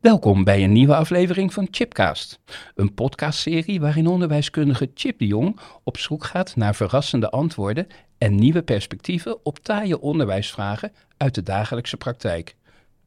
Welkom 0.00 0.44
bij 0.44 0.64
een 0.64 0.72
nieuwe 0.72 0.94
aflevering 0.94 1.52
van 1.52 1.68
Chipcast, 1.70 2.40
een 2.74 2.94
podcastserie 2.94 3.80
waarin 3.80 4.06
onderwijskundige 4.06 4.90
Chip 4.94 5.18
de 5.18 5.26
Jong 5.26 5.58
op 5.84 5.98
zoek 5.98 6.24
gaat 6.24 6.56
naar 6.56 6.74
verrassende 6.74 7.30
antwoorden 7.30 7.86
en 8.18 8.34
nieuwe 8.34 8.62
perspectieven 8.62 9.44
op 9.44 9.58
taaie 9.58 10.00
onderwijsvragen 10.00 10.92
uit 11.16 11.34
de 11.34 11.42
dagelijkse 11.42 11.96
praktijk. 11.96 12.56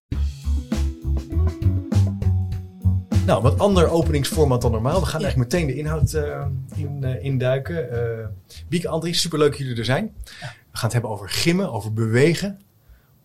Nou, 3.25 3.41
wat 3.41 3.59
ander 3.59 3.89
openingsformat 3.89 4.61
dan 4.61 4.71
normaal. 4.71 4.99
We 4.99 5.05
gaan 5.05 5.21
eigenlijk 5.21 5.51
meteen 5.51 5.67
de 5.67 5.75
inhoud 5.75 6.13
uh, 6.13 6.45
in, 6.75 6.99
uh, 7.03 7.23
induiken. 7.23 7.93
Uh, 7.93 8.27
Bieke, 8.67 8.87
Andries, 8.87 9.21
superleuk 9.21 9.49
dat 9.49 9.59
jullie 9.59 9.77
er 9.77 9.85
zijn. 9.85 10.13
We 10.39 10.45
gaan 10.71 10.83
het 10.83 10.93
hebben 10.93 11.11
over 11.11 11.29
gimmen, 11.29 11.71
over 11.71 11.93
bewegen 11.93 12.59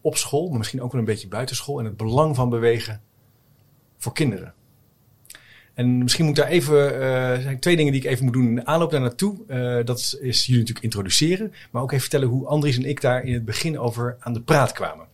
op 0.00 0.16
school, 0.16 0.48
maar 0.48 0.58
misschien 0.58 0.82
ook 0.82 0.92
wel 0.92 1.00
een 1.00 1.06
beetje 1.06 1.28
buitenschool 1.28 1.78
en 1.78 1.84
het 1.84 1.96
belang 1.96 2.36
van 2.36 2.50
bewegen 2.50 3.02
voor 3.98 4.12
kinderen. 4.12 4.54
En 5.74 5.98
misschien 5.98 6.24
moet 6.24 6.38
ik 6.38 6.42
daar 6.42 6.52
even, 6.52 6.94
er 7.00 7.42
zijn 7.42 7.58
twee 7.58 7.76
dingen 7.76 7.92
die 7.92 8.00
ik 8.02 8.08
even 8.08 8.24
moet 8.24 8.34
doen 8.34 8.46
in 8.46 8.54
de 8.54 8.64
aanloop 8.64 8.90
daar 8.90 9.00
naartoe. 9.00 9.36
dat 9.84 9.98
is, 10.20 10.46
jullie 10.46 10.60
natuurlijk 10.60 10.84
introduceren, 10.84 11.52
maar 11.70 11.82
ook 11.82 11.90
even 11.90 12.00
vertellen 12.00 12.28
hoe 12.28 12.46
Andries 12.46 12.76
en 12.76 12.84
ik 12.84 13.00
daar 13.00 13.24
in 13.24 13.32
het 13.32 13.44
begin 13.44 13.78
over 13.78 14.16
aan 14.20 14.32
de 14.32 14.40
praat 14.40 14.72
kwamen. 14.72 15.06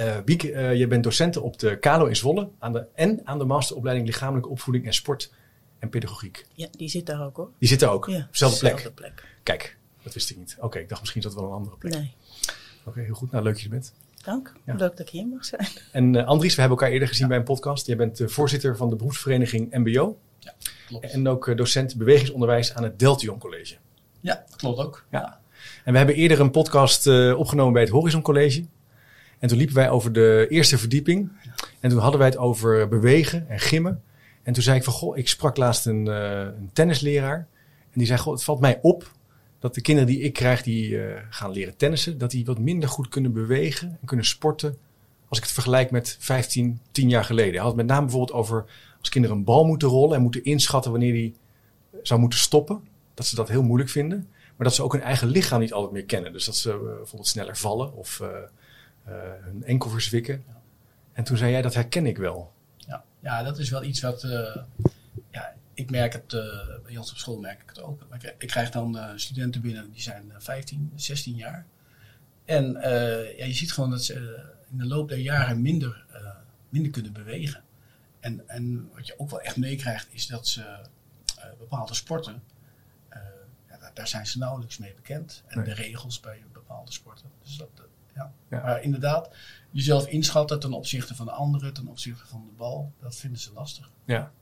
Uh, 0.00 0.20
Biek, 0.24 0.42
uh, 0.42 0.74
je 0.74 0.86
bent 0.86 1.04
docent 1.04 1.36
op 1.36 1.58
de 1.58 1.78
KALO 1.78 2.06
in 2.06 2.16
Zwolle 2.16 2.48
aan 2.58 2.72
de, 2.72 2.86
en 2.94 3.20
aan 3.24 3.38
de 3.38 3.44
masteropleiding 3.44 4.06
Lichamelijke 4.06 4.48
Opvoeding 4.48 4.86
en 4.86 4.94
Sport 4.94 5.32
en 5.78 5.88
Pedagogiek. 5.88 6.46
Ja, 6.54 6.68
die 6.76 6.88
zit 6.88 7.06
daar 7.06 7.24
ook 7.24 7.36
hoor. 7.36 7.50
Die 7.58 7.68
zit 7.68 7.80
daar 7.80 7.90
ook? 7.90 8.06
Ja, 8.06 8.28
Zelfde 8.30 8.92
plek? 8.94 9.22
Kijk, 9.42 9.76
dat 10.02 10.14
wist 10.14 10.30
ik 10.30 10.36
niet. 10.36 10.54
Oké, 10.56 10.66
okay, 10.66 10.82
ik 10.82 10.88
dacht 10.88 11.00
misschien 11.00 11.22
is 11.22 11.26
dat 11.28 11.36
wel 11.36 11.44
een 11.48 11.56
andere 11.56 11.76
plek. 11.76 11.92
Nee. 11.92 12.14
Oké, 12.80 12.88
okay, 12.88 13.04
heel 13.04 13.14
goed. 13.14 13.30
Nou, 13.30 13.44
leuk 13.44 13.52
dat 13.52 13.62
je 13.62 13.68
er 13.68 13.74
bent. 13.74 13.94
Dank, 14.24 14.52
ja. 14.64 14.74
leuk 14.74 14.96
dat 14.96 14.98
ik 15.00 15.08
hier 15.08 15.26
mag 15.26 15.44
zijn. 15.44 15.68
En 15.92 16.14
uh, 16.14 16.26
Andries, 16.26 16.54
we 16.54 16.60
hebben 16.60 16.78
elkaar 16.78 16.92
eerder 16.92 17.08
gezien 17.08 17.22
ja. 17.22 17.28
bij 17.28 17.38
een 17.38 17.44
podcast. 17.44 17.86
Jij 17.86 17.96
bent 17.96 18.22
voorzitter 18.24 18.76
van 18.76 18.90
de 18.90 18.96
beroepsvereniging 18.96 19.74
MBO. 19.74 20.18
Ja, 20.38 20.54
klopt. 20.86 21.10
En 21.10 21.28
ook 21.28 21.56
docent 21.56 21.96
bewegingsonderwijs 21.96 22.74
aan 22.74 22.82
het 22.82 22.98
Deltion 22.98 23.38
College. 23.38 23.76
Ja, 24.20 24.44
klopt 24.56 24.78
ook. 24.78 25.04
Ja. 25.10 25.40
En 25.84 25.92
we 25.92 25.98
hebben 25.98 26.16
eerder 26.16 26.40
een 26.40 26.50
podcast 26.50 27.06
opgenomen 27.34 27.72
bij 27.72 27.82
het 27.82 27.90
Horizon 27.90 28.22
College. 28.22 28.64
En 29.38 29.48
toen 29.48 29.58
liepen 29.58 29.76
wij 29.76 29.90
over 29.90 30.12
de 30.12 30.46
eerste 30.48 30.78
verdieping. 30.78 31.32
En 31.80 31.90
toen 31.90 31.98
hadden 31.98 32.18
wij 32.18 32.28
het 32.28 32.38
over 32.38 32.88
bewegen 32.88 33.48
en 33.48 33.60
gimmen. 33.60 34.02
En 34.42 34.52
toen 34.52 34.62
zei 34.62 34.76
ik 34.76 34.84
van, 34.84 34.92
goh, 34.92 35.16
ik 35.16 35.28
sprak 35.28 35.56
laatst 35.56 35.86
een, 35.86 36.06
uh, 36.06 36.40
een 36.40 36.70
tennisleraar. 36.72 37.46
En 37.80 37.98
die 37.98 38.06
zei, 38.06 38.18
goh, 38.18 38.32
het 38.32 38.44
valt 38.44 38.60
mij 38.60 38.78
op 38.82 39.10
dat 39.60 39.74
de 39.74 39.80
kinderen 39.80 40.10
die 40.10 40.20
ik 40.20 40.32
krijg, 40.32 40.62
die 40.62 40.90
uh, 40.90 41.16
gaan 41.30 41.50
leren 41.50 41.76
tennissen, 41.76 42.18
dat 42.18 42.30
die 42.30 42.44
wat 42.44 42.58
minder 42.58 42.88
goed 42.88 43.08
kunnen 43.08 43.32
bewegen 43.32 43.88
en 44.00 44.06
kunnen 44.06 44.26
sporten. 44.26 44.78
Als 45.28 45.38
ik 45.38 45.44
het 45.44 45.52
vergelijk 45.52 45.90
met 45.90 46.16
15, 46.20 46.80
10 46.90 47.08
jaar 47.08 47.24
geleden. 47.24 47.52
Hij 47.52 47.60
had 47.60 47.68
het 47.68 47.76
met 47.76 47.86
name 47.86 48.00
bijvoorbeeld 48.00 48.38
over 48.38 48.64
als 49.00 49.08
kinderen 49.08 49.36
een 49.36 49.44
bal 49.44 49.64
moeten 49.64 49.88
rollen 49.88 50.16
en 50.16 50.22
moeten 50.22 50.44
inschatten 50.44 50.90
wanneer 50.90 51.12
die 51.12 51.34
zou 52.02 52.20
moeten 52.20 52.38
stoppen. 52.38 52.88
Dat 53.14 53.26
ze 53.26 53.34
dat 53.34 53.48
heel 53.48 53.62
moeilijk 53.62 53.90
vinden. 53.90 54.28
Maar 54.56 54.66
dat 54.66 54.74
ze 54.74 54.82
ook 54.82 54.92
hun 54.92 55.02
eigen 55.02 55.28
lichaam 55.28 55.60
niet 55.60 55.72
altijd 55.72 55.92
meer 55.92 56.04
kennen. 56.04 56.32
Dus 56.32 56.44
dat 56.44 56.56
ze 56.56 56.70
uh, 56.70 56.80
bijvoorbeeld 56.80 57.26
sneller 57.26 57.56
vallen 57.56 57.94
of 57.94 58.20
uh, 58.22 58.28
hun 59.40 59.64
enkel 59.64 59.90
verzwikken. 59.90 60.44
Ja. 60.46 60.60
En 61.12 61.24
toen 61.24 61.36
zei 61.36 61.50
jij, 61.50 61.62
dat 61.62 61.74
herken 61.74 62.06
ik 62.06 62.16
wel. 62.16 62.52
Ja, 62.76 63.04
ja 63.20 63.42
dat 63.42 63.58
is 63.58 63.70
wel 63.70 63.82
iets 63.82 64.00
wat... 64.00 64.26
Ik 65.80 65.90
merk 65.90 66.12
het, 66.12 66.32
uh, 66.32 66.42
bij 66.82 66.96
ons 66.96 67.10
op 67.10 67.16
school 67.16 67.38
merk 67.38 67.62
ik 67.62 67.68
het 67.68 67.80
ook. 67.80 68.06
Ik, 68.12 68.34
ik 68.38 68.48
krijg 68.48 68.70
dan 68.70 68.98
studenten 69.16 69.60
binnen, 69.60 69.92
die 69.92 70.02
zijn 70.02 70.32
15, 70.38 70.92
16 70.94 71.36
jaar. 71.36 71.66
En 72.44 72.72
ja, 73.36 73.44
je 73.44 73.52
ziet 73.52 73.72
gewoon 73.72 73.90
dat 73.90 74.04
ze 74.04 74.14
in 74.70 74.78
de 74.78 74.86
loop 74.86 75.08
der 75.08 75.18
jaren 75.18 75.62
minder, 75.62 76.04
minder 76.68 76.92
kunnen 76.92 77.12
bewegen. 77.12 77.62
En, 78.20 78.48
en 78.48 78.90
wat 78.94 79.06
je 79.06 79.18
ook 79.18 79.30
wel 79.30 79.40
echt 79.40 79.56
meekrijgt, 79.56 80.08
is 80.10 80.26
dat 80.26 80.48
ze 80.48 80.86
bepaalde 81.58 81.94
sporten... 81.94 82.42
Ja, 83.68 83.90
daar 83.94 84.08
zijn 84.08 84.26
ze 84.26 84.38
nauwelijks 84.38 84.78
mee 84.78 84.94
bekend. 84.94 85.42
En 85.46 85.56
nee. 85.58 85.66
de 85.66 85.74
regels 85.74 86.20
bij 86.20 86.42
bepaalde 86.52 86.92
sporten. 86.92 87.30
Dus 87.42 87.56
dat, 87.56 87.68
ja. 88.14 88.32
ja. 88.48 88.62
Maar 88.62 88.82
inderdaad, 88.82 89.30
jezelf 89.70 90.06
inschatten 90.06 90.60
ten 90.60 90.72
opzichte 90.72 91.14
van 91.14 91.26
de 91.26 91.32
anderen, 91.32 91.72
ten 91.72 91.88
opzichte 91.88 92.26
van 92.26 92.44
de 92.46 92.52
bal, 92.56 92.92
dat 93.00 93.16
vinden 93.16 93.40
ze 93.40 93.52
lastig. 93.52 93.90
Ja. 94.04 94.32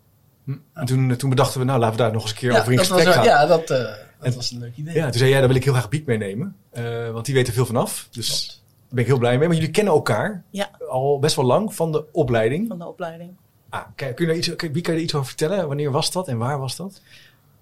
En 0.74 0.86
toen, 0.86 1.16
toen 1.16 1.30
bedachten 1.30 1.60
we, 1.60 1.66
nou 1.66 1.78
laten 1.78 1.96
we 1.96 2.02
daar 2.02 2.12
nog 2.12 2.22
eens 2.22 2.30
een 2.30 2.36
keer 2.36 2.52
ja, 2.52 2.58
over 2.58 2.70
in 2.70 2.76
dat 2.76 2.86
gesprek 2.86 3.06
was, 3.06 3.14
gaan. 3.14 3.24
Ja, 3.24 3.46
dat, 3.46 3.60
uh, 3.60 3.68
dat 3.68 3.96
en, 4.20 4.34
was 4.34 4.50
een 4.50 4.58
leuk 4.58 4.76
idee. 4.76 4.94
Ja, 4.94 5.02
toen 5.02 5.18
zei 5.18 5.30
jij, 5.30 5.38
daar 5.38 5.48
wil 5.48 5.56
ik 5.56 5.64
heel 5.64 5.72
graag 5.72 5.88
Biek 5.88 6.06
meenemen. 6.06 6.56
Uh, 6.72 7.10
want 7.10 7.26
die 7.26 7.34
weet 7.34 7.46
er 7.46 7.52
veel 7.52 7.66
vanaf. 7.66 8.08
Dus 8.10 8.28
Klopt. 8.28 8.62
daar 8.78 8.88
ben 8.88 8.98
ik 8.98 9.06
heel 9.06 9.18
blij 9.18 9.38
mee. 9.38 9.48
Maar 9.48 9.56
jullie 9.56 9.70
kennen 9.70 9.92
elkaar 9.92 10.44
ja. 10.50 10.70
al 10.88 11.18
best 11.18 11.36
wel 11.36 11.44
lang 11.44 11.74
van 11.74 11.92
de 11.92 12.12
opleiding. 12.12 12.68
Van 12.68 12.78
de 12.78 12.86
opleiding. 12.86 13.36
Ah, 13.68 13.84
kijk, 13.94 14.16
kun 14.16 14.24
je 14.24 14.30
daar 14.30 14.40
iets, 14.40 14.70
wie 14.72 14.82
kan 14.82 14.92
je 14.92 14.98
er 14.98 15.04
iets 15.04 15.14
over 15.14 15.26
vertellen? 15.26 15.66
Wanneer 15.66 15.90
was 15.90 16.12
dat 16.12 16.28
en 16.28 16.38
waar 16.38 16.58
was 16.58 16.76
dat? 16.76 17.00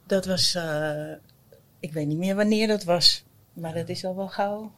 Dat 0.07 0.27
was, 0.27 0.55
uh, 0.55 1.13
ik 1.81 1.93
weet 1.93 2.07
niet 2.07 2.19
meer 2.19 2.35
wanneer 2.35 2.67
dat 2.67 2.85
was. 2.85 3.25
Maar 3.53 3.75
dat 3.75 3.89
is 3.89 4.05
al 4.05 4.17
wel 4.17 4.29
gauw 4.29 4.73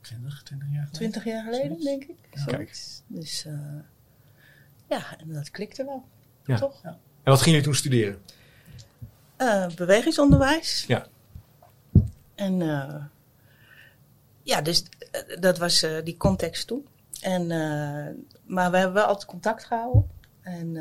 20, 0.00 0.42
20 0.42 0.68
jaar 0.72 0.86
geleden. 0.86 0.92
20 0.92 1.24
jaar 1.24 1.44
geleden, 1.44 1.66
Zoiets. 1.68 1.84
denk 1.84 2.02
ik. 2.04 2.16
Ja. 2.30 2.44
Kijk. 2.44 2.76
Dus 3.06 3.44
uh, 3.46 3.80
ja, 4.88 5.18
en 5.18 5.32
dat 5.32 5.50
klikte 5.50 5.84
wel. 5.84 6.04
Ja. 6.44 6.56
Toch? 6.58 6.82
Ja. 6.82 6.88
En 7.22 7.30
wat 7.32 7.38
gingen 7.42 7.50
jullie 7.50 7.64
toen 7.64 7.74
studeren? 7.74 8.22
Uh, 9.38 9.66
bewegingsonderwijs. 9.76 10.84
Ja. 10.86 11.06
En 12.34 12.60
uh, 12.60 13.04
ja, 14.42 14.60
dus 14.60 14.84
dat 15.40 15.58
was 15.58 15.86
die 16.04 16.16
context 16.16 16.66
toen. 16.66 16.86
En, 17.20 17.46
maar 18.44 18.70
we 18.70 18.76
hebben 18.76 18.94
wel 18.94 19.04
altijd 19.06 19.30
contact 19.30 19.64
gehouden. 19.64 20.10
En, 20.40 20.76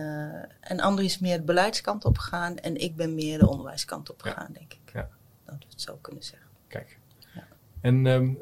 en 0.59 0.79
André 0.79 1.03
is 1.03 1.19
meer 1.19 1.37
de 1.37 1.43
beleidskant 1.43 2.05
op 2.05 2.17
gegaan 2.17 2.57
en 2.57 2.75
ik 2.75 2.95
ben 2.95 3.15
meer 3.15 3.39
de 3.39 3.47
onderwijskant 3.49 4.09
op 4.09 4.21
gegaan, 4.21 4.49
ja. 4.53 4.59
denk 4.59 4.73
ik. 4.73 4.93
Ja. 4.93 5.07
Dat 5.45 5.55
we 5.59 5.65
het 5.69 5.81
zo 5.81 5.97
kunnen 6.01 6.23
zeggen. 6.23 6.47
Kijk. 6.67 6.99
Ja. 7.33 7.47
En 7.81 8.05
um, 8.05 8.37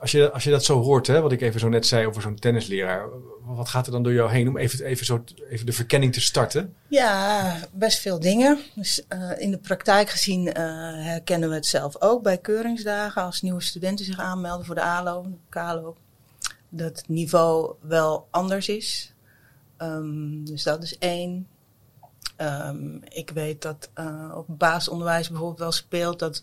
als 0.00 0.10
je, 0.10 0.30
als 0.32 0.44
je 0.44 0.50
dat 0.50 0.64
zo 0.64 0.82
hoort, 0.82 1.06
hè, 1.06 1.20
wat 1.20 1.32
ik 1.32 1.40
even 1.40 1.60
zo 1.60 1.68
net 1.68 1.86
zei 1.86 2.06
over 2.06 2.22
zo'n 2.22 2.38
tennisleraar, 2.38 3.08
wat 3.44 3.68
gaat 3.68 3.86
er 3.86 3.92
dan 3.92 4.02
door 4.02 4.12
jou 4.12 4.30
heen 4.30 4.48
om 4.48 4.56
even, 4.56 4.84
even, 4.84 5.06
zo, 5.06 5.24
even 5.48 5.66
de 5.66 5.72
verkenning 5.72 6.12
te 6.12 6.20
starten? 6.20 6.74
Ja, 6.88 7.56
best 7.72 7.98
veel 7.98 8.20
dingen. 8.20 8.58
Dus 8.74 9.04
uh, 9.08 9.30
in 9.38 9.50
de 9.50 9.58
praktijk 9.58 10.10
gezien 10.10 10.46
uh, 10.46 10.54
herkennen 11.04 11.48
we 11.48 11.54
het 11.54 11.66
zelf 11.66 12.00
ook 12.02 12.22
bij 12.22 12.38
keuringsdagen 12.38 13.22
als 13.22 13.42
nieuwe 13.42 13.60
studenten 13.60 14.04
zich 14.04 14.18
aanmelden 14.18 14.66
voor 14.66 14.74
de 14.74 14.82
ALO, 14.82 15.22
de 15.22 15.36
KALO, 15.48 15.96
dat 16.68 16.96
het 16.96 17.08
niveau 17.08 17.74
wel 17.80 18.26
anders 18.30 18.68
is. 18.68 19.14
Um, 19.78 20.44
dus 20.44 20.62
dat 20.62 20.82
is 20.82 20.98
één. 20.98 21.48
Um, 22.36 23.00
ik 23.08 23.30
weet 23.30 23.62
dat 23.62 23.90
uh, 23.94 24.32
op 24.34 24.44
basisonderwijs 24.48 25.28
bijvoorbeeld 25.28 25.58
wel 25.58 25.72
speelt 25.72 26.18
dat 26.18 26.42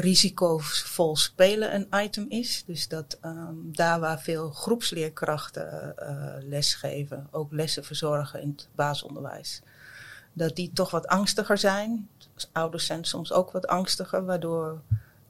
risicovol 0.00 1.16
spelen 1.16 1.74
een 1.74 2.02
item 2.04 2.26
is. 2.28 2.64
Dus 2.66 2.88
dat 2.88 3.18
um, 3.24 3.68
daar 3.72 4.00
waar 4.00 4.20
veel 4.20 4.50
groepsleerkrachten 4.50 5.94
uh, 5.98 6.48
lesgeven, 6.48 7.28
ook 7.30 7.52
lessen 7.52 7.84
verzorgen 7.84 8.42
in 8.42 8.48
het 8.48 8.68
basisonderwijs, 8.74 9.62
dat 10.32 10.56
die 10.56 10.72
toch 10.72 10.90
wat 10.90 11.06
angstiger 11.06 11.58
zijn. 11.58 12.08
Dus 12.34 12.48
ouders 12.52 12.86
zijn 12.86 13.04
soms 13.04 13.32
ook 13.32 13.50
wat 13.50 13.66
angstiger, 13.66 14.24
waardoor 14.24 14.80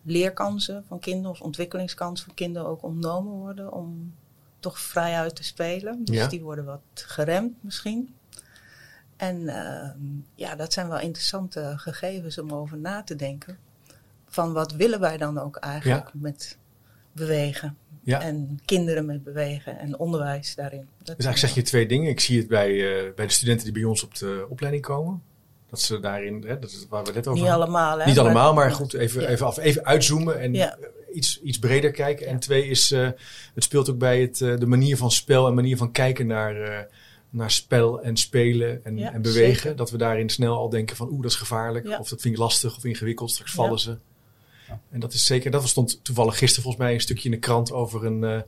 leerkansen 0.02 0.84
van 0.88 0.98
kinderen 0.98 1.30
of 1.30 1.40
ontwikkelingskansen 1.40 2.26
van 2.26 2.34
kinderen 2.34 2.68
ook 2.68 2.82
ontnomen 2.82 3.32
worden 3.32 3.72
om 3.72 4.14
toch 4.58 4.78
vrijuit 4.78 5.36
te 5.36 5.44
spelen. 5.44 6.04
Dus 6.04 6.16
ja. 6.16 6.26
die 6.26 6.42
worden 6.42 6.64
wat 6.64 6.80
geremd 6.94 7.62
misschien. 7.62 8.14
En 9.16 9.40
uh, 9.40 9.90
ja, 10.34 10.54
dat 10.54 10.72
zijn 10.72 10.88
wel 10.88 11.00
interessante 11.00 11.74
gegevens 11.76 12.38
om 12.38 12.52
over 12.52 12.78
na 12.78 13.02
te 13.02 13.16
denken 13.16 13.58
van 14.30 14.52
wat 14.52 14.72
willen 14.72 15.00
wij 15.00 15.16
dan 15.16 15.38
ook 15.38 15.56
eigenlijk 15.56 16.04
ja. 16.12 16.18
met 16.20 16.58
bewegen. 17.12 17.76
Ja. 18.02 18.20
En 18.20 18.60
kinderen 18.64 19.06
met 19.06 19.24
bewegen 19.24 19.78
en 19.78 19.98
onderwijs 19.98 20.54
daarin. 20.54 20.88
Dat 20.98 21.16
dus 21.16 21.26
eigenlijk 21.26 21.38
zeg 21.38 21.54
je 21.54 21.62
twee 21.70 21.86
dingen. 21.86 22.10
Ik 22.10 22.20
zie 22.20 22.38
het 22.38 22.48
bij, 22.48 22.70
uh, 22.70 23.14
bij 23.14 23.26
de 23.26 23.32
studenten 23.32 23.64
die 23.64 23.74
bij 23.74 23.84
ons 23.84 24.04
op 24.04 24.14
de 24.14 24.46
opleiding 24.48 24.84
komen. 24.84 25.22
Dat 25.70 25.80
ze 25.80 26.00
daarin, 26.00 26.44
hè, 26.46 26.58
dat 26.58 26.70
is 26.70 26.86
waar 26.88 27.04
we 27.04 27.12
net 27.12 27.26
over 27.26 27.42
Niet 27.42 27.50
allemaal, 27.50 27.98
hè? 27.98 28.06
Niet 28.06 28.18
allemaal, 28.18 28.54
maar 28.54 28.72
goed, 28.72 28.94
even, 28.94 29.22
ja. 29.22 29.28
even, 29.28 29.46
af, 29.46 29.58
even 29.58 29.84
uitzoomen 29.84 30.40
en 30.40 30.54
ja. 30.54 30.78
iets, 31.12 31.40
iets 31.42 31.58
breder 31.58 31.90
kijken. 31.90 32.26
En 32.26 32.38
twee 32.38 32.66
is, 32.66 32.92
uh, 32.92 33.08
het 33.54 33.64
speelt 33.64 33.90
ook 33.90 33.98
bij 33.98 34.20
het, 34.20 34.40
uh, 34.40 34.58
de 34.58 34.66
manier 34.66 34.96
van 34.96 35.10
spel 35.10 35.46
en 35.46 35.54
manier 35.54 35.76
van 35.76 35.92
kijken 35.92 36.26
naar, 36.26 36.86
naar 37.30 37.50
spel 37.50 38.02
en 38.02 38.16
spelen 38.16 38.84
en, 38.84 38.98
en 38.98 39.22
bewegen. 39.22 39.54
zeker. 39.54 39.76
Dat 39.76 39.90
we 39.90 39.96
daarin 39.96 40.28
snel 40.28 40.56
al 40.56 40.68
denken 40.68 40.96
van 40.96 41.08
oeh, 41.10 41.22
dat 41.22 41.30
is 41.30 41.36
gevaarlijk. 41.36 41.86
Of 41.98 42.08
dat 42.08 42.20
vind 42.20 42.34
ik 42.34 42.40
lastig 42.40 42.76
of 42.76 42.84
ingewikkeld. 42.84 43.30
Straks 43.30 43.52
vallen 43.52 43.78
ze. 43.78 43.98
En 44.90 45.00
dat 45.00 45.12
is 45.12 45.24
zeker, 45.26 45.50
dat 45.50 45.68
stond 45.68 46.00
toevallig 46.04 46.38
gisteren 46.38 46.62
volgens 46.62 46.84
mij 46.84 46.94
een 46.94 47.00
stukje 47.00 47.24
in 47.24 47.30
de 47.34 47.38
krant 47.40 47.72
over 47.72 48.04
een 48.06 48.24
eh, 48.24 48.40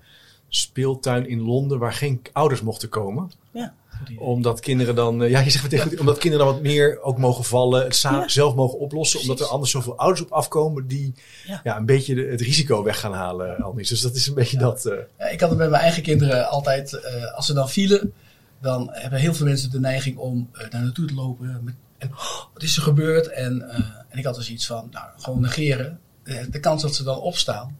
speeltuin 0.49 1.29
in 1.29 1.41
Londen 1.43 1.79
waar 1.79 1.93
geen 1.93 2.23
ouders 2.33 2.61
mochten 2.63 2.89
komen. 2.89 3.31
Idee. 4.05 4.21
Omdat 4.21 4.61
kinderen 4.61 4.95
dan, 4.95 5.23
eh, 5.23 5.31
ja, 5.31 5.41
je 5.41 5.51
zegt 5.51 5.81
goed, 5.83 6.01
omdat 6.01 6.19
kinderen 6.19 6.47
dan 6.47 6.55
wat 6.55 6.63
meer 6.65 7.01
ook 7.03 7.19
mogen 7.19 7.45
vallen, 7.45 7.83
het 7.85 8.01
Ja. 8.01 8.29
zelf 8.29 8.55
mogen 8.55 8.79
oplossen, 8.79 9.21
omdat 9.21 9.41
er 9.41 9.47
anders 9.47 9.71
zoveel 9.71 9.97
ouders 9.99 10.23
op 10.23 10.31
afkomen 10.33 10.87
die 10.87 11.13
Ja. 11.47 11.61
ja. 11.65 11.77
een 11.77 11.87
beetje 11.87 12.15
de- 12.15 12.27
het 12.27 12.41
risico 12.41 12.83
weg 12.83 13.01
gaan 13.01 13.13
halen, 13.13 13.57
Almies. 13.63 13.89
Dus 13.89 14.01
dat 14.01 14.15
is 14.15 14.27
een 14.27 14.35
beetje 14.35 14.59
dat. 14.59 14.87
eh, 14.87 14.97
Ja, 15.19 15.27
ik 15.27 15.41
had 15.41 15.49
het 15.49 15.59
bij 15.59 15.69
mijn 15.69 15.83
eigen 15.83 16.03
kinderen 16.03 16.49
altijd, 16.49 16.93
eh, 16.93 17.35
als 17.35 17.47
ze 17.47 17.53
dan 17.53 17.69
vielen, 17.69 18.13
dan 18.61 18.89
hebben 18.93 19.19
heel 19.19 19.35
veel 19.35 19.47
mensen 19.47 19.71
de 19.71 19.81
neiging 19.81 20.17
om 20.17 20.49
eh, 20.53 20.71
daar 20.71 20.83
naartoe 20.83 21.07
te 21.07 21.15
lopen. 21.15 21.61
Met, 21.65 21.75
en 21.99 22.09
"Oh, 22.13 22.43
wat 22.55 22.63
is 22.63 22.77
er 22.77 22.83
gebeurd? 22.83 23.27
En, 23.29 23.69
eh, 23.71 23.79
en 24.09 24.19
ik 24.19 24.25
had 24.25 24.35
dus 24.35 24.51
iets 24.51 24.67
van, 24.67 24.89
nou, 24.91 25.07
gewoon 25.17 25.41
negeren. 25.41 26.01
De, 26.25 26.51
de 26.51 26.61
kans 26.61 26.83
dat 26.83 26.95
ze 26.95 27.03
dan 27.03 27.19
opstaan 27.19 27.79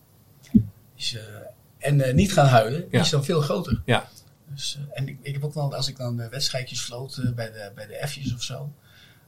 is, 0.97 1.15
eh, 1.15 1.23
en 1.79 2.01
eh, 2.01 2.15
niet 2.15 2.33
gaan 2.33 2.47
huilen, 2.47 2.85
Ja. 2.91 3.01
is 3.01 3.11
dan 3.11 3.25
veel 3.25 3.41
groter. 3.41 3.83
Ja. 3.85 4.09
Dus, 4.49 4.77
eh, 4.79 4.99
en 4.99 5.09
ik, 5.09 5.19
ik 5.23 5.33
heb 5.33 5.45
ook 5.45 5.55
wel, 5.55 5.75
als 5.75 5.89
ik 5.89 5.97
dan 5.97 6.21
eh, 6.21 6.29
wedstrijdjes 6.29 6.81
floot 6.81 7.17
eh, 7.17 7.31
bij, 7.33 7.51
de, 7.53 7.73
bij 7.75 7.87
de 7.87 8.07
F'jes 8.09 8.35
of 8.35 8.43
zo, 8.43 8.73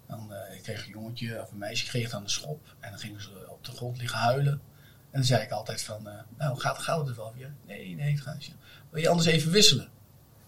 dan 0.08 0.34
eh, 0.34 0.62
kreeg 0.62 0.84
een 0.86 0.90
jongetje 0.92 1.40
of 1.42 1.50
een 1.50 1.58
meisje 1.58 1.86
kreeg 1.86 2.10
dan 2.10 2.22
een 2.22 2.30
schop. 2.30 2.74
En 2.80 2.90
dan 2.90 2.98
gingen 2.98 3.22
ze 3.22 3.30
op 3.48 3.64
de 3.64 3.72
grond 3.72 3.98
liggen 3.98 4.18
huilen. 4.18 4.52
En 4.52 5.20
dan 5.20 5.24
zei 5.24 5.42
ik 5.42 5.50
altijd 5.50 5.82
van, 5.82 6.08
eh, 6.08 6.14
nou 6.38 6.58
gaat, 6.58 6.78
gaat 6.78 7.06
het 7.06 7.16
wel 7.16 7.32
weer? 7.36 7.52
Nee, 7.66 7.94
nee, 7.94 8.10
het 8.12 8.20
gaat 8.20 8.38
niet. 8.38 8.54
Wil 8.90 9.00
je 9.02 9.08
anders 9.08 9.26
even 9.28 9.50
wisselen? 9.50 9.88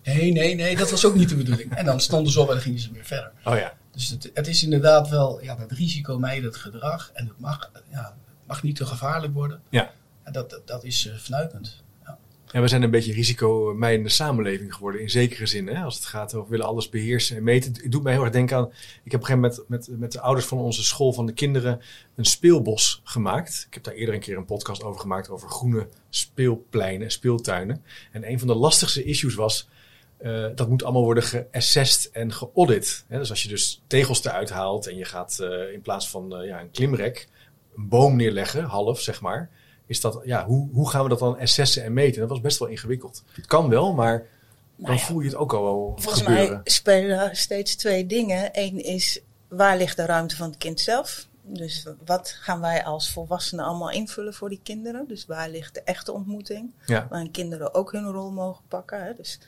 Nee, 0.03 0.33
nee, 0.33 0.55
nee, 0.55 0.77
dat 0.77 0.91
was 0.91 1.05
ook 1.05 1.15
niet 1.15 1.29
de 1.29 1.37
bedoeling. 1.37 1.75
En 1.77 1.85
dan 1.85 2.01
stonden 2.01 2.33
ze 2.33 2.41
op 2.41 2.47
en 2.49 2.53
dan 2.55 2.62
gingen 2.62 2.81
ze 2.81 2.93
weer 2.93 3.05
verder. 3.05 3.33
oh 3.45 3.57
ja, 3.57 3.73
Dus 3.91 4.09
het, 4.09 4.31
het 4.35 4.47
is 4.47 4.62
inderdaad 4.62 5.09
wel 5.09 5.43
ja, 5.43 5.55
dat 5.57 5.71
risicomijdend 5.73 6.57
gedrag. 6.57 7.11
En 7.15 7.27
het 7.27 7.39
mag, 7.39 7.71
ja, 7.91 8.17
mag 8.47 8.63
niet 8.63 8.77
te 8.77 8.87
gevaarlijk 8.87 9.35
worden. 9.35 9.63
Ja. 9.69 9.93
En 10.23 10.33
dat, 10.33 10.51
dat, 10.51 10.67
dat 10.67 10.85
is 10.85 11.07
eh 11.07 11.17
fnuikend. 11.17 11.83
Ja. 12.05 12.19
Ja, 12.53 12.61
we 12.61 12.69
zijn 12.69 12.83
een 12.83 12.91
beetje 12.91 13.13
risicomijdende 13.13 14.09
samenleving 14.09 14.75
geworden, 14.75 15.01
in 15.01 15.11
zekere 15.11 15.47
zin. 15.47 15.67
Hè? 15.69 15.83
Als 15.83 15.95
het 15.95 16.05
gaat 16.05 16.35
over 16.35 16.51
willen 16.51 16.67
alles 16.67 16.89
beheersen 16.89 17.37
en 17.37 17.43
meten. 17.43 17.73
Het 17.83 17.93
doet 17.93 18.03
mij 18.03 18.13
heel 18.13 18.23
erg 18.23 18.33
denken 18.33 18.57
aan. 18.57 18.69
Ik 19.05 19.13
heb 19.13 19.21
op 19.23 19.29
een 19.29 19.37
gegeven 19.37 19.41
moment 19.41 19.69
met, 19.69 19.89
met, 19.89 19.99
met 19.99 20.13
de 20.13 20.21
ouders 20.21 20.47
van 20.47 20.59
onze 20.59 20.85
school 20.85 21.13
van 21.13 21.27
de 21.27 21.33
kinderen 21.33 21.81
een 22.17 22.25
speelbos 22.25 23.01
gemaakt. 23.05 23.65
Ik 23.67 23.75
heb 23.75 23.83
daar 23.83 23.95
eerder 23.95 24.15
een 24.15 24.21
keer 24.21 24.37
een 24.37 24.45
podcast 24.45 24.83
over 24.83 25.01
gemaakt 25.01 25.29
over 25.29 25.49
groene 25.49 25.89
speelpleinen 26.11 27.03
en 27.03 27.11
speeltuinen. 27.13 27.85
En 28.13 28.31
een 28.31 28.39
van 28.39 28.49
de 28.49 28.55
lastigste 28.55 29.05
issues 29.05 29.35
was. 29.35 29.69
eh, 30.17 30.47
dat 30.55 30.69
moet 30.69 30.83
allemaal 30.85 31.03
worden 31.03 31.23
geassessed 31.23 32.11
en 32.11 32.33
geaudit. 32.33 33.05
Dus 33.09 33.31
als 33.31 33.43
je 33.43 33.49
dus 33.49 33.83
tegels 33.87 34.25
eruit 34.25 34.51
haalt 34.51 34.87
en 34.87 34.97
je 34.97 35.05
gaat 35.05 35.39
eh, 35.39 35.73
in 35.73 35.81
plaats 35.81 36.09
van 36.09 36.35
ja, 36.45 36.61
een 36.61 36.71
klimrek 36.71 37.29
een 37.76 37.88
boom 37.88 38.17
neerleggen, 38.17 38.64
half 38.64 39.00
zeg 39.00 39.20
maar 39.20 39.50
is 39.87 40.00
dat, 40.00 40.20
ja, 40.25 40.46
hoe, 40.46 40.69
hoe 40.73 40.90
gaan 40.90 41.02
we 41.02 41.08
dat 41.08 41.19
dan 41.19 41.38
assessen 41.38 41.84
en 41.84 41.93
meten? 41.93 42.20
Dat 42.20 42.28
was 42.28 42.40
best 42.40 42.58
wel 42.58 42.69
ingewikkeld. 42.69 43.23
Het 43.32 43.46
kan 43.46 43.69
wel, 43.69 43.93
maar 43.93 44.19
dan 44.19 44.28
Nou 44.76 44.94
ja, 44.94 45.05
voel 45.05 45.20
je 45.20 45.26
het 45.26 45.37
ook 45.37 45.52
al 45.52 45.62
wel 45.62 45.93
Volgens 45.96 46.23
gebeuren. 46.23 46.50
mij 46.50 46.61
spelen 46.64 47.37
steeds 47.37 47.76
twee 47.76 48.06
dingen. 48.06 48.49
Eén 48.52 48.84
is, 48.84 49.20
waar 49.49 49.76
ligt 49.76 49.96
de 49.96 50.05
ruimte 50.06 50.37
van 50.37 50.49
het 50.49 50.58
kind 50.58 50.81
zelf? 50.81 51.26
Dus 51.43 51.87
wat 52.05 52.37
gaan 52.40 52.61
wij 52.61 52.84
als 52.84 53.11
volwassenen 53.11 53.64
allemaal 53.64 53.90
invullen 53.90 54.34
voor 54.34 54.49
die 54.49 54.61
kinderen? 54.62 55.08
Dus 55.08 55.26
waar 55.26 55.49
ligt 55.49 55.75
de 55.75 55.82
echte 55.82 56.12
ontmoeting? 56.12 56.73
Ja, 56.87 57.06
Waarin 57.11 57.31
kinderen 57.31 57.75
ook 57.75 57.93
hun 57.93 58.11
rol 58.11 58.31
mogen 58.31 58.64
pakken. 58.69 59.05
Hè? 59.05 59.14
Dus 59.14 59.38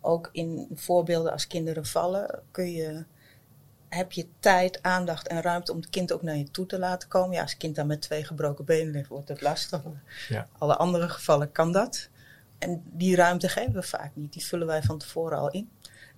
ook 0.00 0.28
in 0.32 0.68
voorbeelden 0.74 1.32
als 1.32 1.46
kinderen 1.46 1.86
vallen, 1.86 2.42
kun 2.50 2.72
je, 2.72 3.04
heb 3.96 4.12
je 4.12 4.26
tijd, 4.40 4.82
aandacht 4.82 5.28
en 5.28 5.42
ruimte 5.42 5.72
om 5.72 5.78
het 5.78 5.90
kind 5.90 6.12
ook 6.12 6.22
naar 6.22 6.36
je 6.36 6.50
toe 6.50 6.66
te 6.66 6.78
laten 6.78 7.08
komen. 7.08 7.34
Ja, 7.34 7.40
als 7.42 7.50
het 7.50 7.60
kind 7.60 7.76
dan 7.76 7.86
met 7.86 8.02
twee 8.02 8.24
gebroken 8.24 8.64
benen 8.64 8.92
ligt, 8.92 9.08
wordt 9.08 9.28
het 9.28 9.40
lastig. 9.40 9.80
Ja. 10.28 10.48
Alle 10.58 10.76
andere 10.76 11.08
gevallen 11.08 11.52
kan 11.52 11.72
dat. 11.72 12.08
En 12.58 12.82
die 12.84 13.16
ruimte 13.16 13.48
geven 13.48 13.72
we 13.72 13.82
vaak 13.82 14.10
niet. 14.14 14.32
Die 14.32 14.44
vullen 14.44 14.66
wij 14.66 14.82
van 14.82 14.98
tevoren 14.98 15.38
al 15.38 15.50
in. 15.50 15.70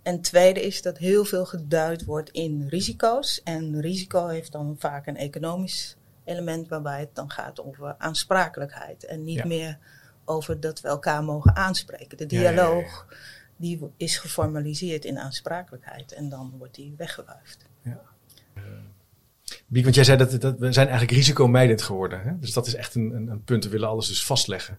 En 0.03 0.21
tweede 0.21 0.61
is 0.67 0.83
dat 0.83 0.99
heel 0.99 1.25
veel 1.25 1.47
geduid 1.47 2.05
wordt 2.05 2.31
in 2.31 2.67
risico's. 2.69 3.43
En 3.43 3.81
risico 3.81 4.27
heeft 4.27 4.53
dan 4.53 4.77
vaak 4.79 5.07
een 5.07 5.17
economisch 5.17 5.97
element 6.25 6.69
waarbij 6.69 7.01
het 7.01 7.15
dan 7.15 7.31
gaat 7.31 7.63
over 7.63 7.95
aansprakelijkheid. 7.99 9.05
En 9.05 9.25
niet 9.25 9.37
Ja. 9.37 9.47
meer 9.47 9.79
over 10.25 10.61
dat 10.61 10.81
we 10.81 10.89
elkaar 10.89 11.25
mogen 11.25 11.57
aanspreken. 11.57 12.17
De 12.19 12.25
ja, 12.29 12.29
dialoog 12.29 13.07
die 13.59 13.91
is 13.97 14.17
geformaliseerd 14.17 15.05
in 15.05 15.19
aansprakelijkheid. 15.19 16.13
En 16.13 16.29
dan 16.29 16.55
wordt 16.59 16.75
die 16.75 16.95
weggewuifd. 16.97 17.67
Biek, 19.67 19.83
want 19.83 19.95
jij 19.95 20.05
zei 20.05 20.19
dat, 20.19 20.41
dat 20.41 20.59
we 20.59 20.73
zijn 20.73 20.89
eigenlijk 20.89 21.19
risicomijdend 21.19 21.83
geworden. 21.83 22.21
Hè? 22.21 22.39
Dus 22.39 22.53
dat 22.53 22.67
is 22.67 22.75
echt 22.75 22.95
een, 22.95 23.15
een, 23.15 23.29
een 23.29 23.43
punt. 23.43 23.65
We 23.65 23.71
willen 23.71 23.89
alles 23.89 24.09
dus 24.09 24.25
vastleggen. 24.25 24.79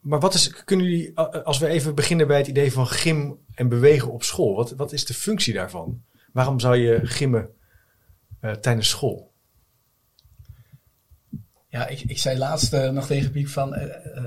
Maar 0.00 0.20
wat 0.20 0.34
is, 0.34 0.64
kunnen 0.64 0.86
jullie, 0.86 1.16
als 1.18 1.58
we 1.58 1.66
even 1.66 1.94
beginnen 1.94 2.26
bij 2.26 2.38
het 2.38 2.46
idee 2.46 2.72
van 2.72 2.86
gym 2.86 3.38
en 3.54 3.68
bewegen 3.68 4.12
op 4.12 4.22
school. 4.22 4.54
Wat, 4.54 4.70
wat 4.70 4.92
is 4.92 5.04
de 5.04 5.14
functie 5.14 5.54
daarvan? 5.54 6.02
Waarom 6.32 6.60
zou 6.60 6.76
je 6.76 7.00
gymmen 7.02 7.50
eh, 8.40 8.52
tijdens 8.52 8.88
school? 8.88 9.32
Ja, 11.68 11.86
ik, 11.86 12.00
ik 12.00 12.18
zei 12.18 12.38
laatst 12.38 12.72
eh, 12.72 12.90
nog 12.90 13.06
tegen 13.06 13.30
Piep 13.30 13.48
van 13.48 13.74
eh, 13.74 13.84
eh, 13.84 14.16
eh, 14.16 14.24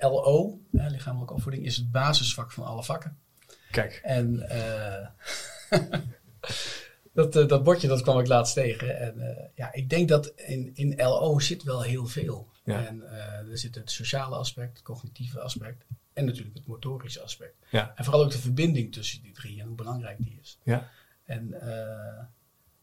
LO, 0.00 0.60
eh, 0.72 0.86
lichamelijke 0.90 1.34
opvoeding, 1.34 1.64
is 1.64 1.76
het 1.76 1.90
basisvak 1.90 2.52
van 2.52 2.64
alle 2.64 2.84
vakken. 2.84 3.18
Kijk, 3.70 4.00
En 4.02 4.48
eh, 4.48 5.06
dat, 7.12 7.36
eh, 7.36 7.48
dat 7.48 7.64
bordje 7.64 7.88
dat 7.88 8.02
kwam 8.02 8.18
ik 8.18 8.26
laatst 8.26 8.54
tegen. 8.54 8.98
En 8.98 9.50
ja, 9.54 9.72
ik 9.72 9.90
denk 9.90 10.08
dat 10.08 10.26
in, 10.36 10.70
in 10.74 10.94
LO 10.96 11.38
zit 11.38 11.62
wel 11.62 11.82
heel 11.82 12.06
veel. 12.06 12.48
Ja. 12.64 12.86
En 12.86 13.02
er 13.50 13.58
zit 13.58 13.74
het 13.74 13.90
sociale 13.90 14.36
aspect, 14.36 14.72
het 14.76 14.82
cognitieve 14.82 15.40
aspect 15.40 15.84
en 16.12 16.24
natuurlijk 16.24 16.56
het 16.56 16.66
motorische 16.66 17.20
aspect. 17.20 17.54
ja, 17.70 17.92
En 17.96 18.04
vooral 18.04 18.24
ook 18.24 18.30
de 18.30 18.38
verbinding 18.38 18.92
tussen 18.92 19.22
die 19.22 19.32
drie 19.32 19.60
en 19.60 19.66
hoe 19.66 19.76
belangrijk 19.76 20.18
die 20.18 20.38
is. 20.40 20.58
ja, 20.64 20.90
En 21.24 21.54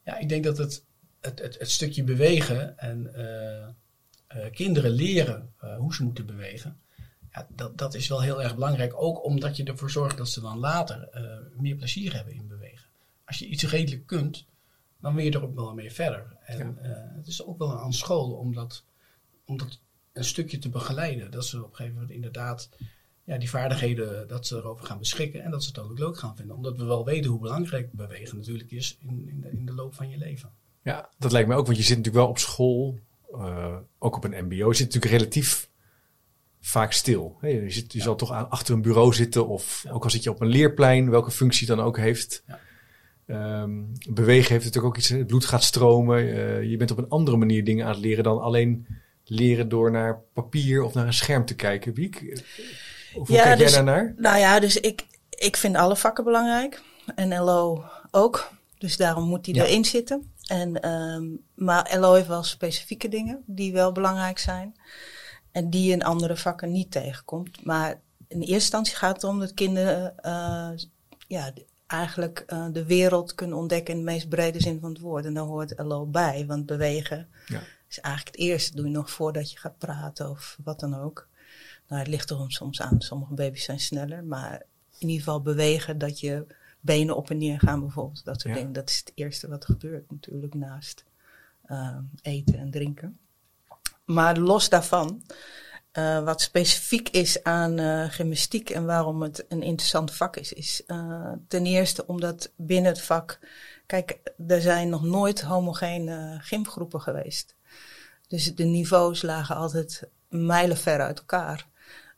ja, 0.04 0.18
ik 0.18 0.30
denk 0.30 0.44
dat 0.44 0.58
het, 0.58 0.86
het, 1.22 1.40
het, 1.42 1.60
het 1.60 1.72
stukje 1.72 2.04
bewegen 2.04 2.78
en 2.78 3.12
kinderen 4.52 4.92
leren 4.92 5.54
hoe 5.78 5.96
ze 5.96 6.04
moeten 6.04 6.26
bewegen, 6.26 6.80
ja, 7.38 7.48
dat, 7.56 7.78
dat 7.78 7.94
is 7.94 8.07
wel 8.07 8.22
heel 8.22 8.44
erg 8.44 8.54
belangrijk. 8.54 8.94
Ook 8.95 9.24
omdat 9.24 9.57
je 9.57 9.63
ervoor 9.63 9.92
zorgt 9.92 10.18
dat 10.18 10.30
ze 10.30 10.42
dan 10.42 10.57
later 10.57 11.07
eh, 11.12 11.24
meer 11.57 11.75
plezier 11.75 12.13
hebben 12.13 12.34
in 12.34 12.48
bewegen. 12.48 12.88
Als 13.25 13.39
je 13.39 13.48
iets 13.48 13.63
redelijk 13.63 14.06
kunt, 14.06 14.45
dan 15.02 15.16
wil 15.16 15.23
je 15.23 15.31
er 15.31 15.44
ook 15.44 15.56
wel 15.56 15.73
mee 15.73 15.92
verder. 15.92 16.38
En 16.45 16.78
eh, 16.81 16.92
het 17.16 17.28
is 17.28 17.45
ook 17.45 17.57
wel 17.57 17.80
aan 17.80 17.94
school 17.94 18.31
om 18.31 18.54
dat, 18.54 18.83
om 19.45 19.57
dat 19.57 19.80
een 20.14 20.23
stukje 20.23 20.57
te 20.57 20.69
begeleiden. 20.69 21.31
Dat 21.31 21.45
ze 21.45 21.57
op 21.57 21.69
een 21.69 21.76
gegeven 21.76 21.94
moment 21.94 22.12
inderdaad 22.12 22.69
ja, 23.23 23.38
die 23.38 23.50
vaardigheden, 23.50 24.28
dat 24.28 24.47
ze 24.47 24.56
erover 24.56 24.85
gaan 24.85 25.00
beschikken 25.00 25.44
en 25.44 25.52
dat 25.52 25.64
ze 25.64 25.69
het 25.69 25.80
ook 25.80 26.00
leuk 26.00 26.18
gaan 26.18 26.35
vinden. 26.35 26.56
Omdat 26.56 26.78
we 26.78 26.85
wel 26.85 27.06
weten 27.06 27.31
hoe 27.31 27.40
belangrijk 27.40 27.92
bewegen 27.92 28.38
natuurlijk 28.38 28.71
is 28.71 28.97
in, 29.00 29.28
in, 29.28 29.42
de, 29.42 29.52
in 29.52 29.66
de 29.66 29.73
loop 29.73 29.94
van 29.94 30.09
je 30.09 30.18
leven. 30.18 30.52
ja, 30.81 31.09
dat 31.18 31.31
lijkt 31.31 31.47
me 31.47 31.56
ook. 31.56 31.66
Want 31.66 31.78
je 31.78 31.83
zit 31.83 31.97
natuurlijk 31.97 32.23
wel 32.23 32.33
op 32.33 32.38
school, 32.38 33.00
eh, 33.31 33.78
ook 33.97 34.16
op 34.16 34.23
een 34.23 34.45
mbo. 34.45 34.68
Je 34.68 34.76
zit 34.76 34.85
natuurlijk 34.85 35.12
relatief 35.12 35.69
vaak 36.68 36.92
stil. 36.92 37.38
Je, 37.42 37.64
zit, 37.68 37.94
je 37.94 38.02
zal 38.02 38.16
toch 38.16 38.31
aan, 38.31 38.50
achter 38.50 38.74
een 38.74 38.81
bureau 38.81 39.14
zitten 39.14 39.47
of 39.47 39.83
ook 39.92 40.04
al 40.04 40.09
zit 40.09 40.24
je 40.24 40.30
op 40.30 40.42
een 40.42 40.47
leerplein, 40.47 41.09
welke 41.09 41.31
functie 41.31 41.68
dan 41.68 41.80
ook 41.80 41.97
heeft. 41.97 42.44
Ja. 42.47 42.59
Ehm, 43.28 43.71
bewegen 44.09 44.52
heeft 44.52 44.66
natuurlijk 44.66 44.94
ook 44.94 44.97
iets, 44.97 45.09
het 45.09 45.28
bloed 45.28 45.45
gaat 45.45 45.64
stromen. 45.64 46.18
eh, 46.18 46.64
je 46.64 46.78
bent 46.78 46.92
op 46.92 46.97
een 46.97 47.09
andere 47.09 47.38
manier 47.38 47.64
dingen 47.64 47.86
aan 47.86 47.92
het 47.92 48.00
leren 48.00 48.24
dan 48.24 48.42
alleen 48.42 48.88
leren 49.24 49.69
door 49.69 49.92
naar 49.92 50.21
papier 50.33 50.83
of 50.83 50.94
naar 50.94 51.06
een 51.06 51.14
scherm 51.14 51.45
te 51.45 51.56
kijken. 51.56 51.94
Wiek, 51.94 52.44
hoe 53.14 53.31
Ja, 53.31 53.44
kijk 53.44 53.57
dus- 53.57 53.68
jij 53.74 53.83
daarnaar? 53.83 54.14
Nou 54.18 54.38
ja, 54.38 54.59
dus 54.59 54.80
ik, 54.80 55.06
ik 55.30 55.57
vind 55.57 55.76
alle 55.76 55.95
vakken 55.95 56.24
belangrijk. 56.24 56.81
En 57.16 57.38
LO 57.38 57.83
ook. 58.12 58.52
Dus 58.78 58.97
daarom 58.97 59.28
moet 59.28 59.45
die 59.45 59.56
erin 59.66 59.86
zitten. 59.86 60.31
En, 60.47 60.81
ehm, 60.81 61.24
maar 61.56 61.97
LO 62.00 62.14
heeft 62.14 62.28
wel 62.28 62.44
specifieke 62.44 63.09
dingen 63.09 63.44
die 63.45 63.74
wel 63.74 63.92
belangrijk 63.92 64.40
zijn. 64.40 64.76
En 65.57 65.69
die 65.69 65.83
je 65.83 65.92
in 65.92 66.04
andere 66.04 66.37
vakken 66.37 66.71
niet 66.71 66.92
tegenkomt. 66.92 67.66
Maar 67.66 68.02
in 68.28 68.40
eerste 68.40 68.54
instantie 68.54 68.95
gaat 68.95 69.16
het 69.16 69.23
om 69.23 69.40
dat 69.40 69.54
kinderen 69.54 70.18
eh, 70.19 70.69
ja, 71.28 71.52
eigenlijk 71.87 72.44
eh, 72.47 72.66
de 72.71 72.85
wereld 72.85 73.35
kunnen 73.35 73.57
ontdekken 73.57 73.94
in 73.94 73.99
de 73.99 74.06
meest 74.11 74.30
brede 74.30 74.61
zin 74.61 74.80
van 74.80 74.90
het 74.90 74.99
woord. 74.99 75.26
En 75.26 75.33
daar 75.33 75.44
hoort 75.44 75.73
LO 75.78 76.06
bij. 76.06 76.45
Want 76.45 76.66
bewegen 76.66 77.28
Ja. 77.45 77.61
is 77.87 77.99
eigenlijk 77.99 78.35
het 78.35 78.45
eerste. 78.45 78.76
doe 78.76 78.85
je 78.85 78.92
nog 78.92 79.11
voordat 79.11 79.52
je 79.52 79.57
gaat 79.57 79.78
praten 79.78 80.30
of 80.30 80.57
wat 80.64 80.80
dan 80.80 80.95
ook. 80.95 81.28
Nou, 81.87 82.02
het 82.02 82.09
ligt 82.09 82.30
er 82.30 82.45
soms 82.47 82.81
aan. 82.81 83.02
Sommige 83.02 83.33
baby's 83.33 83.64
zijn 83.64 83.80
sneller. 83.80 84.23
Maar 84.23 84.54
in 84.97 85.07
ieder 85.07 85.23
geval 85.23 85.42
bewegen 85.42 85.97
dat 85.97 86.19
je 86.19 86.45
benen 86.80 87.16
op 87.16 87.30
en 87.30 87.37
neer 87.37 87.59
gaan 87.59 87.80
bijvoorbeeld. 87.80 88.26
Dat 88.26 88.42
soort 88.42 88.54
Ja. 88.54 88.59
dingen. 88.59 88.73
Dat 88.73 88.90
is 88.90 88.97
het 88.97 89.11
eerste 89.16 89.47
wat 89.47 89.64
er 89.64 89.69
gebeurt 89.69 90.11
natuurlijk 90.11 90.54
naast 90.54 91.06
ehm, 91.66 92.02
eten 92.21 92.57
en 92.59 92.71
drinken. 92.71 93.18
Maar 94.07 94.37
los 94.37 94.69
daarvan 94.69 95.23
Uh, 95.94 96.23
wat 96.23 96.42
specifiek 96.42 97.09
is 97.09 97.44
aan 97.44 97.80
uh, 97.80 98.06
gymnastiek 98.09 98.69
en 98.69 98.85
waarom 98.85 99.21
het 99.21 99.45
een 99.47 99.61
interessant 99.61 100.14
vak 100.14 100.35
is, 100.35 100.54
is 100.54 100.81
uh, 100.87 101.31
ten 101.47 101.66
eerste 101.66 102.07
omdat 102.07 102.52
binnen 102.56 102.92
het 102.92 103.02
vak, 103.02 103.40
kijk, 103.85 104.19
er 104.47 104.61
zijn 104.61 104.90
nog 104.90 105.04
nooit 105.04 105.42
homogene 105.42 106.37
gymgroepen 106.42 107.02
geweest. 107.02 107.56
Dus 108.28 108.56
de 108.56 108.64
niveaus 108.64 109.21
lagen 109.21 109.56
altijd 109.56 110.09
mijlenver 110.30 111.02
uit 111.02 111.18
elkaar. 111.18 111.68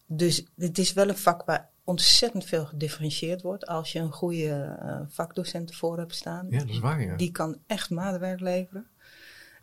Dus 0.06 0.44
het 0.58 0.78
is 0.78 0.94
wel 0.94 1.10
een 1.10 1.18
vak 1.18 1.46
waar 1.46 1.70
ontzettend 1.84 2.46
veel 2.46 2.66
gedifferentieerd 2.66 3.42
wordt 3.42 3.68
als 3.68 3.92
je 3.92 4.00
een 4.00 4.12
goede 4.12 4.78
vakdocent 5.10 5.70
ervoor 5.70 5.98
hebt 5.98 6.16
staan. 6.16 6.48
Ja, 6.50 6.60
dat 6.60 6.70
is 6.70 6.80
waar, 6.80 7.02
ja. 7.02 7.16
Die 7.16 7.32
kan 7.32 7.58
echt 7.68 7.90
maatwerk 7.90 8.40
leveren. 8.40 8.88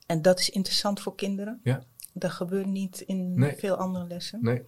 En 0.06 0.22
dat 0.22 0.38
is 0.40 0.50
interessant 0.50 1.00
voor 1.00 1.14
kinderen. 1.14 1.60
Ja. 1.62 1.82
Dat 2.18 2.30
gebeurt 2.30 2.66
niet 2.66 3.00
in 3.00 3.38
Nee. 3.38 3.56
veel 3.56 3.76
andere 3.76 4.06
lessen. 4.06 4.38
Nee. 4.42 4.62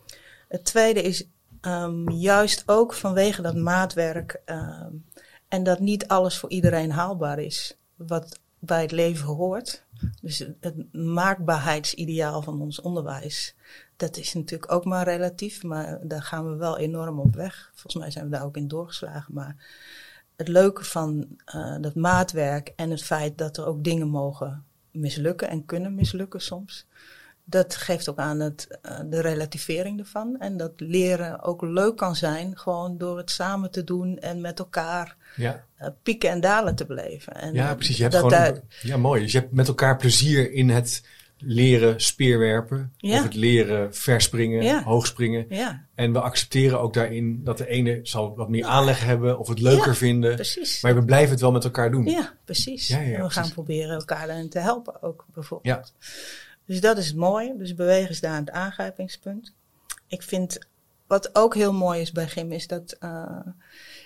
Het 0.48 0.64
tweede 0.64 1.02
is 1.02 1.28
um, 1.60 2.10
juist 2.10 2.62
ook 2.66 2.94
vanwege 2.94 3.42
dat 3.42 3.56
maatwerk 3.56 4.40
um, 4.46 5.04
en 5.48 5.62
dat 5.62 5.78
niet 5.80 6.08
alles 6.08 6.38
voor 6.38 6.50
iedereen 6.50 6.90
haalbaar 6.90 7.38
is, 7.38 7.76
wat 7.96 8.38
bij 8.58 8.82
het 8.82 8.92
leven 8.92 9.26
hoort. 9.26 9.84
Dus 10.22 10.38
het 10.60 10.92
maakbaarheidsideaal 10.94 12.42
van 12.42 12.60
ons 12.60 12.80
onderwijs, 12.80 13.54
dat 13.96 14.16
is 14.16 14.34
natuurlijk 14.34 14.72
ook 14.72 14.84
maar 14.84 15.04
relatief, 15.04 15.62
maar 15.62 15.98
daar 16.02 16.22
gaan 16.22 16.50
we 16.50 16.56
wel 16.56 16.78
enorm 16.78 17.20
op 17.20 17.34
weg. 17.34 17.70
Volgens 17.74 17.94
mij 18.02 18.10
zijn 18.10 18.24
we 18.24 18.30
daar 18.30 18.44
ook 18.44 18.56
in 18.56 18.68
doorgeslagen. 18.68 19.34
Maar 19.34 19.56
het 20.36 20.48
leuke 20.48 20.84
van 20.84 21.26
uh, 21.54 21.76
dat 21.80 21.94
maatwerk 21.94 22.72
en 22.76 22.90
het 22.90 23.02
feit 23.02 23.38
dat 23.38 23.56
er 23.56 23.66
ook 23.66 23.84
dingen 23.84 24.08
mogen 24.08 24.64
mislukken 24.90 25.48
en 25.48 25.64
kunnen 25.64 25.94
mislukken 25.94 26.40
soms. 26.40 26.86
Dat 27.50 27.74
geeft 27.76 28.08
ook 28.08 28.18
aan 28.18 28.40
het, 28.40 28.78
uh, 28.90 28.98
de 29.10 29.20
relativering 29.20 29.98
ervan. 29.98 30.36
En 30.38 30.56
dat 30.56 30.72
leren 30.76 31.42
ook 31.42 31.62
leuk 31.62 31.96
kan 31.96 32.16
zijn, 32.16 32.58
gewoon 32.58 32.98
door 32.98 33.16
het 33.16 33.30
samen 33.30 33.70
te 33.70 33.84
doen 33.84 34.18
en 34.18 34.40
met 34.40 34.58
elkaar 34.58 35.16
Ja, 35.36 35.64
uh, 35.82 35.88
pieken 36.02 36.30
en 36.30 36.40
dalen 36.40 36.74
te 36.74 36.86
beleven. 36.86 37.34
En, 37.34 37.54
ja 37.54 37.74
precies. 37.74 37.96
Je 37.96 38.02
hebt 38.02 38.14
dat 38.14 38.32
gewoon, 38.32 38.60
ja, 38.82 38.96
mooi. 38.96 39.22
Dus 39.22 39.32
je 39.32 39.38
hebt 39.38 39.52
met 39.52 39.68
elkaar 39.68 39.96
plezier 39.96 40.52
in 40.52 40.68
het 40.70 41.02
leren 41.40 42.00
speerwerpen. 42.00 42.92
Ja. 42.96 43.16
Of 43.16 43.22
het 43.22 43.34
leren 43.34 43.94
verspringen, 43.94 44.62
Ja. 44.62 44.82
hoogspringen. 44.82 45.46
ja, 45.48 45.84
En 45.94 46.12
we 46.12 46.20
accepteren 46.20 46.80
ook 46.80 46.94
daarin 46.94 47.40
dat 47.44 47.58
de 47.58 47.66
ene 47.68 48.00
zal 48.02 48.36
wat 48.36 48.48
meer 48.48 48.64
aanleg 48.64 49.04
hebben 49.04 49.38
of 49.38 49.48
het 49.48 49.60
leuker 49.60 49.86
Ja, 49.86 49.94
vinden. 49.94 50.34
precies. 50.34 50.80
Maar 50.82 50.94
we 50.94 51.04
blijven 51.04 51.30
het 51.30 51.40
wel 51.40 51.52
met 51.52 51.64
elkaar 51.64 51.90
doen. 51.90 52.04
Ja, 52.04 52.32
precies. 52.44 52.88
Ja, 52.88 52.96
ja, 52.98 53.02
en 53.04 53.10
we 53.10 53.16
precies. 53.16 53.34
gaan 53.36 53.50
proberen 53.52 53.94
elkaar 53.94 54.26
daarin 54.26 54.48
te 54.48 54.58
helpen 54.58 55.02
ook, 55.02 55.24
bijvoorbeeld. 55.34 55.92
Dus 56.68 56.80
dat 56.80 56.98
is 56.98 57.06
het 57.06 57.16
mooie. 57.16 57.56
Dus 57.56 57.75
bewegen 57.75 58.10
is 58.10 58.20
daar 58.20 58.37
het 58.37 58.50
aangrijpingspunt. 58.50 59.54
Ik 60.06 60.22
vind, 60.22 60.58
wat 61.06 61.34
ook 61.34 61.54
heel 61.54 61.72
mooi 61.72 62.00
is 62.00 62.12
bij 62.12 62.28
gym, 62.28 62.52
is 62.52 62.66
dat 62.66 62.96
uh, 63.00 63.46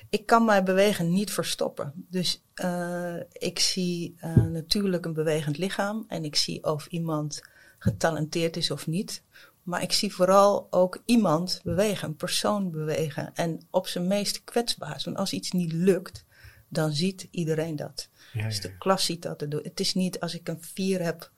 ik 0.08 0.26
kan 0.26 0.44
mijn 0.44 0.64
bewegen 0.64 1.12
niet 1.12 1.30
verstoppen. 1.30 1.92
Dus 2.08 2.42
uh, 2.64 3.16
ik 3.32 3.58
zie 3.58 4.14
uh, 4.24 4.36
natuurlijk 4.36 5.04
een 5.04 5.12
bewegend 5.12 5.58
lichaam 5.58 6.04
en 6.08 6.24
ik 6.24 6.36
zie 6.36 6.64
of 6.64 6.86
iemand 6.86 7.42
getalenteerd 7.78 8.56
is 8.56 8.70
of 8.70 8.86
niet. 8.86 9.22
Maar 9.62 9.82
ik 9.82 9.92
zie 9.92 10.14
vooral 10.14 10.66
ook 10.70 11.02
iemand 11.04 11.60
bewegen, 11.64 12.08
een 12.08 12.16
persoon 12.16 12.70
bewegen. 12.70 13.34
En 13.34 13.60
op 13.70 13.86
zijn 13.86 14.06
meest 14.06 14.44
kwetsbaar. 14.44 15.02
Want 15.04 15.16
als 15.16 15.32
iets 15.32 15.50
niet 15.50 15.72
lukt, 15.72 16.24
dan 16.68 16.92
ziet 16.92 17.28
iedereen 17.30 17.76
dat. 17.76 18.08
Ja, 18.32 18.46
Dus 18.46 18.56
ja, 18.56 18.62
de 18.62 18.68
ja. 18.68 18.74
klas 18.78 19.04
ziet 19.04 19.22
dat. 19.22 19.40
Het 19.40 19.80
is 19.80 19.94
niet 19.94 20.20
als 20.20 20.34
ik 20.34 20.48
een 20.48 20.62
vier 20.62 21.02
heb 21.02 21.31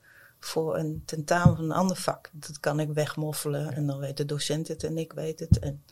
voor 0.45 0.77
een 0.77 1.01
tentamen 1.05 1.55
van 1.55 1.65
een 1.65 1.71
ander 1.71 1.97
vak. 1.97 2.29
Dat 2.33 2.59
kan 2.59 2.79
ik 2.79 2.89
wegmoffelen 2.93 3.73
en 3.73 3.87
dan 3.87 3.99
weet 3.99 4.17
de 4.17 4.25
docent 4.25 4.67
het 4.67 4.83
en 4.83 4.97
ik 4.97 5.13
weet 5.13 5.39
het. 5.39 5.59
En 5.59 5.83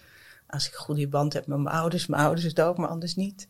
als 0.48 0.68
ik 0.68 0.74
een 0.74 0.80
goede 0.80 1.08
band 1.08 1.34
heb 1.34 1.48
met 1.48 1.58
mijn 1.60 1.76
ouders, 1.76 2.08
mijn 2.08 2.22
ouders 2.24 2.46
het 2.46 2.62
ook, 2.62 2.78
maar 2.78 2.88
anders 2.90 3.16
niet. 3.16 3.48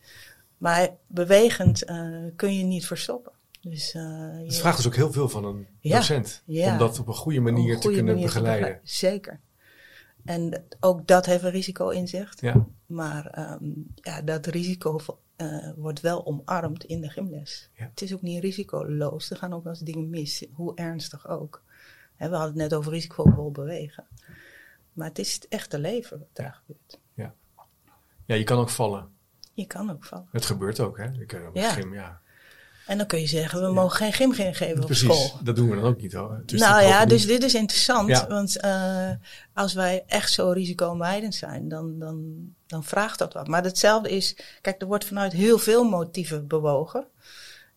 Maar 0.58 0.90
bewegend 1.08 1.90
uh, 1.90 2.24
kun 2.36 2.58
je 2.58 2.64
niet 2.64 2.86
verstoppen. 2.88 3.32
Dus, 3.62 3.94
uh, 3.94 4.04
Het 4.32 4.54
je- 4.54 4.60
vraagt 4.60 4.78
dus 4.78 4.86
ook 4.88 4.96
heel 4.96 5.12
veel 5.12 5.30
van 5.30 5.46
een 5.46 5.68
Ja, 5.80 5.96
docent. 5.98 6.42
ja. 6.46 6.72
Om 6.72 6.78
dat 6.78 7.00
op 7.00 7.08
een 7.08 7.14
goede 7.14 7.40
manier 7.40 7.74
een 7.74 7.80
te 7.80 7.88
kunnen 7.88 8.06
manier 8.06 8.24
begeleiden. 8.26 8.80
Zeker. 8.84 9.40
En 10.26 10.64
ook 10.80 11.08
dat 11.08 11.26
heeft 11.26 11.44
een 11.44 11.52
risico 11.52 11.90
in 11.90 12.08
zich. 12.08 12.34
Ja, 12.40 12.66
Maar 12.86 13.50
um, 13.62 13.88
ja, 13.96 14.22
dat 14.22 14.46
risico 14.46 15.00
uh, 15.38 15.70
wordt 15.76 16.00
wel 16.02 16.26
omarmd 16.26 16.84
in 16.84 17.02
de 17.02 17.10
gymles. 17.10 17.70
Ja. 17.74 17.84
Het 17.84 18.02
is 18.02 18.14
ook 18.14 18.22
niet 18.22 18.44
risicoloos. 18.44 19.30
Er 19.30 19.38
gaan 19.38 19.54
ook 19.54 19.64
wel 19.64 19.74
eens 19.74 19.82
dingen 19.82 20.10
mis, 20.10 20.46
hoe 20.54 20.76
ernstig 20.76 21.28
ook. 21.28 21.64
Hè, 22.16 22.30
we 22.30 22.36
hadden 22.36 22.54
het 22.54 22.70
net 22.70 22.80
over 22.80 22.92
risicovol 22.92 23.52
bewegen. 23.52 24.08
Maar 24.94 25.08
het 25.08 25.20
is 25.20 25.34
het 25.34 25.48
echte 25.48 25.80
leven 25.80 26.20
wat 26.20 26.28
daar 26.34 26.54
gebeurt. 26.66 27.00
ja, 28.26 28.36
je 28.36 28.44
kan 28.44 28.58
ook 28.58 28.70
vallen. 28.70 29.12
Je 29.54 29.66
kan 29.66 29.92
ook 29.92 30.04
vallen. 30.04 30.28
Het 30.32 30.46
gebeurt 30.46 30.80
ook, 30.80 30.98
hè? 30.98 31.12
Ik, 31.12 31.34
uh, 31.34 31.48
Ja. 31.54 31.72
Gym, 31.72 31.94
ja. 31.94 32.22
En 32.88 32.98
dan 32.98 33.08
kun 33.08 33.20
je 33.20 33.28
zeggen, 33.28 33.62
we 33.62 33.74
mogen 33.74 34.14
geen 34.14 34.14
gym 34.34 34.54
geven 34.54 34.80
op 34.80 34.86
Precies, 34.86 35.04
school. 35.04 35.40
dat 35.44 35.56
doen 35.56 35.70
we 35.70 35.76
dan 35.76 35.84
ook 35.86 36.02
niet 36.02 36.14
hoor. 36.14 36.42
Dus 36.46 36.60
nou 36.60 36.84
ja, 36.84 37.06
dus 37.06 37.26
dit 37.26 37.44
is 37.44 37.54
interessant. 37.54 38.08
Ja. 38.10 38.28
Want 38.28 38.64
uh, 38.66 39.10
als 39.54 39.74
wij 39.74 40.04
echt 40.08 40.32
zo 40.32 40.50
risicomijdend 40.52 41.36
zijn, 41.36 41.70
dan, 41.70 42.00
dan, 42.00 42.34
dan 42.68 42.84
vraagt 42.84 43.20
dat 43.20 43.34
wat. 43.34 43.48
Maar 43.48 43.64
hetzelfde 43.64 44.10
is, 44.10 44.36
kijk, 44.62 44.82
er 44.82 44.88
wordt 44.88 45.06
vanuit 45.06 45.34
heel 45.34 45.58
veel 45.58 45.84
motieven 45.84 46.48
bewogen. 46.48 47.08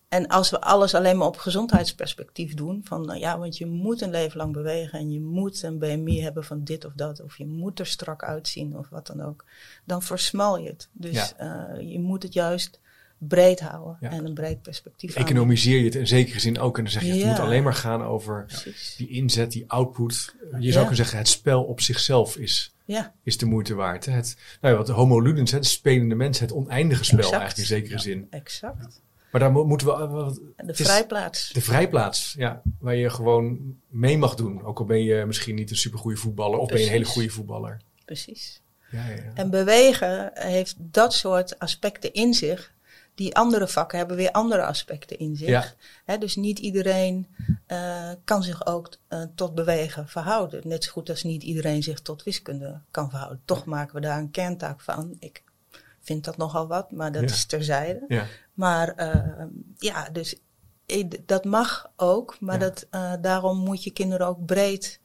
En 0.09 0.27
als 0.27 0.51
we 0.51 0.61
alles 0.61 0.95
alleen 0.95 1.17
maar 1.17 1.27
op 1.27 1.37
gezondheidsperspectief 1.37 2.55
doen, 2.55 2.81
van 2.85 3.07
nou 3.07 3.19
ja, 3.19 3.39
want 3.39 3.57
je 3.59 3.67
moet 3.67 4.01
een 4.01 4.11
leven 4.11 4.37
lang 4.37 4.53
bewegen 4.53 4.99
en 4.99 5.11
je 5.13 5.21
moet 5.21 5.63
een 5.63 5.79
BMI 5.79 6.23
hebben 6.23 6.45
van 6.45 6.65
dit 6.65 6.85
of 6.85 6.93
dat, 6.97 7.23
of 7.23 7.39
je 7.39 7.47
moet 7.47 7.79
er 7.79 7.87
strak 7.87 8.23
uitzien 8.23 8.77
of 8.77 8.89
wat 8.89 9.07
dan 9.07 9.23
ook, 9.23 9.45
dan 9.85 10.03
versmal 10.03 10.59
je 10.59 10.69
het. 10.69 10.89
Dus 10.93 11.35
Ja. 11.39 11.69
uh, 11.79 11.93
je 11.93 12.01
moet 12.01 12.23
het 12.23 12.33
juist 12.33 12.79
breed 13.19 13.61
houden 13.61 13.97
Ja. 14.01 14.11
en 14.11 14.25
een 14.25 14.35
breed 14.35 14.63
perspectief 14.63 15.11
aannemen. 15.11 15.33
Economiseer 15.33 15.79
je 15.79 15.85
het 15.85 15.95
in 15.95 16.07
zekere 16.07 16.41
zin 16.41 16.59
ook. 16.59 16.77
En 16.79 16.83
dan 16.85 16.93
zeg 16.93 17.03
je, 17.03 17.09
het 17.09 17.19
Ja. 17.21 17.29
moet 17.29 17.39
alleen 17.39 17.63
maar 17.63 17.75
gaan 17.75 18.03
over 18.03 18.45
Precies. 18.47 18.95
die 18.97 19.09
inzet, 19.09 19.53
die 19.53 19.65
output. 19.67 20.35
Je 20.51 20.57
Ja. 20.61 20.63
zou 20.73 20.77
kunnen 20.79 20.97
zeggen, 20.97 21.19
het 21.19 21.29
spel 21.29 21.63
op 21.65 21.81
zichzelf 21.81 22.37
is, 22.37 22.75
is 23.23 23.37
de 23.39 23.47
moeite 23.47 23.75
waard. 23.75 24.05
Het, 24.05 24.37
nou 24.61 24.75
ja, 24.75 24.81
wat 24.81 24.89
homo 24.89 25.21
ludens, 25.21 25.51
de 25.51 25.63
spelende 25.65 26.15
mens, 26.15 26.39
het 26.39 26.53
oneindige 26.53 27.05
spel 27.05 27.19
Exact. 27.19 27.35
eigenlijk 27.41 27.71
in 27.71 27.77
zekere 27.77 27.99
zin. 27.99 28.27
exact. 28.31 29.01
Maar 29.31 29.41
daar 29.41 29.53
mo- 29.53 29.65
moeten 29.67 29.87
we... 29.87 30.07
wat- 30.07 30.37
En 30.57 30.67
de 30.67 30.73
het 30.73 30.77
vrijplaats. 30.77 31.53
De 31.53 31.61
vrijplaats, 31.61 32.35
ja. 32.39 32.63
Waar 32.79 32.95
je 32.95 33.11
gewoon 33.11 33.59
mee 33.89 34.19
mag 34.19 34.35
doen. 34.35 34.65
Ook 34.65 34.79
al 34.79 34.85
ben 34.85 35.03
je 35.03 35.25
misschien 35.27 35.55
niet 35.55 35.71
een 35.71 35.77
supergoeie 35.77 36.17
voetballer. 36.17 36.59
Of 36.59 36.69
ben 36.69 36.79
je 36.79 36.85
een 36.85 36.91
hele 36.91 37.05
goede 37.05 37.29
voetballer. 37.29 37.81
Precies. 38.05 38.61
Ja, 38.91 39.07
ja. 39.09 39.23
En 39.35 39.51
bewegen 39.51 40.31
heeft 40.35 40.75
dat 40.79 41.15
soort 41.15 41.59
aspecten 41.59 42.13
in 42.13 42.35
zich. 42.35 42.75
Die 43.17 43.37
andere 43.37 43.69
vakken 43.69 43.99
hebben 43.99 44.17
weer 44.17 44.31
andere 44.31 44.65
aspecten 44.65 45.19
in 45.19 45.37
zich. 45.37 45.77
Ja. 46.07 46.17
Dus 46.17 46.37
niet 46.37 46.59
iedereen 46.59 47.27
uh, 47.69 48.11
kan 48.25 48.43
zich 48.43 48.67
ook 48.67 48.97
uh, 49.09 49.23
tot 49.35 49.55
bewegen 49.55 50.09
verhouden. 50.09 50.69
Net 50.69 50.85
zo 50.85 50.93
goed 50.93 51.11
als 51.11 51.23
niet 51.23 51.43
iedereen 51.43 51.83
zich 51.83 52.01
tot 52.01 52.23
wiskunde 52.23 52.81
kan 52.91 53.11
verhouden. 53.11 53.43
Toch 53.45 53.65
maken 53.65 53.95
we 53.95 54.01
daar 54.01 54.19
een 54.19 54.31
kerntaak 54.31 54.81
van. 54.81 55.17
Ik 55.19 55.43
vind 56.01 56.25
dat 56.25 56.37
nogal 56.37 56.67
wat, 56.67 56.91
maar 56.91 57.13
dat 57.13 57.23
Ja. 57.23 57.29
is 57.29 57.45
terzijde. 57.45 58.05
ja. 58.09 58.25
Maar 58.55 59.15
uh, 59.15 59.45
ja, 59.79 60.09
dus 60.11 60.37
eh, 60.87 61.05
dat 61.27 61.45
mag 61.45 61.91
ook. 61.97 62.37
Maar 62.41 62.59
dat, 62.59 62.87
daarom 63.21 63.59
moet 63.59 63.85
je 63.85 63.91
kinderen 63.91 64.27
ook 64.27 64.47
breed 64.47 65.01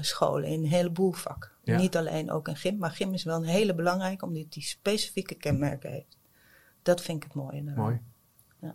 scholen 0.00 0.48
in 0.48 0.62
een 0.62 0.68
heleboel 0.70 1.12
vakken. 1.12 1.50
Ja. 1.64 1.76
Niet 1.76 1.96
alleen 1.96 2.30
ook 2.30 2.48
in 2.48 2.56
gym, 2.56 2.76
maar 2.78 2.90
gym 2.90 3.14
is 3.14 3.24
wel 3.24 3.36
een 3.36 3.44
hele 3.44 3.74
belangrijke 3.74 4.24
omdat 4.24 4.52
die 4.52 4.62
specifieke 4.62 5.34
kenmerken 5.34 5.90
heeft. 5.90 6.16
Dat 6.84 7.02
vind 7.02 7.16
ik 7.16 7.22
het 7.22 7.34
mooie. 7.34 7.64
daaraan. 7.64 7.84
Mooi. 7.84 8.00
Ja. 8.60 8.74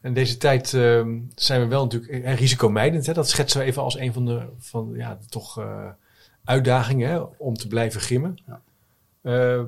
En 0.00 0.14
deze 0.14 0.36
tijd 0.36 0.72
uh, 0.72 1.06
zijn 1.34 1.60
we 1.60 1.66
wel 1.66 1.82
natuurlijk 1.82 2.12
eh, 2.12 2.36
risicomijdend. 2.36 3.06
Hè? 3.06 3.12
Dat 3.12 3.28
schetsen 3.28 3.60
we 3.60 3.66
even 3.66 3.82
als 3.82 3.98
een 3.98 4.12
van 4.12 4.26
de, 4.26 4.46
van, 4.58 4.92
ja, 4.94 5.18
de 5.20 5.26
toch 5.26 5.58
uh, 5.58 5.88
uitdagingen 6.44 7.10
hè? 7.10 7.18
om 7.36 7.54
te 7.54 7.68
blijven 7.68 8.00
gimmen. 8.00 8.38
Ja. 8.46 8.60
Uh, 9.22 9.62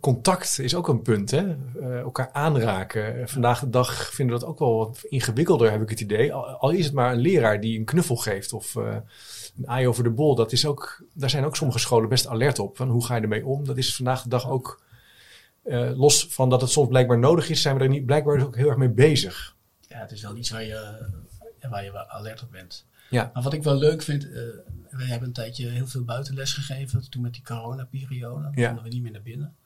contact 0.00 0.58
is 0.58 0.74
ook 0.74 0.88
een 0.88 1.02
punt. 1.02 1.30
Hè? 1.30 1.56
Uh, 1.80 1.98
elkaar 1.98 2.30
aanraken. 2.32 3.28
Vandaag 3.28 3.60
de 3.60 3.70
dag 3.70 4.14
vinden 4.14 4.34
we 4.34 4.40
dat 4.40 4.50
ook 4.50 4.58
wel 4.58 4.76
wat 4.76 5.04
ingewikkelder, 5.08 5.70
heb 5.70 5.82
ik 5.82 5.88
het 5.88 6.00
idee. 6.00 6.32
Al, 6.32 6.46
al 6.46 6.70
is 6.70 6.84
het 6.84 6.94
maar 6.94 7.12
een 7.12 7.18
leraar 7.18 7.60
die 7.60 7.78
een 7.78 7.84
knuffel 7.84 8.16
geeft 8.16 8.52
of 8.52 8.74
uh, 8.74 8.96
een 9.56 9.66
eye 9.66 9.88
over 9.88 10.04
de 10.04 10.10
bol. 10.10 10.34
Dat 10.34 10.52
is 10.52 10.66
ook, 10.66 11.02
daar 11.12 11.30
zijn 11.30 11.44
ook 11.44 11.56
sommige 11.56 11.78
scholen 11.78 12.08
best 12.08 12.26
alert 12.26 12.58
op. 12.58 12.76
Van 12.76 12.88
hoe 12.88 13.04
ga 13.04 13.14
je 13.14 13.22
ermee 13.22 13.46
om? 13.46 13.64
Dat 13.64 13.76
is 13.76 13.96
vandaag 13.96 14.22
de 14.22 14.28
dag 14.28 14.50
ook... 14.50 14.82
Uh, 15.64 15.96
los 15.96 16.26
van 16.26 16.50
dat 16.50 16.60
het 16.60 16.70
soms 16.70 16.88
blijkbaar 16.88 17.18
nodig 17.18 17.48
is, 17.48 17.62
zijn 17.62 17.76
we 17.76 17.82
er 17.82 17.88
niet 17.88 18.06
blijkbaar 18.06 18.42
ook 18.42 18.56
heel 18.56 18.68
erg 18.68 18.76
mee 18.76 18.88
bezig. 18.88 19.56
Ja, 19.80 19.98
het 19.98 20.12
is 20.12 20.22
wel 20.22 20.36
iets 20.36 20.50
waar 20.50 20.64
je, 20.64 21.06
waar 21.68 21.84
je 21.84 21.92
wel 21.92 22.06
alert 22.08 22.42
op 22.42 22.50
bent. 22.50 22.86
Ja. 23.10 23.30
Maar 23.34 23.42
wat 23.42 23.52
ik 23.52 23.62
wel 23.62 23.76
leuk 23.76 24.02
vind, 24.02 24.24
uh, 24.24 24.32
we 24.90 25.04
hebben 25.04 25.28
een 25.28 25.34
tijdje 25.34 25.68
heel 25.68 25.86
veel 25.86 26.04
buitenles 26.04 26.52
gegeven, 26.52 27.10
toen 27.10 27.22
met 27.22 27.32
die 27.32 27.42
coronaperiode, 27.42 28.50
ja. 28.54 28.66
konden 28.66 28.84
we 28.84 28.90
niet 28.90 29.02
meer 29.02 29.12
naar 29.12 29.22
binnen. 29.22 29.56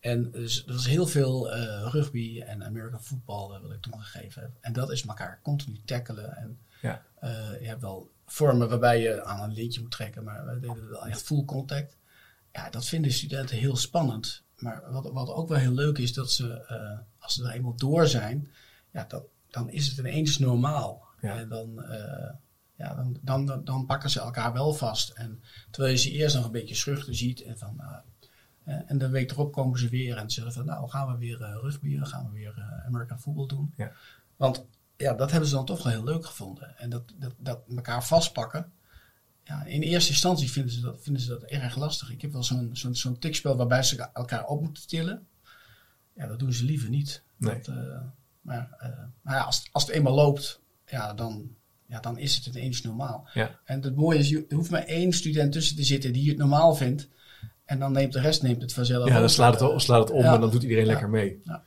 En 0.00 0.30
dus, 0.30 0.66
er 0.66 0.72
was 0.72 0.86
heel 0.86 1.06
veel 1.06 1.52
eh, 1.52 1.88
rugby 1.92 2.40
en 2.40 2.64
American 2.64 3.02
football 3.02 3.48
wat 3.48 3.72
ik 3.72 3.80
toen 3.80 4.00
gegeven 4.02 4.42
heb. 4.42 4.50
En 4.60 4.72
dat 4.72 4.90
is 4.90 5.06
elkaar 5.06 5.40
continu 5.42 5.80
tackelen. 5.84 6.36
En 6.36 6.58
Ja. 6.80 7.02
eh, 7.20 7.30
je 7.60 7.66
hebt 7.66 7.80
wel 7.80 8.10
vormen 8.26 8.68
waarbij 8.68 9.00
je 9.00 9.24
aan 9.24 9.42
een 9.42 9.52
lintje 9.52 9.80
moet 9.80 9.90
trekken, 9.90 10.24
maar 10.24 10.44
wij 10.44 10.60
deden 10.60 10.90
wel 10.90 11.06
echt 11.06 11.22
full 11.22 11.44
contact. 11.44 11.96
Ja, 12.52 12.70
dat 12.70 12.86
vinden 12.86 13.12
studenten 13.12 13.56
heel 13.56 13.76
spannend. 13.76 14.42
Maar 14.56 14.82
wat, 14.90 15.10
wat 15.12 15.28
ook 15.28 15.48
wel 15.48 15.58
heel 15.58 15.72
leuk 15.72 15.98
is, 15.98 16.12
dat 16.12 16.32
ze, 16.32 16.64
eh, 16.66 16.98
als 17.18 17.34
ze 17.34 17.44
er 17.44 17.50
eenmaal 17.50 17.76
door 17.76 18.06
zijn, 18.06 18.48
ja, 18.90 19.04
dan, 19.08 19.22
dan 19.50 19.70
is 19.70 19.86
het 19.86 19.98
ineens 19.98 20.38
normaal. 20.38 21.04
Ja. 21.20 21.38
En 21.38 21.48
dan, 21.48 21.82
eh, 21.82 22.34
ja, 22.76 22.94
dan, 22.94 23.46
dan, 23.46 23.64
dan, 23.64 23.86
pakken 23.86 24.10
ze 24.10 24.20
elkaar 24.20 24.52
wel 24.52 24.74
vast. 24.74 25.10
En 25.10 25.42
terwijl 25.70 25.94
je 25.94 26.00
ze 26.00 26.10
eerst 26.10 26.36
nog 26.36 26.44
een 26.44 26.50
beetje 26.50 26.74
schuchter 26.74 27.14
ziet 27.14 27.42
en 27.42 27.58
van, 27.58 27.80
eh, 28.66 28.76
en 28.86 28.98
de 28.98 29.08
week 29.08 29.30
erop 29.30 29.52
komen 29.52 29.78
ze 29.78 29.88
weer 29.88 30.16
en 30.16 30.30
zeggen 30.30 30.52
van, 30.52 30.64
nou 30.64 30.88
gaan 30.88 31.12
we 31.12 31.18
weer 31.18 31.40
uh, 31.40 31.56
rugbyen, 31.60 32.06
gaan 32.06 32.26
we 32.26 32.32
weer 32.32 32.54
uh, 32.58 32.86
American 32.86 33.20
football 33.20 33.46
doen. 33.46 33.72
Ja. 33.76 33.92
Want 34.36 34.64
ja, 34.96 35.14
dat 35.14 35.30
hebben 35.30 35.48
ze 35.48 35.54
dan 35.54 35.64
toch 35.64 35.82
wel 35.82 35.92
heel 35.92 36.04
leuk 36.04 36.26
gevonden. 36.26 36.78
En 36.78 36.90
dat, 36.90 37.02
dat, 37.16 37.34
dat 37.38 37.60
elkaar 37.68 38.04
vastpakken. 38.04 38.72
Ja, 39.48 39.64
in 39.64 39.82
eerste 39.82 40.10
instantie 40.10 40.50
vinden 40.50 40.72
ze 40.72 40.80
dat, 40.80 40.96
vinden 41.00 41.22
ze 41.22 41.28
dat 41.28 41.42
erg 41.42 41.76
lastig. 41.76 42.10
Ik 42.10 42.22
heb 42.22 42.32
wel 42.32 42.42
zo'n 42.42 42.70
zo'n 42.72 42.94
zo'n 42.94 43.18
tikspel 43.18 43.56
waarbij 43.56 43.82
ze 43.82 44.08
elkaar 44.12 44.44
op 44.44 44.62
moeten 44.62 44.86
tillen. 44.86 45.26
Ja, 46.14 46.26
dat 46.26 46.38
doen 46.38 46.52
ze 46.52 46.64
liever 46.64 46.88
niet. 46.88 47.22
Nee. 47.36 47.54
Dat, 47.54 47.68
uh, 47.68 47.74
maar 48.40 48.76
uh, 48.82 48.88
maar 49.22 49.34
ja, 49.34 49.40
als, 49.40 49.68
als 49.72 49.86
het 49.86 49.94
eenmaal 49.94 50.14
loopt, 50.14 50.60
ja, 50.86 51.14
dan, 51.14 51.50
ja, 51.86 52.00
dan 52.00 52.18
is 52.18 52.36
het 52.36 52.46
ineens 52.46 52.82
normaal. 52.82 53.28
Ja. 53.34 53.58
En 53.64 53.82
het 53.82 53.96
mooie 53.96 54.18
is, 54.18 54.32
er 54.32 54.44
hoeft 54.54 54.70
maar 54.70 54.84
één 54.84 55.12
student 55.12 55.52
tussen 55.52 55.76
te 55.76 55.84
zitten 55.84 56.12
die 56.12 56.28
het 56.28 56.38
normaal 56.38 56.74
vindt. 56.74 57.08
En 57.64 57.78
dan 57.78 57.92
neemt 57.92 58.12
de 58.12 58.20
rest 58.20 58.42
neemt 58.42 58.62
het 58.62 58.72
vanzelf 58.72 59.08
Ja, 59.08 59.20
dan 59.20 59.30
slaat 59.30 59.60
het, 59.60 59.82
slaat 59.82 60.00
het 60.00 60.10
om 60.10 60.22
Ja. 60.22 60.34
en 60.34 60.40
dan 60.40 60.50
doet 60.50 60.62
iedereen 60.62 60.86
lekker 60.86 61.08
mee. 61.08 61.40
Ja. 61.44 61.64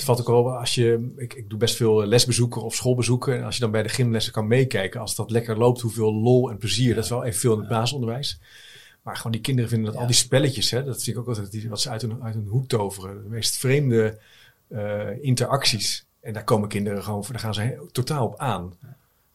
Het 0.00 0.08
valt 0.08 0.20
ook 0.20 0.44
wel 0.44 0.58
als 0.58 0.74
je, 0.74 1.12
ik, 1.16 1.34
ik 1.34 1.50
doe 1.50 1.58
best 1.58 1.76
veel 1.76 2.04
lesbezoeken 2.06 2.62
of 2.62 2.74
schoolbezoeken. 2.74 3.38
En 3.38 3.44
als 3.44 3.54
je 3.54 3.60
dan 3.60 3.70
bij 3.70 3.82
de 3.82 3.88
gymlessen 3.88 4.32
kan 4.32 4.46
meekijken, 4.46 5.00
als 5.00 5.14
dat 5.14 5.30
lekker 5.30 5.58
loopt, 5.58 5.80
hoeveel 5.80 6.14
lol 6.14 6.50
en 6.50 6.56
plezier. 6.58 6.94
Dat 6.94 7.04
is 7.04 7.10
wel 7.10 7.24
even 7.24 7.40
veel 7.40 7.52
in 7.52 7.58
het 7.58 7.68
basisonderwijs. 7.68 8.40
Maar 9.02 9.16
gewoon 9.16 9.32
die 9.32 9.40
kinderen 9.40 9.70
vinden 9.70 9.86
dat 9.86 9.94
Ja. 9.94 10.00
al 10.00 10.06
die 10.06 10.16
spelletjes, 10.16 10.70
hè, 10.70 10.84
dat 10.84 11.02
vind 11.02 11.16
ik 11.16 11.22
ook 11.22 11.28
altijd 11.28 11.50
die, 11.50 11.68
wat 11.68 11.80
ze 11.80 11.90
uit 11.90 12.02
hun, 12.02 12.22
uit 12.22 12.34
hun 12.34 12.46
hoek 12.46 12.68
toveren. 12.68 13.22
De 13.22 13.28
meest 13.28 13.56
vreemde 13.56 14.18
eh, 14.68 15.22
interacties. 15.22 16.04
En 16.20 16.32
daar 16.32 16.44
komen 16.44 16.68
kinderen 16.68 17.02
gewoon 17.02 17.24
voor, 17.24 17.32
daar 17.32 17.42
gaan 17.42 17.54
ze 17.54 17.88
totaal 17.92 18.26
op 18.26 18.38
aan. 18.38 18.72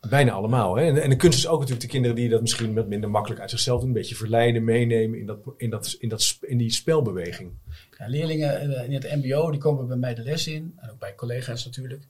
Bijna 0.09 0.31
allemaal. 0.31 0.75
Hè? 0.75 0.83
En, 0.83 1.01
en 1.01 1.09
de 1.09 1.15
kunst 1.15 1.37
is 1.37 1.47
ook 1.47 1.59
natuurlijk 1.59 1.85
de 1.85 1.91
kinderen 1.91 2.15
die 2.15 2.29
dat 2.29 2.41
misschien 2.41 2.73
wat 2.73 2.87
minder 2.87 3.09
makkelijk 3.09 3.41
uit 3.41 3.49
zichzelf 3.49 3.79
doen. 3.79 3.87
Een 3.87 3.95
beetje 3.95 4.15
verleiden, 4.15 4.63
meenemen 4.63 5.19
in, 5.19 5.25
dat, 5.25 5.37
in, 5.57 5.69
dat, 5.69 5.95
in, 5.99 6.09
dat, 6.09 6.37
in 6.41 6.57
die 6.57 6.71
spelbeweging. 6.71 7.51
Ja, 7.97 8.07
leerlingen 8.07 8.85
in 8.85 8.93
het 8.93 9.15
mbo, 9.15 9.51
die 9.51 9.59
komen 9.59 9.87
bij 9.87 9.97
mij 9.97 10.15
de 10.15 10.23
les 10.23 10.47
in. 10.47 10.73
En 10.77 10.91
ook 10.91 10.99
bij 10.99 11.15
collega's 11.15 11.65
natuurlijk. 11.65 12.03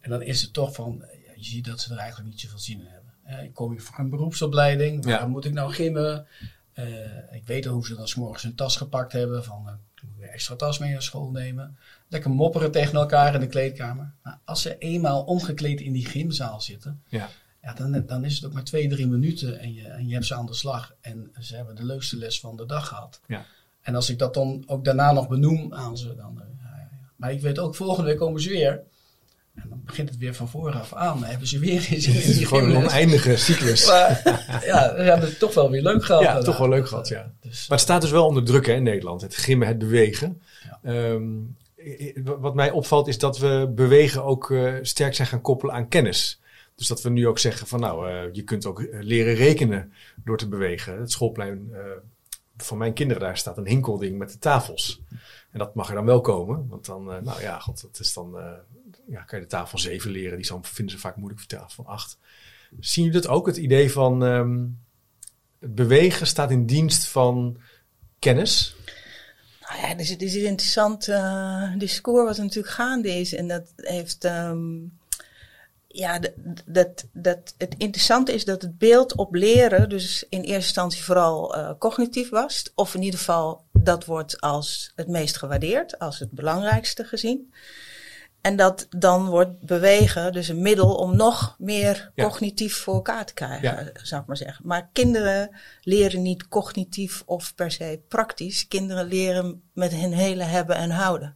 En 0.00 0.10
dan 0.10 0.22
is 0.22 0.42
het 0.42 0.52
toch 0.52 0.74
van, 0.74 1.04
je 1.36 1.44
ziet 1.44 1.64
dat 1.64 1.80
ze 1.80 1.92
er 1.92 1.98
eigenlijk 1.98 2.30
niet 2.30 2.40
zoveel 2.40 2.58
zin 2.58 2.80
in 2.80 2.86
hebben. 2.86 3.12
Eh, 3.24 3.42
ik 3.42 3.54
kom 3.54 3.70
hier 3.70 3.82
voor 3.82 3.98
een 3.98 4.10
beroepsopleiding. 4.10 5.04
Ja. 5.04 5.18
Waar 5.18 5.28
moet 5.28 5.44
ik 5.44 5.52
nou 5.52 5.72
gimmen? 5.72 6.26
Eh, 6.72 6.86
ik 7.30 7.46
weet 7.46 7.66
al 7.66 7.72
hoe 7.72 7.86
ze 7.86 7.94
dan 7.94 8.08
's 8.08 8.14
morgens 8.14 8.42
hun 8.42 8.54
tas 8.54 8.76
gepakt 8.76 9.12
hebben. 9.12 9.44
Van, 9.44 9.62
eh, 9.66 9.72
weer 10.18 10.28
extra 10.28 10.54
tas 10.56 10.78
mee 10.78 10.92
naar 10.92 11.02
school 11.02 11.30
nemen. 11.30 11.76
Lekker 12.08 12.30
mopperen 12.30 12.70
tegen 12.70 12.94
elkaar 12.94 13.34
in 13.34 13.40
de 13.40 13.46
kleedkamer. 13.46 14.12
Maar 14.22 14.38
als 14.44 14.62
ze 14.62 14.78
eenmaal 14.78 15.22
omgekleed 15.22 15.80
in 15.80 15.92
die 15.92 16.06
gymzaal 16.06 16.60
zitten. 16.60 17.02
Ja. 17.08 17.28
Ja, 17.62 17.72
dan, 17.74 18.06
dan 18.06 18.24
is 18.24 18.34
het 18.34 18.44
ook 18.44 18.52
maar 18.52 18.64
twee, 18.64 18.88
drie 18.88 19.06
minuten 19.06 19.58
en 19.58 19.74
je, 19.74 19.88
en 19.88 20.06
je 20.08 20.14
hebt 20.14 20.26
ze 20.26 20.34
aan 20.34 20.46
de 20.46 20.54
slag. 20.54 20.94
En 21.00 21.32
ze 21.40 21.56
hebben 21.56 21.76
de 21.76 21.84
leukste 21.84 22.16
les 22.16 22.40
van 22.40 22.56
de 22.56 22.66
dag 22.66 22.88
gehad. 22.88 23.20
Ja. 23.26 23.44
En 23.80 23.94
als 23.94 24.10
ik 24.10 24.18
dat 24.18 24.34
dan 24.34 24.62
ook 24.66 24.84
daarna 24.84 25.12
nog 25.12 25.28
benoem 25.28 25.74
aan 25.74 25.96
ze, 25.98 26.14
dan. 26.14 26.40
eh, 26.40 26.46
ja, 26.62 26.76
ja. 26.76 26.88
Maar 27.16 27.32
ik 27.32 27.40
weet 27.40 27.58
ook, 27.58 27.74
volgende 27.74 28.08
week 28.10 28.18
komen 28.18 28.40
ze 28.40 28.48
weer. 28.48 28.82
En 29.54 29.68
dan 29.68 29.80
begint 29.84 30.08
het 30.08 30.18
weer 30.18 30.34
van 30.34 30.48
vooraf 30.48 30.92
aan. 30.92 31.20
Dan 31.20 31.28
hebben 31.28 31.48
ze 31.48 31.58
weer 31.58 31.86
in 31.90 32.00
Het 32.12 32.24
is 32.24 32.44
gewoon 32.44 32.70
een 32.70 32.76
oneindige 32.76 33.36
cyclus. 33.36 33.86
Maar 33.88 34.20
ja, 34.64 34.94
we 34.94 35.02
hebben 35.02 35.28
het 35.28 35.38
toch 35.38 35.54
wel 35.54 35.70
weer 35.70 35.82
leuk 35.82 36.04
gehad. 36.04 36.22
Ja, 36.22 36.42
toch 36.42 36.58
wel 36.58 36.68
leuk 36.68 36.88
gehad, 36.88 37.08
ja. 37.08 37.32
Dus, 37.40 37.68
Maar 37.68 37.78
het 37.78 37.86
staat 37.86 38.00
dus 38.00 38.10
wel 38.10 38.26
onder 38.26 38.44
druk 38.44 38.66
hè, 38.66 38.72
in 38.72 38.82
Nederland. 38.82 39.20
Het 39.20 39.36
gimmen, 39.36 39.68
het 39.68 39.78
bewegen. 39.78 40.42
Ja. 40.62 40.78
Ehm, 40.82 41.22
wat 42.24 42.54
mij 42.54 42.70
opvalt 42.70 43.08
is 43.08 43.18
dat 43.18 43.38
we 43.38 43.72
bewegen 43.74 44.24
ook 44.24 44.50
eh, 44.50 44.72
sterk 44.82 45.14
zijn 45.14 45.28
gaan 45.28 45.40
koppelen 45.40 45.74
aan 45.74 45.88
kennis. 45.88 46.38
Dus 46.74 46.86
dat 46.86 47.02
we 47.02 47.10
nu 47.10 47.26
ook 47.26 47.38
zeggen 47.38 47.66
van 47.66 47.80
nou, 47.80 48.08
eh, 48.08 48.32
je 48.32 48.42
kunt 48.42 48.66
ook 48.66 48.80
eh, 48.80 49.02
leren 49.02 49.34
rekenen 49.34 49.92
door 50.24 50.36
te 50.36 50.48
bewegen. 50.48 51.00
Het 51.00 51.10
schoolplein 51.10 51.68
eh, 51.72 51.80
van 52.56 52.78
mijn 52.78 52.92
kinderen, 52.92 53.22
daar 53.22 53.36
staat 53.36 53.58
een 53.58 53.66
hinkelding 53.66 54.18
met 54.18 54.32
de 54.32 54.38
tafels. 54.38 55.02
En 55.50 55.58
dat 55.58 55.74
mag 55.74 55.88
er 55.88 55.94
dan 55.94 56.04
wel 56.04 56.20
komen. 56.20 56.68
Want 56.68 56.86
dan, 56.86 57.04
nou 57.04 57.40
ja, 57.40 57.58
god, 57.58 57.82
dat 57.82 57.98
is 58.00 58.12
dan, 58.12 58.36
ja, 59.06 59.22
kan 59.22 59.38
je 59.38 59.44
de 59.44 59.50
tafel 59.50 59.78
7 59.78 60.10
leren. 60.10 60.36
Die 60.36 60.50
vinden 60.62 60.94
ze 60.94 61.00
vaak 61.00 61.16
moeilijk 61.16 61.40
voor 61.40 61.48
tafel 61.48 61.84
van 61.84 61.86
8. 61.86 62.18
Zien 62.80 63.04
jullie 63.04 63.20
dat 63.20 63.30
ook? 63.30 63.46
Het 63.46 63.56
idee 63.56 63.92
van 63.92 64.24
ehm, 64.24 64.66
het 65.58 65.74
bewegen 65.74 66.26
staat 66.26 66.50
in 66.50 66.66
dienst 66.66 67.06
van 67.06 67.58
kennis. 68.18 68.76
Nou 69.60 69.80
ja, 69.80 69.86
het 69.86 70.22
is 70.22 70.34
een 70.34 70.46
interessant 70.46 71.08
eh, 71.08 71.72
discours 71.78 72.26
wat 72.26 72.36
er 72.36 72.42
natuurlijk 72.42 72.74
gaande 72.74 73.08
is. 73.08 73.34
En 73.34 73.48
dat 73.48 73.72
heeft. 73.76 74.24
ehm, 74.24 74.58
ja, 75.94 76.20
dat, 76.64 77.04
dat, 77.12 77.54
het 77.58 77.74
interessante 77.78 78.32
is 78.32 78.44
dat 78.44 78.62
het 78.62 78.78
beeld 78.78 79.16
op 79.16 79.34
leren, 79.34 79.88
dus 79.88 80.24
in 80.28 80.40
eerste 80.40 80.54
instantie 80.54 81.04
vooral 81.04 81.54
eh, 81.56 81.70
cognitief 81.78 82.28
was. 82.28 82.72
Of 82.74 82.94
in 82.94 83.02
ieder 83.02 83.18
geval, 83.18 83.64
dat 83.72 84.04
wordt 84.04 84.40
als 84.40 84.92
het 84.96 85.08
meest 85.08 85.36
gewaardeerd, 85.36 85.98
als 85.98 86.18
het 86.18 86.30
belangrijkste 86.30 87.04
gezien. 87.04 87.52
En 88.44 88.56
dat 88.56 88.86
dan 88.90 89.26
wordt 89.26 89.60
bewegen, 89.60 90.32
dus 90.32 90.48
een 90.48 90.62
middel 90.62 90.94
om 90.94 91.16
nog 91.16 91.54
meer 91.58 92.10
Ja. 92.14 92.24
cognitief 92.24 92.76
voor 92.76 92.94
elkaar 92.94 93.26
te 93.26 93.34
krijgen, 93.34 93.62
Ja. 93.62 93.90
zou 94.02 94.20
ik 94.20 94.26
maar 94.26 94.36
zeggen. 94.36 94.66
Maar 94.66 94.88
kinderen 94.92 95.56
leren 95.80 96.22
niet 96.22 96.48
cognitief 96.48 97.22
of 97.26 97.54
per 97.54 97.70
se 97.70 98.00
praktisch. 98.08 98.68
Kinderen 98.68 99.06
leren 99.06 99.62
met 99.72 99.92
hun 99.92 100.12
hele 100.12 100.42
hebben 100.42 100.76
en 100.76 100.90
houden. 100.90 101.34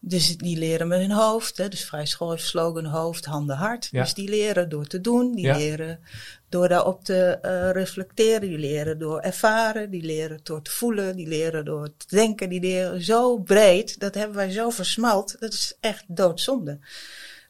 Dus 0.00 0.36
die 0.36 0.58
leren 0.58 0.88
met 0.88 1.00
hun 1.00 1.10
hoofd. 1.10 1.56
Hè. 1.56 1.68
Dus 1.68 1.84
vrij 1.84 2.06
school 2.06 2.30
heeft 2.30 2.46
slogan 2.46 2.84
hoofd, 2.84 3.24
handen, 3.24 3.56
hart. 3.56 3.88
Ja. 3.90 4.02
Dus 4.02 4.14
die 4.14 4.28
leren 4.28 4.68
door 4.68 4.86
te 4.86 5.00
doen. 5.00 5.34
Die 5.34 5.52
leren 5.52 6.00
door 6.48 6.68
daarop 6.68 7.04
te 7.04 7.38
eh, 7.42 7.70
reflecteren. 7.70 8.48
Die 8.48 8.58
leren 8.58 8.98
door 8.98 9.20
ervaren. 9.20 9.90
Die 9.90 10.02
leren 10.02 10.40
door 10.42 10.62
te 10.62 10.70
voelen. 10.70 11.16
Die 11.16 11.26
leren 11.26 11.64
door 11.64 11.88
te 11.96 12.06
denken. 12.08 12.48
Die 12.48 12.60
leren 12.60 13.02
zo 13.02 13.38
breed. 13.38 14.00
Dat 14.00 14.14
hebben 14.14 14.36
wij 14.36 14.50
zo 14.50 14.70
versmalt. 14.70 15.36
Dat 15.38 15.52
is 15.52 15.76
echt 15.80 16.04
doodzonde. 16.06 16.78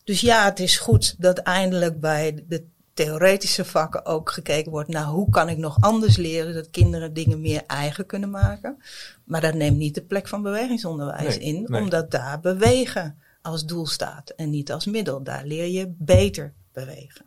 Dus 0.05 0.21
ja, 0.21 0.45
het 0.45 0.61
is 0.61 0.79
goed 0.79 1.15
dat 1.19 1.39
eindelijk 1.39 2.01
bij 2.01 2.45
de 2.49 2.65
theoretische 2.97 3.65
vakken 3.65 4.05
ook 4.05 4.31
gekeken 4.31 4.71
wordt 4.71 4.89
naar 4.89 5.05
hoe 5.05 5.31
kan 5.31 5.49
ik 5.49 5.57
nog 5.59 5.77
anders 5.81 6.17
leren 6.17 6.55
dat 6.55 6.71
kinderen 6.71 7.13
dingen 7.13 7.41
meer 7.41 7.63
eigen 7.67 8.07
kunnen 8.07 8.31
maken. 8.31 8.83
Maar 9.25 9.41
dat 9.41 9.55
neemt 9.55 9.77
niet 9.77 9.95
de 9.95 10.03
plek 10.03 10.29
van 10.29 10.43
bewegingsonderwijs 10.43 11.39
Nee, 11.39 11.47
in, 11.47 11.65
nee. 11.69 11.81
omdat 11.81 12.11
daar 12.11 12.41
bewegen 12.41 13.19
als 13.43 13.65
doel 13.65 13.87
staat 13.87 14.31
en 14.31 14.51
niet 14.51 14.73
als 14.73 14.87
middel. 14.87 15.23
Daar 15.23 15.45
leer 15.45 15.67
je 15.67 15.95
beter 15.99 16.53
bewegen. 16.73 17.25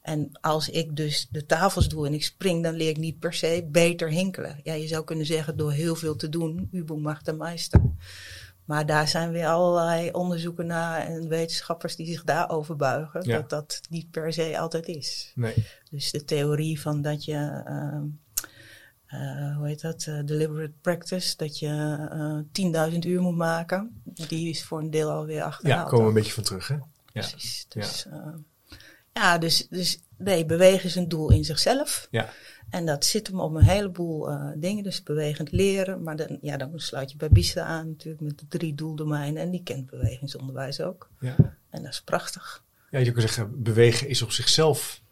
En 0.00 0.30
als 0.40 0.68
ik 0.68 0.96
dus 0.96 1.28
de 1.30 1.46
tafels 1.46 1.88
doe 1.88 2.06
en 2.06 2.14
ik 2.14 2.24
spring, 2.24 2.62
dan 2.62 2.74
leer 2.74 2.88
ik 2.88 2.96
niet 2.96 3.18
per 3.18 3.34
se 3.34 3.68
beter 3.70 4.08
hinkelen. 4.08 4.60
Ja, 4.62 4.72
je 4.72 4.86
zou 4.86 5.04
kunnen 5.04 5.26
zeggen 5.26 5.56
door 5.56 5.72
heel 5.72 5.94
veel 5.94 6.16
te 6.16 6.28
doen, 6.28 6.68
Übung 6.72 7.02
macht 7.02 7.24
de 7.24 7.32
Meister. 7.32 7.80
Maar 8.64 8.86
daar 8.86 9.08
zijn 9.08 9.30
weer 9.30 9.46
allerlei 9.46 10.10
onderzoeken 10.10 10.66
naar 10.66 11.00
en 11.06 11.28
wetenschappers 11.28 11.96
die 11.96 12.06
zich 12.06 12.24
daarover 12.24 12.76
buigen. 12.76 13.22
Ja. 13.24 13.36
Dat 13.36 13.50
dat 13.50 13.80
niet 13.88 14.10
per 14.10 14.32
se 14.32 14.58
altijd 14.58 14.86
is. 14.86 15.32
Nee. 15.34 15.54
Dus 15.90 16.10
de 16.10 16.24
theorie 16.24 16.80
van 16.80 17.02
dat 17.02 17.24
je, 17.24 17.62
ehm, 17.64 18.02
eh, 19.06 19.56
hoe 19.56 19.66
heet 19.66 19.80
dat, 19.80 20.04
eh, 20.08 20.20
deliberate 20.24 20.72
practice, 20.80 21.36
dat 21.36 21.58
je 21.58 21.96
eh 22.10 22.38
10.000 22.52 23.04
uur 23.04 23.20
moet 23.20 23.36
maken, 23.36 24.02
die 24.04 24.48
is 24.48 24.64
voor 24.64 24.78
een 24.78 24.90
deel 24.90 25.10
alweer 25.10 25.36
Ja, 25.36 25.44
achterhaald. 25.44 25.88
komen 25.88 26.04
we 26.04 26.08
een 26.10 26.16
beetje 26.16 26.32
van 26.32 26.42
terug, 26.44 26.68
hè? 26.68 26.74
Ja. 26.74 26.84
Precies. 27.12 27.66
Dus, 27.68 28.06
ja, 28.10 28.34
ja 29.12 29.38
dus, 29.38 29.68
dus 29.68 30.00
nee, 30.16 30.46
bewegen 30.46 30.84
is 30.84 30.94
een 30.94 31.08
doel 31.08 31.30
in 31.30 31.44
zichzelf. 31.44 32.08
Ja. 32.10 32.32
En 32.70 32.86
dat 32.86 33.04
zit 33.04 33.26
hem 33.26 33.40
op 33.40 33.54
een 33.54 33.64
heleboel 33.64 34.30
eh, 34.30 34.50
dingen, 34.56 34.82
dus 34.82 35.02
bewegend 35.02 35.52
leren. 35.52 36.02
Maar 36.02 36.16
dan, 36.16 36.38
ja, 36.40 36.56
dan 36.56 36.72
sluit 36.74 37.10
je 37.10 37.16
bij 37.16 37.28
BISTA 37.28 37.64
aan 37.64 37.88
natuurlijk 37.88 38.22
met 38.22 38.38
de 38.38 38.46
drie 38.48 38.74
doeldomeinen. 38.74 39.42
En 39.42 39.50
die 39.50 39.62
kent 39.62 39.90
bewegingsonderwijs 39.90 40.80
ook. 40.80 41.10
Ja. 41.20 41.36
En 41.70 41.82
dat 41.82 41.92
is 41.92 42.02
prachtig. 42.02 42.64
ja, 42.90 42.98
je 42.98 43.12
kan 43.12 43.20
zeggen, 43.20 43.62
bewegen 43.62 44.08
is 44.08 44.22
op 44.22 44.30
zichzelf 44.30 45.02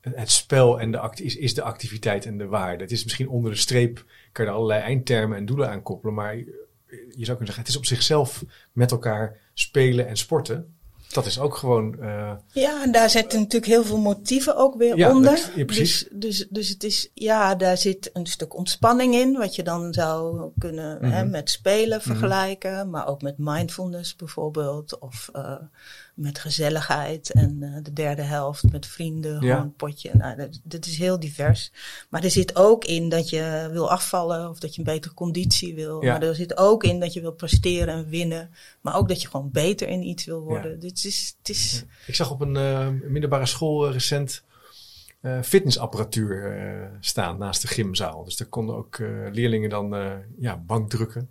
het 0.00 0.30
spel 0.30 0.80
en 0.80 0.90
de 0.90 0.98
act 0.98 1.20
is, 1.20 1.36
is 1.36 1.54
de 1.54 1.62
activiteit 1.62 2.26
en 2.26 2.38
de 2.38 2.46
waarde. 2.46 2.82
Het 2.82 2.92
is 2.92 3.04
misschien 3.04 3.28
onder 3.28 3.50
de 3.50 3.56
streep, 3.56 4.04
kan 4.32 4.44
je 4.44 4.50
er 4.50 4.56
allerlei 4.56 4.80
eindtermen 4.80 5.36
en 5.36 5.46
doelen 5.46 5.70
aan 5.70 5.82
koppelen, 5.82 6.14
maar 6.14 6.36
je 6.36 7.24
zou 7.24 7.36
kunnen 7.36 7.46
zeggen, 7.46 7.62
het 7.62 7.68
is 7.68 7.76
op 7.76 7.84
zichzelf 7.84 8.44
met 8.72 8.90
elkaar 8.90 9.36
spelen 9.54 10.06
en 10.06 10.16
sporten. 10.16 10.77
Dat 11.08 11.26
is 11.26 11.40
ook 11.40 11.56
gewoon. 11.56 12.00
eh, 12.00 12.32
Ja, 12.52 12.82
en 12.82 12.92
daar 12.92 13.10
zitten 13.10 13.38
natuurlijk 13.38 13.72
heel 13.72 13.84
veel 13.84 13.98
motieven 13.98 14.56
ook 14.56 14.76
weer 14.76 14.96
Ja, 14.96 15.10
onder. 15.10 15.30
dat- 15.30 15.50
ja, 15.54 15.64
precies. 15.64 16.08
Dus, 16.10 16.36
dus, 16.38 16.46
dus 16.50 16.68
het 16.68 16.84
is, 16.84 17.10
ja, 17.14 17.54
daar 17.54 17.76
zit 17.78 18.10
een 18.12 18.26
stuk 18.26 18.56
ontspanning 18.56 19.14
in, 19.14 19.32
wat 19.32 19.54
je 19.54 19.62
dan 19.62 19.92
zou 19.92 20.50
kunnen 20.58 21.04
hè, 21.04 21.22
Mhm. 21.22 21.30
met 21.30 21.50
spelen 21.50 22.02
vergelijken, 22.02 22.90
maar 22.90 23.06
ook 23.08 23.22
met 23.22 23.34
mindfulness 23.38 24.16
bijvoorbeeld, 24.16 24.98
of 24.98 25.28
eh, 25.32 25.54
met 26.18 26.38
gezelligheid 26.38 27.32
en 27.32 27.62
eh, 27.62 27.82
de 27.82 27.92
derde 27.92 28.22
helft 28.22 28.72
met 28.72 28.86
vrienden, 28.86 29.32
Ja. 29.32 29.38
gewoon 29.38 29.60
een 29.62 29.74
potje. 29.74 30.10
Nou, 30.14 30.36
dat, 30.36 30.60
dat 30.62 30.86
is 30.86 30.98
heel 30.98 31.20
divers. 31.20 31.72
Maar 32.10 32.24
er 32.24 32.30
zit 32.30 32.56
ook 32.56 32.84
in 32.84 33.08
dat 33.08 33.28
je 33.30 33.68
wil 33.72 33.90
afvallen 33.90 34.48
of 34.48 34.58
dat 34.58 34.74
je 34.74 34.78
een 34.78 34.86
betere 34.86 35.14
conditie 35.14 35.74
wil. 35.74 36.04
Ja. 36.04 36.12
Maar 36.12 36.22
er 36.22 36.34
zit 36.34 36.56
ook 36.56 36.84
in 36.84 37.00
dat 37.00 37.12
je 37.12 37.20
wil 37.20 37.32
presteren 37.32 37.94
en 37.94 38.08
winnen, 38.08 38.50
maar 38.80 38.96
ook 38.96 39.08
dat 39.08 39.22
je 39.22 39.28
gewoon 39.28 39.50
beter 39.50 39.88
in 39.88 40.02
iets 40.02 40.24
wil 40.24 40.40
worden. 40.40 40.80
Dit 40.80 41.04
is, 41.04 41.34
het 41.38 41.48
is, 41.48 41.84
Ik 42.06 42.14
zag 42.14 42.30
op 42.30 42.40
een 42.40 42.56
eh, 42.56 42.88
middelbare 42.88 43.46
school 43.46 43.86
eh, 43.86 43.92
recent 43.92 44.46
fitnessapparatuur 45.42 46.90
staan 47.00 47.38
naast 47.38 47.62
de 47.62 47.68
gymzaal. 47.68 48.24
Dus 48.24 48.36
daar 48.36 48.48
konden 48.48 48.76
ook 48.76 48.98
leerlingen 49.32 49.70
dan 49.70 49.96
ja, 50.38 50.56
bankdrukken, 50.56 51.30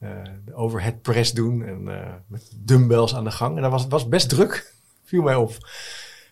eh 0.00 0.22
de 0.44 0.54
overhead 0.54 1.02
press 1.02 1.32
doen 1.32 1.64
en 1.64 1.88
eh, 1.88 2.14
met 2.26 2.52
dumbbells 2.56 3.14
aan 3.14 3.24
de 3.24 3.30
gang. 3.30 3.56
En 3.56 3.62
dat 3.62 3.70
was, 3.70 3.86
was 3.86 4.08
best 4.08 4.28
druk, 4.28 4.74
viel 5.04 5.22
mij 5.22 5.34
op. 5.34 5.68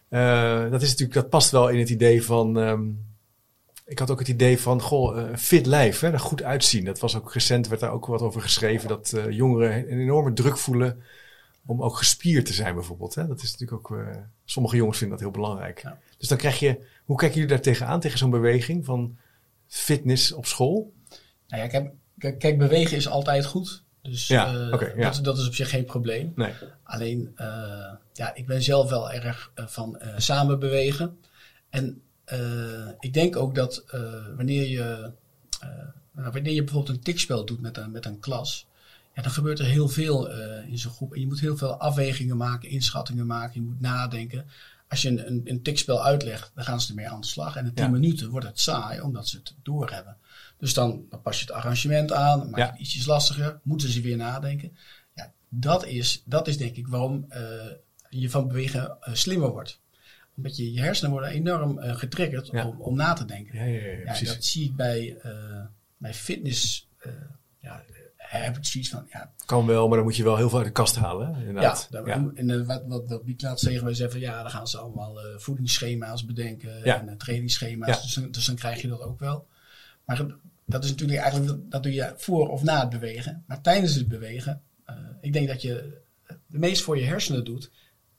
Eh, 0.09 0.71
dat, 0.71 0.83
is 0.83 0.89
natuurlijk, 0.89 1.13
dat 1.13 1.29
past 1.29 1.51
wel 1.51 1.69
in 1.69 1.79
het 1.79 1.91
idee 1.91 2.25
van... 2.25 2.59
ehm, 2.59 2.83
ik 3.85 3.99
had 3.99 4.11
ook 4.11 4.19
het 4.19 4.29
idee 4.29 4.61
van, 4.61 4.81
goh, 4.83 5.17
een 5.17 5.39
fit 5.39 5.67
lijf, 5.67 6.01
hè, 6.01 6.11
er 6.11 6.21
goed 6.21 6.43
uitzien. 6.43 6.85
Dat 6.85 6.99
was 6.99 7.17
ook 7.17 7.33
recent, 7.33 7.69
werd 7.69 7.81
daar 7.81 7.93
ook 7.93 8.07
wat 8.07 8.21
over 8.21 8.41
geschreven, 8.41 8.89
dat 8.89 9.15
jongeren 9.31 9.93
een 9.93 10.01
enorme 10.01 10.33
druk 10.33 10.59
voelen 10.59 11.03
om 11.67 11.83
ook 11.83 11.97
gespierd 11.97 12.47
te 12.47 12.53
zijn 12.53 12.75
bijvoorbeeld. 12.75 13.15
Hè? 13.15 13.27
Dat 13.27 13.43
is 13.43 13.51
natuurlijk 13.51 13.91
ook, 13.91 13.99
sommige 14.45 14.77
jongens 14.77 14.99
vinden 14.99 15.19
dat 15.19 15.27
heel 15.27 15.43
belangrijk. 15.43 15.83
Ja. 15.83 15.99
Dus 16.19 16.29
dan 16.29 16.39
krijg 16.39 16.59
je, 16.59 16.87
hoe 17.05 17.17
kijken 17.17 17.37
jullie 17.37 17.55
daar 17.55 17.63
tegenaan, 17.63 18.01
tegen 18.01 18.19
zo'n 18.19 18.31
beweging 18.31 18.85
van 18.85 19.19
fitness 19.67 20.33
op 20.33 20.47
school? 20.47 20.93
Nou 21.47 21.63
ja, 21.63 21.69
kijk, 21.69 21.93
kijk, 22.19 22.39
kijk, 22.39 22.59
bewegen 22.59 22.97
is 22.97 23.09
altijd 23.09 23.45
goed. 23.47 23.83
Dus 24.03 24.27
Ja, 24.27 24.47
eh, 24.71 24.97
ja. 24.97 25.11
dat, 25.11 25.25
dat 25.25 25.39
is 25.39 25.47
op 25.47 25.55
zich 25.55 25.71
geen 25.71 25.85
probleem. 25.85 26.33
Nee. 26.37 26.53
Alleen, 26.83 27.33
eh, 27.37 27.93
ja, 28.13 28.35
ik 28.35 28.47
ben 28.47 28.63
zelf 28.63 28.91
wel 28.91 29.11
erg 29.11 29.51
eh, 29.55 29.67
van 29.67 29.99
samen 30.17 30.59
bewegen. 30.59 31.19
En 31.71 32.03
ik 33.01 33.13
denk 33.13 33.37
ook 33.37 33.55
dat 33.55 33.85
wanneer, 34.37 34.69
je, 34.69 35.11
nou, 36.13 36.31
wanneer 36.33 36.53
je 36.53 36.65
bijvoorbeeld 36.65 36.97
een 36.97 37.03
tikspel 37.03 37.45
doet 37.45 37.61
met 37.61 37.77
een, 37.77 37.91
met 37.91 38.05
een 38.07 38.21
klas, 38.21 38.67
ja, 39.15 39.23
dan 39.23 39.33
gebeurt 39.33 39.59
er 39.59 39.65
heel 39.65 39.89
veel 39.89 40.31
in 40.67 40.79
zo'n 40.79 40.93
groep. 40.93 41.15
En 41.15 41.21
je 41.21 41.27
moet 41.27 41.41
heel 41.41 41.57
veel 41.57 41.77
afwegingen 41.81 42.37
maken, 42.37 42.69
inschattingen 42.69 43.27
maken, 43.27 43.61
je 43.61 43.67
moet 43.67 43.81
nadenken. 43.81 44.47
Als 44.89 45.03
je 45.03 45.09
een, 45.09 45.27
een, 45.27 45.41
een 45.45 45.63
tikspel 45.63 46.05
uitlegt, 46.05 46.51
dan 46.55 46.65
gaan 46.65 46.81
ze 46.81 46.89
ermee 46.89 47.09
aan 47.09 47.21
de 47.21 47.27
slag. 47.27 47.57
En 47.57 47.65
in 47.67 47.75
10 47.75 47.85
Ja. 47.85 47.91
minuten 47.91 48.31
wordt 48.31 48.47
het 48.47 48.61
saai, 48.61 49.01
omdat 49.01 49.29
ze 49.29 49.37
het 49.37 49.55
doorhebben. 49.63 50.17
Dus 50.59 50.75
dan, 50.75 51.05
dan 51.11 51.23
pas 51.23 51.37
je 51.41 51.45
het 51.47 51.55
arrangement 51.55 52.13
aan, 52.13 52.39
dan 52.39 52.51
maak 52.51 52.59
je 52.59 52.65
Ja. 52.65 52.71
het 52.71 52.81
ietsjes 52.81 53.07
lastiger, 53.07 53.61
moeten 53.63 53.89
ze 53.89 54.01
weer 54.01 54.17
nadenken. 54.17 54.77
Ja, 55.15 55.33
dat 55.49 55.87
is, 55.87 56.23
dat 56.25 56.49
is 56.49 56.57
denk 56.59 56.77
ik 56.77 56.89
waarom 56.89 57.27
eh, 57.29 57.43
je 58.11 58.31
van 58.31 58.49
bewegen 58.49 58.97
eh, 59.01 59.15
slimmer 59.15 59.49
wordt. 59.51 59.81
Omdat 60.37 60.57
je, 60.57 60.73
je 60.73 60.81
hersenen 60.81 61.11
worden 61.11 61.31
enorm 61.31 61.79
eh, 61.79 61.95
getriggerd 61.97 62.49
Ja. 62.53 62.67
om, 62.67 62.81
om 62.81 62.97
na 62.97 63.13
te 63.13 63.25
denken. 63.25 63.59
Ja, 63.59 63.65
ja, 63.65 63.81
ja, 63.87 63.97
Ja, 63.99 64.03
precies. 64.05 64.29
dat 64.29 64.45
zie 64.45 64.65
ik 64.65 64.77
bij, 64.77 65.17
bij 65.97 66.15
fitness. 66.15 66.89
ja, 67.61 67.83
heb 68.17 68.57
ik 68.57 68.65
zoiets 68.65 68.91
van, 68.91 69.07
ja, 69.11 69.33
Kan 69.47 69.67
wel, 69.67 69.87
maar 69.89 69.97
dan 69.97 70.07
moet 70.07 70.17
je 70.17 70.23
wel 70.25 70.37
heel 70.37 70.49
veel 70.49 70.59
uit 70.59 70.67
de 70.67 70.73
kast 70.73 70.97
halen. 70.97 71.27
Hè? 71.35 71.41
ja, 71.41 71.47
Inderdaad. 71.47 71.87
daar- 71.91 72.07
ja. 72.07 72.31
en 72.35 72.67
wat, 72.67 72.83
wat, 72.87 73.09
wat 73.09 73.25
Biek 73.25 73.43
laatst 73.43 73.65
tegen 73.65 73.85
mij 73.85 73.95
zei 73.95 74.11
van, 74.11 74.21
ja, 74.21 74.43
dan 74.43 74.51
gaan 74.51 74.69
ze 74.69 74.79
allemaal 74.79 75.19
voedingsschema's 75.37 76.25
bedenken 76.25 76.81
Ja. 76.85 77.07
en 77.07 77.19
trainingsschema's. 77.19 77.89
Ja. 77.89 78.03
Dus, 78.23 78.33
dus 78.33 78.47
dan 78.47 78.55
krijg 78.55 78.81
je 78.81 78.89
dat 78.89 79.01
ook 79.03 79.21
wel. 79.21 79.47
Maar 80.09 80.27
dat 80.67 80.85
is 80.85 80.91
natuurlijk 80.91 81.21
eigenlijk, 81.21 81.71
dat 81.71 81.83
doe 81.83 81.93
je 81.93 82.13
voor 82.17 82.49
of 82.49 82.63
na 82.63 82.81
het 82.81 82.91
bewegen. 82.91 83.45
Maar 83.47 83.61
tijdens 83.61 83.95
het 83.95 84.09
bewegen, 84.09 84.63
eh, 84.85 84.95
ik 85.21 85.33
denk 85.33 85.49
dat 85.49 85.63
je 85.63 86.01
het 86.25 86.39
meest 86.47 86.83
voor 86.83 86.99
je 86.99 87.05
hersenen 87.05 87.45
doet 87.45 87.71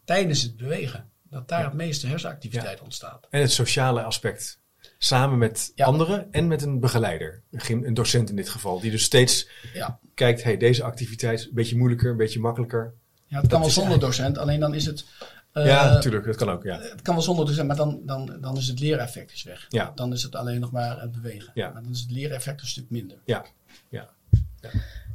tijdens 0.04 0.42
het 0.42 0.58
bewegen. 0.58 1.10
Dat 1.30 1.48
daar 1.48 1.64
het 1.64 1.74
meeste 1.74 2.08
hersenactiviteit 2.08 2.82
ontstaat. 2.82 3.28
En 3.30 3.42
het 3.42 3.52
sociale 3.52 4.02
aspect. 4.04 4.60
Samen 4.98 5.38
met 5.38 5.72
Ja. 5.76 5.86
anderen 5.86 6.28
en 6.32 6.48
met 6.48 6.62
een 6.62 6.80
begeleider. 6.80 7.42
Een 7.52 7.86
Een 7.88 7.94
docent 7.94 8.30
in 8.30 8.36
dit 8.36 8.50
geval. 8.50 8.80
Die 8.80 8.92
dus 8.92 9.04
steeds 9.04 9.48
Ja, 9.74 10.00
kijkt, 10.14 10.44
hey, 10.44 10.58
deze 10.58 10.84
activiteit 10.84 11.42
een 11.44 11.54
beetje 11.54 11.78
moeilijker, 11.78 12.12
een 12.12 12.18
beetje 12.18 12.40
makkelijker. 12.40 12.94
ja 13.26 13.40
het 13.42 13.50
kan 13.50 13.60
wel 13.60 13.70
zonder 13.70 13.92
eigenlijk- 13.92 14.18
docent, 14.18 14.38
alleen 14.38 14.60
dan 14.60 14.74
is 14.74 14.86
het... 14.86 15.06
eh, 15.52 15.66
ja, 15.66 15.94
natuurlijk. 15.94 16.26
Dat 16.26 16.36
kan 16.36 16.50
ook, 16.50 16.64
ja. 16.64 16.80
Het 16.80 17.02
kan 17.02 17.14
wel 17.14 17.24
zonder 17.24 17.46
docent, 17.46 17.68
maar 17.68 17.76
dan, 17.76 18.02
dan, 18.04 18.38
dan 18.42 18.58
is 18.58 18.68
het 18.68 18.80
leereffect 18.80 19.32
is 19.32 19.44
weg. 19.44 19.66
Ja. 19.70 19.92
Dan 19.96 20.14
is 20.14 20.24
het 20.24 20.36
alleen 20.36 20.60
nog 20.60 20.72
maar 20.72 21.02
het 21.02 21.12
bewegen. 21.12 21.52
Ja. 21.54 21.70
Maar 21.70 21.82
dan 21.82 21.92
is 21.92 22.02
het 22.02 22.12
leereffect 22.12 22.62
een 22.62 22.68
stuk 22.68 22.90
minder. 22.90 23.18
Ja, 23.26 23.46
ja. 23.90 24.10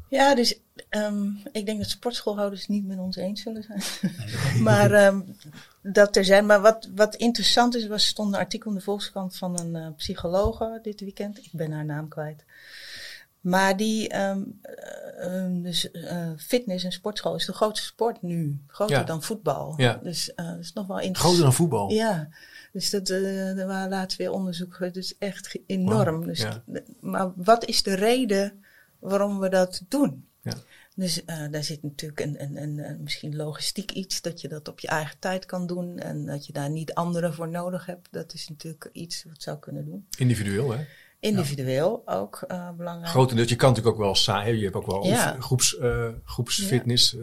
Ja, 0.09 0.35
dus 0.35 0.61
ehm, 0.88 1.27
ik 1.53 1.66
denk 1.66 1.79
dat 1.79 1.88
sportschoolhouders 1.88 2.61
het 2.61 2.70
niet 2.70 2.87
met 2.87 2.99
ons 2.99 3.16
eens 3.16 3.42
zullen 3.42 3.62
zijn. 3.62 3.83
maar 4.68 4.92
ehm, 4.92 5.20
dat 5.83 6.16
er 6.16 6.25
zijn. 6.25 6.47
Maar 6.47 6.61
wat, 6.61 6.88
wat 6.94 7.14
interessant 7.14 7.77
is, 7.77 7.87
was 7.87 8.07
stond 8.07 8.35
een 8.35 8.40
artikel 8.40 8.70
in 8.70 8.77
de 8.77 8.83
Volkskrant 8.83 9.37
van 9.37 9.61
een 9.61 9.77
eh, 9.77 9.88
psychologe 9.97 10.79
dit 10.83 11.01
weekend. 11.01 11.38
Ik 11.38 11.51
ben 11.53 11.73
haar 11.73 11.85
naam 11.85 12.09
kwijt. 12.09 12.44
Maar 13.44 13.76
die, 13.76 14.09
ehm, 14.09 14.42
eh, 14.62 15.24
ehm, 15.26 15.62
dus 15.62 15.90
eh, 15.90 16.30
fitness 16.37 16.85
en 16.85 16.92
sportschool 16.92 17.35
is 17.35 17.46
de 17.46 17.52
grootste 17.52 17.87
sport 17.87 18.22
nu. 18.22 18.59
Groter 18.66 18.96
Ja. 18.96 19.02
dan 19.02 19.22
voetbal. 19.22 19.74
Ja. 19.76 20.00
Dus 20.02 20.35
eh, 20.35 20.46
dat 20.46 20.59
is 20.59 20.72
nog 20.72 20.87
wel 20.87 20.96
interessant. 21.00 21.35
Groter 21.35 21.44
dan 21.44 21.54
voetbal. 21.54 21.90
Ja, 21.90 22.28
dus 22.72 22.90
dat, 22.90 23.09
eh 23.09 23.59
er 23.59 23.66
waren 23.66 23.88
laatst 23.88 24.18
weer 24.18 24.30
onderzoek. 24.30 24.76
Het 24.78 24.96
is 24.96 25.18
echt 25.18 25.59
enorm. 25.66 26.26
Dus, 26.26 26.40
ja. 26.40 26.62
Maar 27.00 27.33
wat 27.37 27.64
is 27.64 27.83
de 27.83 27.94
reden 27.94 28.64
waarom 28.98 29.38
we 29.38 29.48
dat 29.48 29.83
doen? 29.88 30.28
Ja. 30.42 30.54
Dus 30.96 31.22
daar 31.50 31.64
zit 31.64 31.83
natuurlijk 31.83 32.20
een, 32.20 32.42
een, 32.42 32.57
een, 32.62 32.78
een 32.78 33.02
misschien 33.02 33.37
logistiek 33.37 33.90
iets, 33.90 34.20
dat 34.22 34.40
je 34.40 34.48
dat 34.48 34.68
op 34.68 34.80
je 34.80 34.88
eigen 34.88 35.18
tijd 35.18 35.46
kan 35.46 35.66
doen 35.66 35.98
en 35.98 36.26
dat 36.26 36.46
je 36.46 36.52
daar 36.52 36.70
niet 36.70 36.94
anderen 36.94 37.35
voor 37.35 37.48
nodig 37.48 37.87
hebt. 37.87 38.09
Dat 38.11 38.35
is 38.35 38.48
natuurlijk 38.48 38.88
iets 38.92 39.24
wat 39.24 39.42
zou 39.42 39.59
kunnen 39.59 39.85
doen. 39.85 40.07
Individueel, 40.18 40.70
hè? 40.70 40.85
Individueel 41.24 42.02
ook 42.06 42.44
eh, 42.48 42.70
belangrijk. 42.70 43.10
Grotendeels, 43.10 43.48
je 43.48 43.56
kan 43.56 43.68
natuurlijk 43.68 43.96
ook 43.96 44.02
wel 44.02 44.14
saai. 44.14 44.56
Je 44.56 44.62
hebt 44.64 44.74
ook 44.76 44.87
wel 44.87 45.06
Ja. 45.06 45.37
groeps, 45.38 45.76
eh, 45.78 46.08
groepsfitness, 46.24 47.16
eh, 47.16 47.22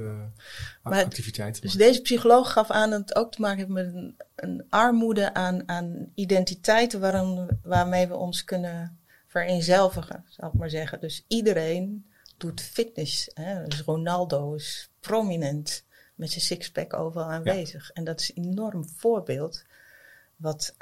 Maar- 0.83 1.03
activiteiten. 1.03 1.61
Dus 1.61 1.73
deze 1.73 2.01
psycholoog 2.01 2.51
gaf 2.51 2.69
aan 2.69 2.89
dat 2.89 2.99
het 2.99 3.15
ook 3.15 3.31
te 3.31 3.41
maken 3.41 3.57
heeft 3.57 3.69
met 3.69 3.85
een, 3.93 4.15
een 4.35 4.65
armoede 4.69 5.33
aan, 5.33 5.69
aan 5.69 6.07
identiteiten 6.15 6.99
waarom, 6.99 7.47
waarmee 7.63 8.07
we 8.07 8.15
ons 8.15 8.43
kunnen 8.43 8.97
vereenzelvigen, 9.27 10.25
zal 10.29 10.47
ik 10.47 10.53
maar 10.53 10.69
zeggen. 10.69 10.99
Dus 10.99 11.23
iedereen 11.27 12.05
doet 12.37 12.61
fitness. 12.61 13.29
Hè? 13.33 13.63
Dus 13.67 13.81
Ronaldo 13.81 14.53
is 14.53 14.89
prominent 14.99 15.83
met 16.15 16.29
zijn 16.29 16.41
sixpack 16.43 16.93
overal 16.93 17.29
aanwezig. 17.31 17.91
En 17.91 18.03
dat 18.03 18.19
is 18.19 18.31
een 18.35 18.43
enorm 18.45 18.89
voorbeeld 18.95 19.63
wat 20.41 20.75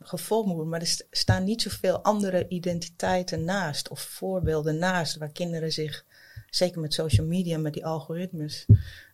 gevolgd 0.00 0.46
moet 0.46 0.54
worden. 0.54 0.70
Maar 0.70 0.80
er 0.80 0.86
st- 0.86 1.06
staan 1.10 1.44
niet 1.44 1.62
zoveel 1.62 2.02
andere 2.02 2.48
identiteiten 2.48 3.44
naast 3.44 3.88
of 3.88 4.00
voorbeelden 4.00 4.78
naast 4.78 5.16
waar 5.16 5.32
kinderen 5.32 5.72
zich, 5.72 6.04
zeker 6.50 6.80
met 6.80 6.94
social 6.94 7.26
media, 7.26 7.58
met 7.58 7.72
die 7.72 7.86
algoritmes, 7.86 8.66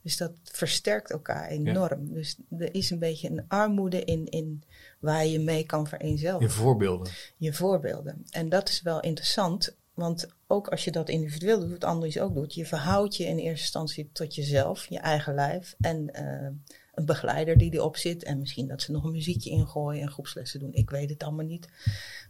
dus 0.03 0.17
dat 0.17 0.33
versterkt 0.43 1.11
elkaar 1.11 1.49
enorm. 1.49 2.13
Dus 2.13 2.37
er 2.59 2.75
is 2.75 2.91
een 2.91 2.99
beetje 2.99 3.31
een 3.31 3.45
armoede 3.49 4.05
in, 4.05 4.27
in 4.27 4.63
waar 4.99 5.27
je 5.27 5.39
mee 5.39 5.65
kan 5.65 5.87
vereenzelvigen. 5.87 6.57
In 6.57 6.63
voorbeelden. 6.63 7.13
Je 7.37 7.53
voorbeelden. 7.53 8.27
En 8.31 8.49
dat 8.49 8.69
is 8.69 8.83
wel 8.83 9.01
interessant, 9.01 9.77
want 9.95 10.29
ook 10.47 10.69
als 10.69 10.85
je 10.85 10.91
dat 10.91 11.09
individueel 11.09 11.61
doet, 11.61 11.71
wat 11.71 11.85
Andries 11.85 12.19
ook 12.19 12.35
doet, 12.35 12.55
je 12.55 12.67
verhoudt 12.67 13.17
je 13.17 13.25
in 13.25 13.39
eerste 13.39 13.63
instantie 13.63 14.11
tot 14.13 14.35
jezelf, 14.35 14.87
je 14.89 14.99
eigen 14.99 15.35
lijf 15.35 15.75
en 15.81 16.15
eh, 16.15 16.49
een 16.95 17.05
begeleider 17.05 17.59
die 17.59 17.75
erop 17.75 17.97
zit. 17.97 18.25
En 18.25 18.39
misschien 18.39 18.69
dat 18.69 18.83
ze 18.83 18.93
nog 18.93 19.05
een 19.05 19.13
muziekje 19.13 19.51
ingooien 19.51 20.03
en 20.03 20.11
groepslessen 20.11 20.61
doen. 20.61 20.73
Ik 20.73 20.91
weet 20.91 21.11
het 21.11 21.23
allemaal 21.23 21.47
niet. 21.47 21.69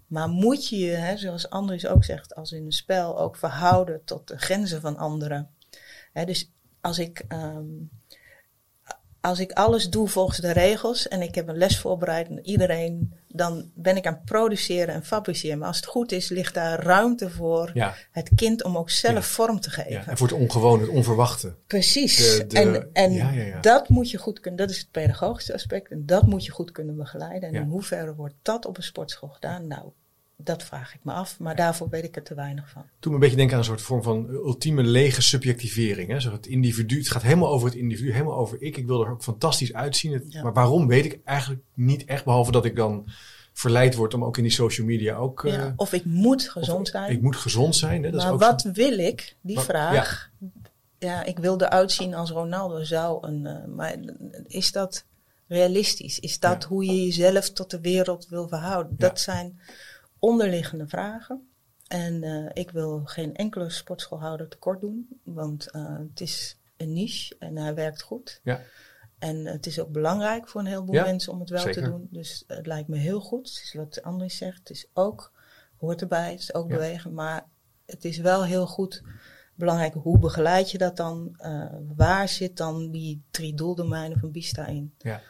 Maar 0.06 0.28
moet 0.28 0.68
je 0.68 0.78
je, 0.78 1.12
zoals 1.16 1.50
Andries 1.50 1.86
ook 1.86 2.04
zegt, 2.04 2.34
als 2.34 2.52
in 2.52 2.64
een 2.64 2.72
spel 2.72 3.18
ook 3.18 3.36
verhouden 3.36 4.04
tot 4.04 4.28
de 4.28 4.38
grenzen 4.38 4.80
van 4.80 4.96
anderen. 4.96 5.50
Hè, 6.12 6.24
dus 6.24 6.50
als 6.80 6.98
ik, 6.98 7.24
ehm, 7.28 7.66
als 9.20 9.38
ik 9.38 9.52
alles 9.52 9.90
doe 9.90 10.08
volgens 10.08 10.38
de 10.38 10.52
regels 10.52 11.08
en 11.08 11.22
ik 11.22 11.34
heb 11.34 11.48
een 11.48 11.56
les 11.56 11.78
voorbereid 11.78 12.28
en 12.28 12.46
iedereen, 12.46 13.12
dan 13.28 13.70
ben 13.74 13.96
ik 13.96 14.06
aan 14.06 14.12
het 14.14 14.24
produceren 14.24 14.94
en 14.94 15.04
fabriceren. 15.04 15.58
Maar 15.58 15.66
als 15.68 15.76
het 15.76 15.86
goed 15.86 16.12
is, 16.12 16.28
ligt 16.28 16.54
daar 16.54 16.82
ruimte 16.82 17.30
voor 17.30 17.70
Ja. 17.74 17.94
het 18.10 18.30
kind 18.34 18.64
om 18.64 18.76
ook 18.78 18.90
zelf 18.90 19.14
Ja. 19.14 19.22
vorm 19.22 19.60
te 19.60 19.70
geven. 19.70 19.92
ja. 19.92 20.06
En 20.06 20.16
voor 20.16 20.26
het 20.28 20.36
ongewone, 20.36 20.80
het 20.82 20.90
onverwachte. 20.90 21.54
Precies. 21.66 22.36
De- 22.38 22.46
de- 22.46 22.88
en 22.92 23.18
en 23.18 23.58
dat 23.60 23.88
moet 23.88 24.10
je 24.10 24.18
goed 24.18 24.40
kunnen, 24.40 24.60
dat 24.60 24.70
is 24.70 24.78
het 24.78 24.90
pedagogische 24.90 25.54
aspect. 25.54 25.90
En 25.90 26.06
dat 26.06 26.26
moet 26.26 26.44
je 26.44 26.52
goed 26.52 26.70
kunnen 26.70 26.96
begeleiden. 26.96 27.48
En 27.48 27.54
in 27.54 27.68
hoeverre 27.68 28.14
wordt 28.14 28.34
dat 28.42 28.66
op 28.66 28.76
een 28.76 28.82
sportschool 28.82 29.28
gedaan? 29.28 29.66
Nou, 29.66 29.90
dat 30.44 30.62
vraag 30.62 30.94
ik 30.94 31.00
me 31.02 31.12
af, 31.12 31.38
maar 31.38 31.56
daarvoor 31.56 31.88
weet 31.88 32.04
ik 32.04 32.16
er 32.16 32.22
te 32.22 32.34
weinig 32.34 32.68
van. 32.70 32.82
Toen 32.98 33.10
me 33.10 33.14
een 33.14 33.20
beetje 33.20 33.36
denken 33.36 33.54
aan 33.54 33.60
een 33.60 33.66
soort 33.68 33.80
vorm 33.82 34.02
van 34.02 34.28
ultieme 34.28 34.82
lege 34.82 35.22
subjectivering. 35.22 36.08
Hè? 36.10 36.20
Zo 36.20 36.32
het 36.32 36.46
individu, 36.46 36.98
het 36.98 37.10
gaat 37.10 37.22
helemaal 37.22 37.48
over 37.48 37.68
het 37.68 37.76
individu, 37.76 38.12
helemaal 38.12 38.36
over 38.36 38.62
ik. 38.62 38.76
Ik 38.76 38.86
wil 38.86 39.04
er 39.04 39.10
ook 39.10 39.22
fantastisch 39.22 39.72
uitzien. 39.72 40.12
Het- 40.12 40.24
Ja. 40.28 40.42
Maar 40.42 40.52
waarom 40.52 40.86
weet 40.86 41.04
ik 41.04 41.20
eigenlijk 41.24 41.62
niet 41.74 42.04
echt, 42.04 42.24
behalve 42.24 42.50
dat 42.52 42.64
ik 42.64 42.76
dan 42.76 43.08
verleid 43.52 43.94
word 43.94 44.14
om 44.14 44.24
ook 44.24 44.36
in 44.36 44.42
die 44.42 44.52
social 44.52 44.86
media 44.86 45.16
ook... 45.16 45.44
eh, 45.44 45.52
ja, 45.52 45.72
of 45.76 45.92
ik 45.92 46.04
moet 46.04 46.48
gezond 46.48 46.88
zijn. 46.88 47.10
Ik 47.12 47.22
moet 47.22 47.36
gezond 47.36 47.76
zijn. 47.76 48.02
Hè? 48.02 48.10
Dat 48.10 48.20
maar 48.20 48.28
is 48.28 48.34
ook 48.34 48.40
wat 48.40 48.60
zo- 48.60 48.72
wil 48.72 48.98
ik? 48.98 49.36
Die 49.40 49.58
vraag. 49.58 50.30
Ja. 50.98 51.24
ik 51.24 51.38
wil 51.38 51.60
eruit 51.60 51.92
zien 51.92 52.14
als 52.14 52.30
Ronaldo 52.30 52.82
zou 52.84 53.26
een. 53.26 53.46
eh, 53.46 53.64
maar 53.66 53.94
is 54.46 54.72
dat 54.72 55.04
realistisch? 55.48 56.18
Is 56.20 56.38
dat 56.38 56.62
Ja. 56.62 56.68
hoe 56.68 56.84
je 56.84 57.04
jezelf 57.04 57.50
tot 57.52 57.70
de 57.70 57.80
wereld 57.80 58.26
wil 58.28 58.48
verhouden? 58.48 58.94
Dat 58.98 59.20
zijn 59.20 59.60
onderliggende 60.20 60.88
vragen. 60.88 61.48
En 61.88 62.22
eh, 62.22 62.46
ik 62.52 62.70
wil 62.70 63.00
geen 63.04 63.34
enkele 63.36 63.70
sportschoolhouder 63.70 64.48
tekort 64.48 64.80
doen, 64.80 65.08
want 65.22 65.70
eh, 65.70 65.98
het 65.98 66.20
is 66.20 66.58
een 66.76 66.92
niche 66.92 67.36
en 67.38 67.56
hij 67.56 67.74
werkt 67.74 68.02
goed. 68.02 68.40
Ja. 68.42 68.60
En 69.18 69.46
het 69.46 69.66
is 69.66 69.80
ook 69.80 69.92
belangrijk 69.92 70.48
voor 70.48 70.60
een 70.60 70.66
heleboel 70.66 70.94
Ja, 70.94 71.02
mensen 71.04 71.32
om 71.32 71.40
het 71.40 71.50
wel 71.50 71.60
zeker. 71.60 71.82
te 71.82 71.88
doen. 71.88 72.08
Dus 72.10 72.44
het 72.46 72.66
lijkt 72.66 72.88
me 72.88 72.96
heel 72.96 73.20
goed. 73.20 73.48
Het 73.48 73.60
is 73.64 73.74
wat 73.74 74.02
Andries 74.02 74.36
zegt. 74.36 74.58
Het 74.58 74.70
is 74.70 74.86
ook, 74.92 75.32
hoort 75.76 76.00
erbij. 76.00 76.30
Het 76.30 76.40
is 76.40 76.54
ook 76.54 76.68
Ja. 76.70 76.74
bewegen. 76.76 77.14
Maar 77.14 77.46
het 77.86 78.04
is 78.04 78.18
wel 78.18 78.44
heel 78.44 78.66
goed 78.66 79.02
belangrijk. 79.54 79.94
Hoe 79.94 80.18
begeleid 80.18 80.70
je 80.70 80.78
dat 80.78 80.96
dan? 80.96 81.34
Eh, 81.36 81.66
waar 81.96 82.28
zit 82.28 82.56
dan 82.56 82.90
die 82.90 83.22
drie 83.30 83.54
doeldomeinen 83.54 84.18
van 84.18 84.30
BISTA 84.30 84.66
in? 84.66 84.94
Ja. 84.98 85.20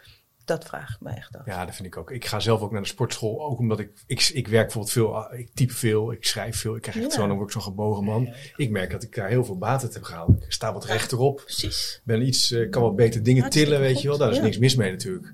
Dat 0.51 0.65
vraag 0.65 0.95
ik 0.95 1.01
me 1.01 1.11
echt 1.11 1.37
af. 1.37 1.47
Ja, 1.47 1.65
dat 1.65 1.75
vind 1.75 1.89
ik 1.89 1.97
ook. 1.97 2.11
Ik 2.11 2.25
ga 2.25 2.41
zelf 2.41 2.61
ook 2.61 2.73
naar 2.73 2.83
de 2.83 2.89
sportschool, 2.89 3.43
ook 3.43 3.59
omdat 3.59 3.79
ik, 3.81 3.91
ik, 4.07 4.31
ik 4.35 4.49
werk 4.49 4.63
bijvoorbeeld 4.63 4.93
veel, 4.93 5.17
ah, 5.17 5.39
ik 5.39 5.51
type 5.55 5.73
veel, 5.73 6.13
ik 6.13 6.25
schrijf 6.25 6.57
veel. 6.57 6.77
Ik 6.77 6.83
krijg 6.83 6.97
echt 6.97 7.07
Ja. 7.07 7.13
zo, 7.21 7.27
dan 7.27 7.37
word 7.37 7.47
ik 7.49 7.53
zo'n 7.53 7.63
gebogen 7.63 8.05
man. 8.05 8.35
Ik 8.57 8.71
merk 8.71 8.91
dat 8.91 9.03
ik 9.03 9.15
daar 9.15 9.29
heel 9.29 9.45
veel 9.45 9.59
baat 9.59 9.83
uit 9.83 9.95
heb 9.95 10.03
gehaald. 10.03 10.43
Ik 10.43 10.53
sta 10.53 10.73
wat 10.73 10.85
rechterop, 10.85 11.37
Precies. 11.45 12.01
ben 12.05 12.27
iets, 12.27 12.51
eh, 12.53 12.71
kan 12.71 12.83
wat 12.83 12.97
beter 12.97 13.23
dingen 13.23 13.41
Hartstikke 13.41 13.71
tillen, 13.71 13.85
weet 13.87 13.95
goed, 13.95 14.03
je 14.03 14.09
wel. 14.09 14.19
Daar 14.19 14.31
is 14.31 14.41
niks 14.41 14.59
mis 14.59 14.77
mee 14.77 14.91
natuurlijk. 14.91 15.33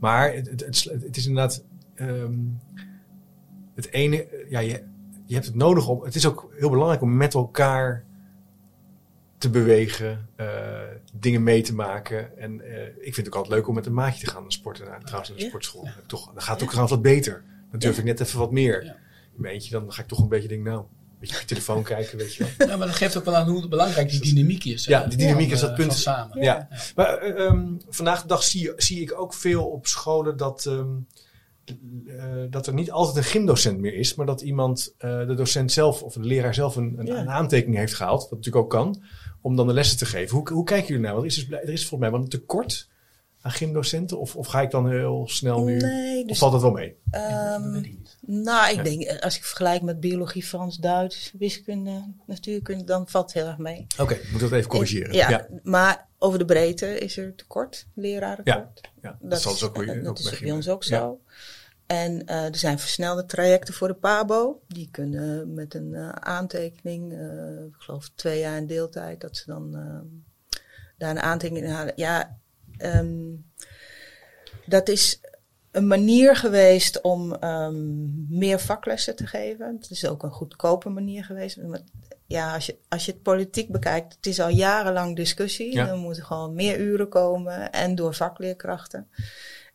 Maar 0.00 0.34
het, 0.34 0.46
het, 0.50 0.60
het, 0.60 0.84
het 1.02 1.16
is 1.16 1.26
inderdaad, 1.26 1.64
ehm, 1.94 2.38
het 3.74 3.90
ene, 3.92 4.44
ja, 4.48 4.58
je, 4.58 4.82
je 5.26 5.34
hebt 5.34 5.46
het 5.46 5.54
nodig 5.54 5.88
om, 5.88 6.04
het 6.04 6.14
is 6.14 6.26
ook 6.26 6.52
heel 6.58 6.70
belangrijk 6.70 7.02
om 7.02 7.16
met 7.16 7.34
elkaar 7.34 8.04
te 9.40 9.50
bewegen, 9.50 10.28
eh, 10.36 10.46
dingen 11.12 11.42
mee 11.42 11.62
te 11.62 11.74
maken. 11.74 12.38
En 12.38 12.60
eh, 12.60 12.86
ik 12.86 13.14
vind 13.14 13.16
het 13.16 13.26
ook 13.26 13.34
altijd 13.34 13.54
leuk 13.54 13.68
om 13.68 13.74
met 13.74 13.86
een 13.86 13.94
maatje 13.94 14.24
te 14.24 14.30
gaan 14.30 14.42
naar 14.42 14.52
sporten, 14.52 14.84
nou, 14.84 15.00
trouwens 15.00 15.28
naar 15.28 15.38
de 15.38 15.44
Ja. 15.44 15.48
sportschool. 15.50 15.84
Ik 15.86 15.92
Toch, 16.06 16.24
dan 16.26 16.42
gaat 16.42 16.44
het 16.54 16.54
ook 16.54 16.60
Ja. 16.60 16.66
trouwens 16.66 16.92
wat 16.94 17.02
beter. 17.02 17.44
Dan 17.70 17.80
durf 17.80 17.98
ik 17.98 18.04
net 18.04 18.20
even 18.20 18.38
wat 18.38 18.50
meer. 18.52 18.84
Ja. 18.84 18.90
In 19.34 19.40
mijn 19.42 19.54
eentje, 19.54 19.70
dan 19.70 19.92
ga 19.92 20.02
ik 20.02 20.08
toch 20.08 20.18
een 20.18 20.28
beetje 20.28 20.48
denken, 20.48 20.66
nou, 20.70 20.80
een 20.82 21.16
beetje 21.18 21.34
op 21.34 21.40
je 21.40 21.46
telefoon 21.46 21.82
kijken, 21.82 22.18
weet 22.18 22.34
je 22.34 22.46
wel. 22.58 22.68
Ja, 22.68 22.76
maar 22.76 22.86
dat 22.86 22.96
geeft 22.96 23.16
ook 23.18 23.24
wel 23.24 23.36
aan 23.36 23.48
hoe 23.48 23.68
belangrijk 23.68 24.10
die 24.10 24.20
dynamiek 24.20 24.64
is. 24.64 24.84
Ja, 24.84 25.04
die 25.06 25.18
dynamiek 25.18 25.44
van, 25.46 25.54
is 25.54 25.60
dat 25.60 25.74
punt. 25.74 25.92
Samen. 25.94 26.42
Ja. 26.42 26.68
Maar 26.94 27.18
eh, 27.18 27.46
ehm, 27.46 27.66
vandaag 27.88 28.22
de 28.22 28.28
dag 28.28 28.42
zie, 28.42 28.72
zie 28.76 29.00
ik 29.00 29.20
ook 29.20 29.34
veel 29.34 29.66
op 29.66 29.86
scholen 29.86 30.36
dat, 30.36 30.66
ehm, 30.66 30.88
eh, 32.06 32.24
dat 32.50 32.66
er 32.66 32.74
niet 32.74 32.90
altijd 32.90 33.16
een 33.16 33.30
gymdocent 33.30 33.78
meer 33.78 33.94
is, 33.94 34.14
maar 34.14 34.26
dat 34.26 34.40
iemand, 34.40 34.94
de 34.98 35.34
docent 35.36 35.72
zelf 35.72 36.02
of 36.02 36.12
de 36.12 36.20
leraar 36.20 36.54
zelf 36.54 36.76
een, 36.76 36.94
een, 36.98 37.06
Ja. 37.06 37.18
een 37.18 37.30
aantekening 37.30 37.78
heeft 37.78 37.94
gehaald, 37.94 38.20
wat 38.22 38.30
natuurlijk 38.30 38.64
ook 38.64 38.70
kan, 38.70 39.02
om 39.40 39.56
dan 39.56 39.66
de 39.66 39.72
lessen 39.72 39.98
te 39.98 40.06
geven. 40.06 40.36
Hoe, 40.36 40.48
hoe 40.52 40.64
kijken 40.64 40.86
jullie 40.88 41.02
nou? 41.02 41.14
Want 41.20 41.26
er 41.32 41.38
is, 41.38 41.46
dus, 41.48 41.58
er 41.58 41.68
is 41.68 41.80
volgens 41.80 42.00
mij 42.00 42.10
wel 42.10 42.20
een 42.20 42.28
tekort 42.28 42.88
aan 43.42 43.50
gymdocenten, 43.52 44.18
of, 44.18 44.36
of 44.36 44.46
ga 44.46 44.60
ik 44.60 44.70
dan 44.70 44.90
heel 44.90 45.28
snel 45.28 45.64
nu, 45.64 45.76
Nee, 45.76 46.20
of 46.22 46.26
dus 46.28 46.38
valt 46.38 46.52
dat 46.52 46.60
wel 46.62 46.70
mee? 46.70 46.96
ehm, 47.10 47.72
Dat 47.72 47.82
niet. 47.82 48.16
nou, 48.20 48.70
ik 48.70 48.76
Ja. 48.76 48.82
denk, 48.82 49.02
eh, 49.02 49.20
als 49.20 49.36
ik 49.36 49.44
vergelijk 49.44 49.82
met 49.82 50.00
biologie, 50.00 50.44
Frans, 50.44 50.76
Duits, 50.76 51.32
wiskunde, 51.38 52.12
natuurkunde, 52.26 52.84
dan 52.84 53.08
valt 53.08 53.24
het 53.24 53.34
heel 53.34 53.46
erg 53.46 53.58
mee. 53.58 53.86
Oké, 53.98 54.14
ik 54.14 54.30
moet 54.30 54.40
dat 54.40 54.52
even 54.52 54.70
corrigeren. 54.70 55.12
Ja, 55.14 55.30
ja. 55.30 55.46
maar 55.62 56.08
over 56.18 56.38
de 56.38 56.44
breedte 56.44 56.98
is 56.98 57.16
er 57.16 57.34
tekort, 57.34 57.86
lerarentekort. 57.94 58.80
ja, 59.02 59.18
dat, 59.20 59.40
zal 59.40 59.52
dus 59.52 59.62
ook, 59.62 59.76
weer- 59.76 59.86
dat 60.02 60.06
ook 60.06 60.18
is 60.18 60.38
bij 60.40 60.50
ons 60.52 60.68
ook 60.68 60.82
Ja. 60.82 60.98
zo. 60.98 61.20
En 61.90 62.26
eh, 62.26 62.44
er 62.44 62.56
zijn 62.56 62.78
versnelde 62.78 63.26
trajecten 63.26 63.74
voor 63.74 63.88
de 63.88 63.94
PABO. 63.94 64.60
Die 64.66 64.88
kunnen 64.90 65.54
met 65.54 65.74
een 65.74 65.94
eh, 65.94 66.08
aantekening, 66.08 67.12
eh, 67.12 67.64
ik 67.64 67.74
geloof 67.78 68.10
twee 68.14 68.38
jaar 68.38 68.56
in 68.56 68.66
deeltijd, 68.66 69.20
dat 69.20 69.36
ze 69.36 69.46
dan 69.46 69.70
daar 70.98 71.10
een 71.10 71.20
aantekening 71.20 71.66
in 71.66 71.72
halen. 71.72 71.92
Ja, 71.96 72.38
ehm, 72.76 73.34
dat 74.66 74.88
is 74.88 75.20
een 75.70 75.86
manier 75.86 76.36
geweest 76.36 77.00
om 77.00 77.34
ehm, 77.34 78.38
meer 78.38 78.58
vaklessen 78.58 79.16
te 79.16 79.26
geven. 79.26 79.76
Het 79.80 79.90
is 79.90 80.06
ook 80.06 80.22
een 80.22 80.30
goedkope 80.30 80.88
manier 80.88 81.24
geweest. 81.24 81.56
Maar 81.56 81.82
ja, 82.26 82.54
als 82.54 82.66
je, 82.66 82.78
als 82.88 83.06
je 83.06 83.12
het 83.12 83.22
politiek 83.22 83.70
bekijkt, 83.70 84.14
het 84.14 84.26
is 84.26 84.40
al 84.40 84.48
jarenlang 84.48 85.16
discussie. 85.16 85.74
Ja. 85.74 85.88
Er 85.88 85.96
moeten 85.96 86.24
gewoon 86.24 86.54
meer 86.54 86.80
uren 86.80 87.08
komen 87.08 87.72
en 87.72 87.94
door 87.94 88.14
vakleerkrachten. 88.14 89.08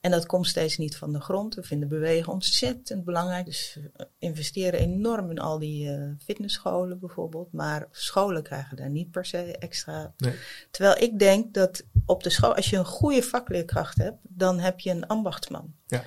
En 0.05 0.11
dat 0.11 0.25
komt 0.25 0.47
steeds 0.47 0.77
niet 0.77 0.97
van 0.97 1.13
de 1.13 1.21
grond. 1.21 1.55
We 1.55 1.63
vinden 1.63 1.89
bewegen 1.89 2.33
ontzettend 2.33 3.03
belangrijk. 3.03 3.45
Dus 3.45 3.79
we 3.93 4.07
investeren 4.19 4.79
enorm 4.79 5.29
in 5.29 5.39
al 5.39 5.59
die 5.59 5.89
eh, 5.89 6.11
fitnessscholen 6.23 6.99
bijvoorbeeld. 6.99 7.51
Maar 7.51 7.87
scholen 7.91 8.43
krijgen 8.43 8.77
daar 8.77 8.89
niet 8.89 9.11
per 9.11 9.25
se 9.25 9.57
extra. 9.57 10.13
Nee. 10.17 10.33
Terwijl 10.71 11.03
ik 11.03 11.19
denk 11.19 11.53
dat 11.53 11.83
op 12.05 12.23
de 12.23 12.29
school, 12.29 12.55
als 12.55 12.69
je 12.69 12.77
een 12.77 12.85
goede 12.85 13.23
vakleerkracht 13.23 13.97
hebt, 13.97 14.17
dan 14.21 14.59
heb 14.59 14.79
je 14.79 14.89
een 14.89 15.07
ambachtsman. 15.07 15.73
Ja. 15.85 16.03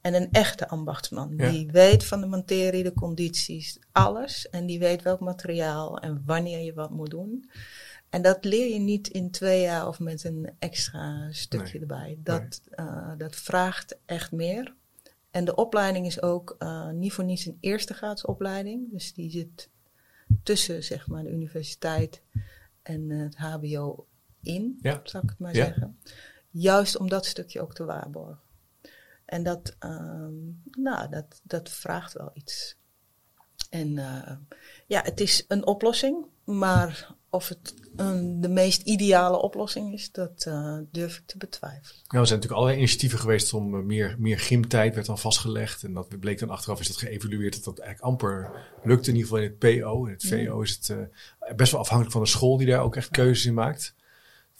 En 0.00 0.14
een 0.14 0.28
echte 0.30 0.68
ambachtsman. 0.68 1.34
Ja. 1.36 1.50
Die 1.50 1.70
weet 1.70 2.04
van 2.04 2.20
de 2.20 2.26
materie, 2.26 2.82
de 2.82 2.92
condities, 2.92 3.78
alles. 3.92 4.48
En 4.48 4.66
die 4.66 4.78
weet 4.78 5.02
welk 5.02 5.20
materiaal 5.20 5.98
en 5.98 6.22
wanneer 6.26 6.58
je 6.58 6.74
wat 6.74 6.90
moet 6.90 7.10
doen. 7.10 7.50
En 8.12 8.22
dat 8.22 8.44
leer 8.44 8.72
je 8.72 8.78
niet 8.78 9.08
in 9.08 9.30
twee 9.30 9.60
jaar 9.60 9.88
of 9.88 10.00
met 10.00 10.24
een 10.24 10.50
extra 10.58 11.32
stukje 11.32 11.72
Nee. 11.72 11.80
erbij. 11.80 12.18
Dat, 12.18 12.60
eh, 12.70 13.12
dat 13.18 13.36
vraagt 13.36 13.98
echt 14.06 14.32
meer. 14.32 14.74
En 15.30 15.44
de 15.44 15.54
opleiding 15.54 16.06
is 16.06 16.22
ook 16.22 16.56
eh, 16.58 16.88
niet 16.90 17.12
voor 17.12 17.24
niets 17.24 17.46
een 17.46 17.56
eerste 17.60 17.94
graadsopleiding. 17.94 18.90
Dus 18.90 19.14
die 19.14 19.30
zit 19.30 19.68
tussen 20.42 20.84
zeg 20.84 21.06
maar, 21.06 21.22
de 21.22 21.30
universiteit 21.30 22.22
en 22.82 23.10
het 23.10 23.36
HBO 23.36 24.06
in, 24.42 24.78
Ja. 24.82 25.00
zou 25.04 25.22
ik 25.24 25.30
het 25.30 25.38
maar 25.38 25.54
Ja. 25.54 25.64
zeggen. 25.64 25.98
Juist 26.50 26.96
om 26.96 27.08
dat 27.08 27.26
stukje 27.26 27.60
ook 27.60 27.74
te 27.74 27.84
waarborgen. 27.84 28.40
En 29.24 29.42
dat, 29.42 29.76
ehm, 29.78 30.34
nou, 30.70 31.08
dat, 31.10 31.40
dat 31.42 31.68
vraagt 31.70 32.12
wel 32.12 32.30
iets. 32.34 32.76
En 33.70 33.98
eh, 33.98 34.36
ja, 34.86 35.02
het 35.02 35.20
is 35.20 35.44
een 35.48 35.66
oplossing, 35.66 36.26
maar 36.58 37.14
of 37.30 37.48
het 37.48 37.74
een, 37.96 38.40
de 38.40 38.48
meest 38.48 38.82
ideale 38.82 39.42
oplossing 39.42 39.92
is, 39.92 40.10
dat 40.10 40.44
eh, 40.46 40.78
durf 40.90 41.16
ik 41.16 41.26
te 41.26 41.38
betwijfelen. 41.38 42.00
Nou, 42.06 42.20
er 42.20 42.26
zijn 42.26 42.38
natuurlijk 42.38 42.52
allerlei 42.52 42.76
initiatieven 42.76 43.18
geweest 43.18 43.54
om 43.54 43.74
eh, 43.74 43.82
meer, 43.82 44.16
meer 44.18 44.38
gymtijd 44.38 44.94
werd 44.94 45.06
dan 45.06 45.18
vastgelegd. 45.18 45.82
En 45.82 45.92
dat 45.92 46.20
bleek 46.20 46.38
dan 46.38 46.50
achteraf 46.50 46.80
is 46.80 46.86
dat 46.86 46.96
geëvalueerd 46.96 47.54
dat 47.54 47.64
dat 47.64 47.78
eigenlijk 47.78 48.12
amper 48.12 48.50
lukte. 48.82 49.10
In 49.10 49.16
ieder 49.16 49.30
geval 49.30 49.44
in 49.44 49.50
het 49.50 49.58
PO. 49.58 50.04
In 50.04 50.12
het 50.12 50.26
VO 50.26 50.60
is 50.60 50.70
het 50.70 50.88
eh, 50.90 51.54
best 51.56 51.72
wel 51.72 51.80
afhankelijk 51.80 52.14
van 52.14 52.22
de 52.22 52.28
school 52.28 52.56
die 52.56 52.66
daar 52.66 52.82
ook 52.82 52.96
echt 52.96 53.10
keuzes 53.10 53.46
in 53.46 53.54
maakt. 53.54 53.94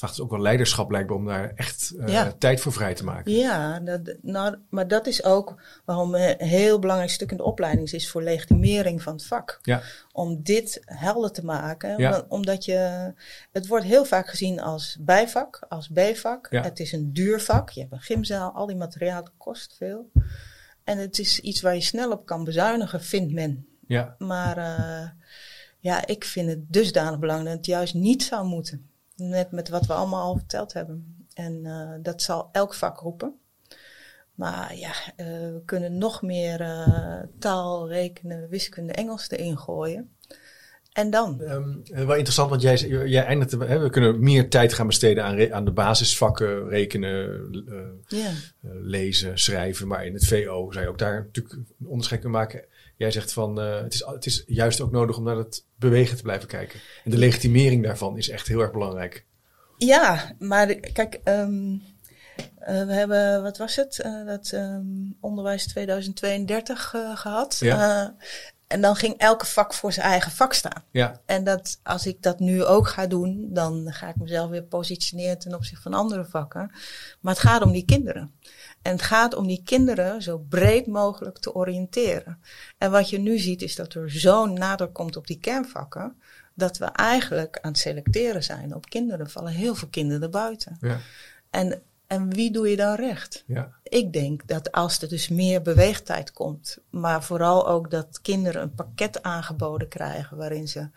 Het 0.02 0.10
vraagt 0.10 0.16
dus 0.28 0.36
ook 0.36 0.42
wel 0.42 0.48
leiderschap 0.48 0.88
blijkbaar 0.88 1.16
om 1.16 1.24
daar 1.26 1.52
echt 1.54 1.92
eh, 1.98 2.08
Ja. 2.08 2.32
tijd 2.38 2.60
voor 2.60 2.72
vrij 2.72 2.94
te 2.94 3.04
maken. 3.04 3.32
Ja, 3.32 3.80
dat, 3.80 4.16
nou, 4.22 4.56
maar 4.68 4.88
dat 4.88 5.06
is 5.06 5.24
ook 5.24 5.62
waarom 5.84 6.14
een 6.14 6.34
heel 6.38 6.78
belangrijk 6.78 7.10
stuk 7.10 7.30
in 7.30 7.36
de 7.36 7.42
opleiding 7.42 7.90
is, 7.92 8.10
voor 8.10 8.22
legitimering 8.22 9.02
van 9.02 9.12
het 9.12 9.24
vak. 9.26 9.58
Ja, 9.62 9.82
Om 10.12 10.42
dit 10.42 10.82
helder 10.84 11.32
te 11.32 11.44
maken. 11.44 11.98
Ja. 11.98 12.24
Omdat, 12.28 12.64
je, 12.64 13.12
het 13.52 13.66
wordt 13.66 13.84
heel 13.84 14.04
vaak 14.04 14.28
gezien 14.28 14.60
als 14.60 14.96
bijvak, 15.00 15.66
als 15.68 15.88
B-vak. 15.88 16.46
Het 16.50 16.80
is 16.80 16.92
een 16.92 17.12
duur 17.12 17.40
vak. 17.40 17.70
Je 17.70 17.80
hebt 17.80 17.92
een 17.92 18.00
gymzaal, 18.00 18.50
al 18.52 18.66
die 18.66 18.76
materiaal 18.76 19.22
kost 19.36 19.74
veel. 19.76 20.10
En 20.84 20.98
het 20.98 21.18
is 21.18 21.40
iets 21.40 21.60
waar 21.60 21.74
je 21.74 21.80
snel 21.80 22.10
op 22.10 22.26
kan 22.26 22.44
bezuinigen, 22.44 23.02
vindt 23.02 23.32
men. 23.32 23.66
ja, 23.86 24.14
Maar 24.18 24.56
eh, 24.58 25.08
ja, 25.78 26.06
ik 26.06 26.24
vind 26.24 26.48
het 26.48 26.72
dusdanig 26.72 27.18
belangrijk 27.18 27.48
dat 27.48 27.56
het 27.66 27.74
juist 27.74 27.94
niet 27.94 28.22
zou 28.22 28.46
moeten. 28.46 28.90
Net 29.16 29.50
met 29.50 29.68
wat 29.68 29.86
we 29.86 29.92
allemaal 29.92 30.22
al 30.22 30.36
verteld 30.36 30.72
hebben. 30.72 31.26
En 31.34 31.66
eh, 31.66 31.92
dat 32.00 32.22
zal 32.22 32.48
elk 32.52 32.74
vak 32.74 33.00
roepen. 33.00 33.40
Maar 34.34 34.76
ja, 34.76 34.92
eh, 35.16 35.26
we 35.26 35.62
kunnen 35.64 35.98
nog 35.98 36.22
meer 36.22 36.60
eh, 36.60 37.22
taal, 37.38 37.88
rekenen, 37.88 38.48
wiskunde, 38.48 38.92
Engels 38.92 39.30
erin 39.30 39.58
gooien. 39.58 40.16
En 40.92 41.10
dan? 41.10 41.42
Ehm, 41.42 41.74
eh, 41.84 42.04
wel 42.04 42.14
interessant, 42.14 42.50
want 42.50 42.62
jij, 42.62 42.76
jij 43.06 43.24
eindigde, 43.24 43.64
hè, 43.64 43.78
we 43.78 43.90
kunnen 43.90 44.22
meer 44.22 44.50
tijd 44.50 44.72
gaan 44.72 44.86
besteden 44.86 45.24
aan, 45.24 45.52
aan 45.52 45.64
de 45.64 45.72
basisvakken, 45.72 46.68
rekenen, 46.68 47.50
eh, 48.08 48.18
eh, 48.18 48.34
lezen, 48.62 49.38
schrijven. 49.38 49.88
Maar 49.88 50.06
in 50.06 50.14
het 50.14 50.26
VO 50.26 50.70
zou 50.70 50.84
je 50.84 50.90
ook 50.90 50.98
daar 50.98 51.22
natuurlijk 51.24 51.54
een 51.54 51.86
onderscheid 51.86 52.20
kunnen 52.20 52.38
maken. 52.38 52.64
Jij 52.96 53.10
zegt 53.10 53.32
van 53.32 53.56
het, 53.56 53.94
is, 53.94 54.04
het 54.06 54.26
is 54.26 54.42
juist 54.46 54.80
ook 54.80 54.90
nodig 54.90 55.16
om 55.16 55.24
naar 55.24 55.36
het 55.36 55.64
bewegen 55.76 56.16
te 56.16 56.22
blijven 56.22 56.48
kijken. 56.48 56.80
En 57.04 57.10
de 57.10 57.18
legitimering 57.18 57.84
daarvan 57.84 58.16
is 58.16 58.28
echt 58.28 58.48
heel 58.48 58.60
erg 58.60 58.72
belangrijk. 58.72 59.24
Ja, 59.76 60.34
maar 60.38 60.74
kijk, 60.74 61.20
ehm, 61.24 61.74
Eh, 62.62 62.84
we 62.84 62.92
hebben, 62.92 63.42
wat 63.42 63.58
was 63.58 63.76
het? 63.76 64.08
Dat 64.26 64.50
ehm, 64.52 64.84
onderwijs 65.20 65.66
2032 65.66 66.94
eh, 66.94 67.16
gehad. 67.16 67.56
Ja. 67.60 68.14
En 68.72 68.80
dan 68.80 68.96
ging 68.96 69.18
elke 69.18 69.46
vak 69.46 69.74
voor 69.74 69.92
zijn 69.92 70.06
eigen 70.06 70.32
vak 70.32 70.52
staan. 70.52 70.82
Ja, 70.90 71.20
En 71.26 71.44
dat, 71.44 71.80
als 71.82 72.06
ik 72.06 72.22
dat 72.22 72.38
nu 72.38 72.64
ook 72.64 72.88
ga 72.88 73.06
doen, 73.06 73.48
dan 73.50 73.92
ga 73.92 74.08
ik 74.08 74.16
mezelf 74.16 74.50
weer 74.50 74.62
positioneren 74.62 75.38
ten 75.38 75.54
opzichte 75.54 75.82
van 75.82 75.94
andere 75.94 76.24
vakken. 76.24 76.70
Maar 77.20 77.32
het 77.34 77.42
gaat 77.42 77.62
om 77.62 77.72
die 77.72 77.84
kinderen. 77.84 78.32
En 78.82 78.92
het 78.92 79.02
gaat 79.02 79.34
om 79.34 79.46
die 79.46 79.62
kinderen 79.64 80.22
zo 80.22 80.38
breed 80.38 80.86
mogelijk 80.86 81.38
te 81.38 81.54
oriënteren. 81.54 82.38
En 82.78 82.90
wat 82.90 83.10
je 83.10 83.18
nu 83.18 83.38
ziet 83.38 83.62
is 83.62 83.74
dat 83.74 83.94
er 83.94 84.10
zo'n 84.10 84.52
nadruk 84.52 84.92
komt 84.92 85.16
op 85.16 85.26
die 85.26 85.38
kernvakken, 85.38 86.16
dat 86.54 86.78
we 86.78 86.84
eigenlijk 86.84 87.58
aan 87.60 87.70
het 87.70 87.80
selecteren 87.80 88.42
zijn 88.42 88.74
op 88.74 88.88
kinderen. 88.88 89.24
Er 89.26 89.30
vallen 89.32 89.52
heel 89.52 89.74
veel 89.74 89.88
kinderen 89.88 90.30
buiten. 90.30 90.76
ja, 90.80 90.98
En, 91.50 91.82
en 92.12 92.34
wie 92.34 92.52
doe 92.52 92.68
je 92.68 92.76
dan 92.76 92.94
recht? 92.94 93.44
ja. 93.46 93.72
Ik 93.82 94.12
denk 94.12 94.46
dat 94.46 94.72
als 94.72 95.02
er 95.02 95.08
dus 95.08 95.28
meer 95.28 95.62
beweegtijd 95.62 96.32
komt, 96.32 96.78
maar 96.90 97.22
vooral 97.22 97.68
ook 97.68 97.90
dat 97.90 98.20
kinderen 98.22 98.62
een 98.62 98.74
pakket 98.74 99.22
aangeboden 99.22 99.88
krijgen 99.88 100.36
waarin 100.36 100.68
ze 100.68 100.88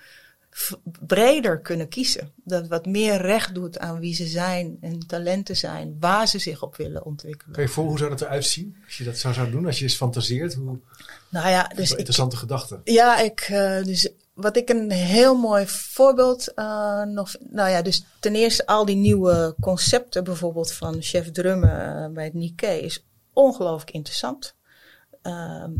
breder 1.00 1.60
kunnen 1.60 1.88
kiezen. 1.88 2.32
Dat 2.44 2.68
wat 2.68 2.86
meer 2.86 3.22
recht 3.22 3.54
doet 3.54 3.80
aan 3.80 4.00
wie 4.00 4.16
ze 4.16 4.28
zijn 4.28 4.78
en 4.82 5.08
talenten 5.08 5.56
zijn, 5.56 5.98
waar 6.00 6.28
ze 6.28 6.40
zich 6.40 6.64
op 6.64 6.76
willen 6.76 7.06
ontwikkelen. 7.06 7.54
Kan 7.54 7.64
je 7.64 7.70
voor 7.70 7.86
hoe 7.86 7.98
zou 7.98 8.10
dat 8.10 8.22
eruit 8.22 8.46
zien? 8.46 8.78
Als 8.86 8.98
je 8.98 9.04
dat 9.04 9.18
zou, 9.18 9.34
zou 9.34 9.52
doen, 9.52 9.66
als 9.66 9.78
je 9.78 9.84
eens 9.84 9.96
fantaseert. 9.96 10.54
Hoe, 10.54 10.80
Nou 11.30 11.50
ja, 11.50 11.72
dus 11.76 11.92
ik, 11.92 11.98
interessante 11.98 12.38
gedachte. 12.38 12.80
Ja, 12.84 13.20
ik, 13.20 13.40
eh, 13.40 13.84
dus 13.84 14.10
wat 14.36 14.58
ik 14.58 14.70
een 14.70 14.92
heel 14.92 15.36
mooi 15.36 15.68
voorbeeld 15.68 16.54
eh, 16.54 17.04
nog. 17.04 17.36
Nou 17.40 17.70
ja, 17.70 17.82
dus 17.82 18.06
ten 18.20 18.36
eerste 18.36 18.66
al 18.66 18.86
die 18.86 18.96
nieuwe 18.96 19.56
concepten, 19.60 20.24
bijvoorbeeld 20.24 20.72
van 20.72 21.02
chef 21.02 21.32
drummen 21.32 22.04
eh, 22.04 22.10
bij 22.14 22.24
het 22.24 22.34
Nikkei, 22.34 22.80
is 22.80 23.06
ongelooflijk 23.34 23.92
interessant. 23.92 24.56
Ehm, 25.22 25.72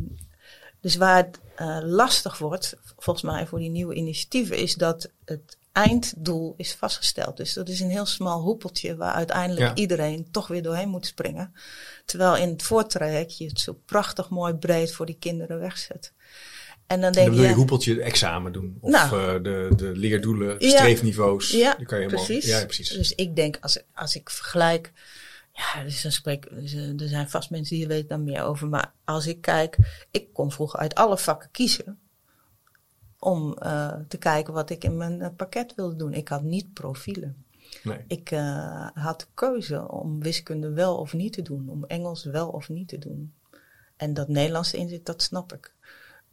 dus 0.82 0.96
waar 0.96 1.18
het 1.18 1.40
eh, 1.56 1.78
lastig 1.82 2.38
wordt, 2.38 2.76
volgens 2.98 3.26
mij 3.26 3.48
voor 3.48 3.60
die 3.60 3.70
nieuwe 3.70 3.96
initiatieven, 3.96 4.58
is 4.58 4.76
dat 4.76 5.10
het 5.26 5.58
einddoel 5.72 6.54
is 6.58 6.74
vastgesteld. 6.74 7.38
Dus 7.38 7.54
dat 7.54 7.70
is 7.70 7.80
een 7.80 7.90
heel 7.90 8.06
smal 8.06 8.42
hoepeltje 8.42 8.96
waar 8.96 9.14
uiteindelijk 9.14 9.66
Ja. 9.66 9.76
iedereen 9.76 10.32
toch 10.32 10.48
weer 10.48 10.64
doorheen 10.64 10.90
moet 10.90 11.06
springen. 11.06 11.54
Terwijl 12.06 12.36
in 12.36 12.50
het 12.50 12.64
voortraject 12.64 13.38
je 13.38 13.48
het 13.48 13.60
zo 13.60 13.80
prachtig 13.86 14.30
mooi 14.30 14.54
breed 14.54 14.92
voor 14.92 15.06
die 15.06 15.18
kinderen 15.20 15.60
wegzet. 15.60 16.14
En 16.88 17.02
dan 17.02 17.08
En 17.10 17.14
denk 17.14 17.28
dan 17.28 17.36
je 17.42 17.48
je, 17.48 17.54
hoepeltje 17.54 18.02
examen 18.02 18.52
doen. 18.52 18.78
Of 18.82 18.92
Nou. 18.92 19.20
eh, 19.38 19.44
de, 19.44 19.70
de 19.76 19.92
leerdoelen, 19.96 20.56
Ja. 20.60 20.70
streefniveaus. 20.70 21.52
ja, 21.52 21.76
Die 21.76 21.86
kan 21.86 21.98
je 22.00 22.04
helemaal- 22.04 22.26
precies. 22.26 22.50
Ja, 22.50 22.64
precies. 22.66 22.90
Dus 22.90 23.12
ik 23.16 23.36
denk, 23.36 23.58
als, 23.62 23.80
als 23.94 24.16
ik 24.16 24.30
vergelijk, 24.30 24.92
ja, 25.54 25.84
dus 25.84 26.02
dan 26.02 26.12
spreek, 26.12 26.50
dus, 26.62 26.74
eh, 26.74 27.02
er 27.02 27.08
zijn 27.08 27.30
vast 27.30 27.50
mensen 27.50 27.76
die 27.76 27.88
weten 27.88 28.08
daar 28.08 28.20
meer 28.20 28.44
over. 28.44 28.68
Maar 28.68 28.92
als 29.04 29.28
ik 29.28 29.42
kijk, 29.42 29.78
ik 30.12 30.34
kon 30.34 30.52
vroeger 30.52 30.80
uit 30.80 30.96
alle 30.96 31.18
vakken 31.18 31.50
kiezen 31.52 32.00
om 33.20 33.54
eh, 33.58 33.94
te 34.08 34.18
kijken 34.18 34.54
wat 34.54 34.70
ik 34.70 34.84
in 34.84 34.98
mijn 34.98 35.36
pakket 35.36 35.74
wilde 35.76 35.96
doen. 35.96 36.14
Ik 36.14 36.28
had 36.28 36.44
niet 36.44 36.74
profielen. 36.74 37.44
Nee. 37.84 37.98
Ik 38.08 38.30
had 38.94 39.20
de 39.20 39.26
keuze 39.34 39.90
om 39.92 40.22
wiskunde 40.22 40.70
wel 40.70 40.98
of 40.98 41.14
niet 41.14 41.34
te 41.34 41.42
doen, 41.42 41.70
om 41.70 41.84
Engels 41.86 42.24
wel 42.24 42.50
of 42.50 42.70
niet 42.70 42.88
te 42.88 42.98
doen. 42.98 43.34
En 43.98 44.14
dat 44.14 44.28
Nederlands 44.28 44.74
erin 44.74 44.90
zit, 44.90 45.06
dat 45.06 45.22
snap 45.22 45.54
ik. 45.54 45.74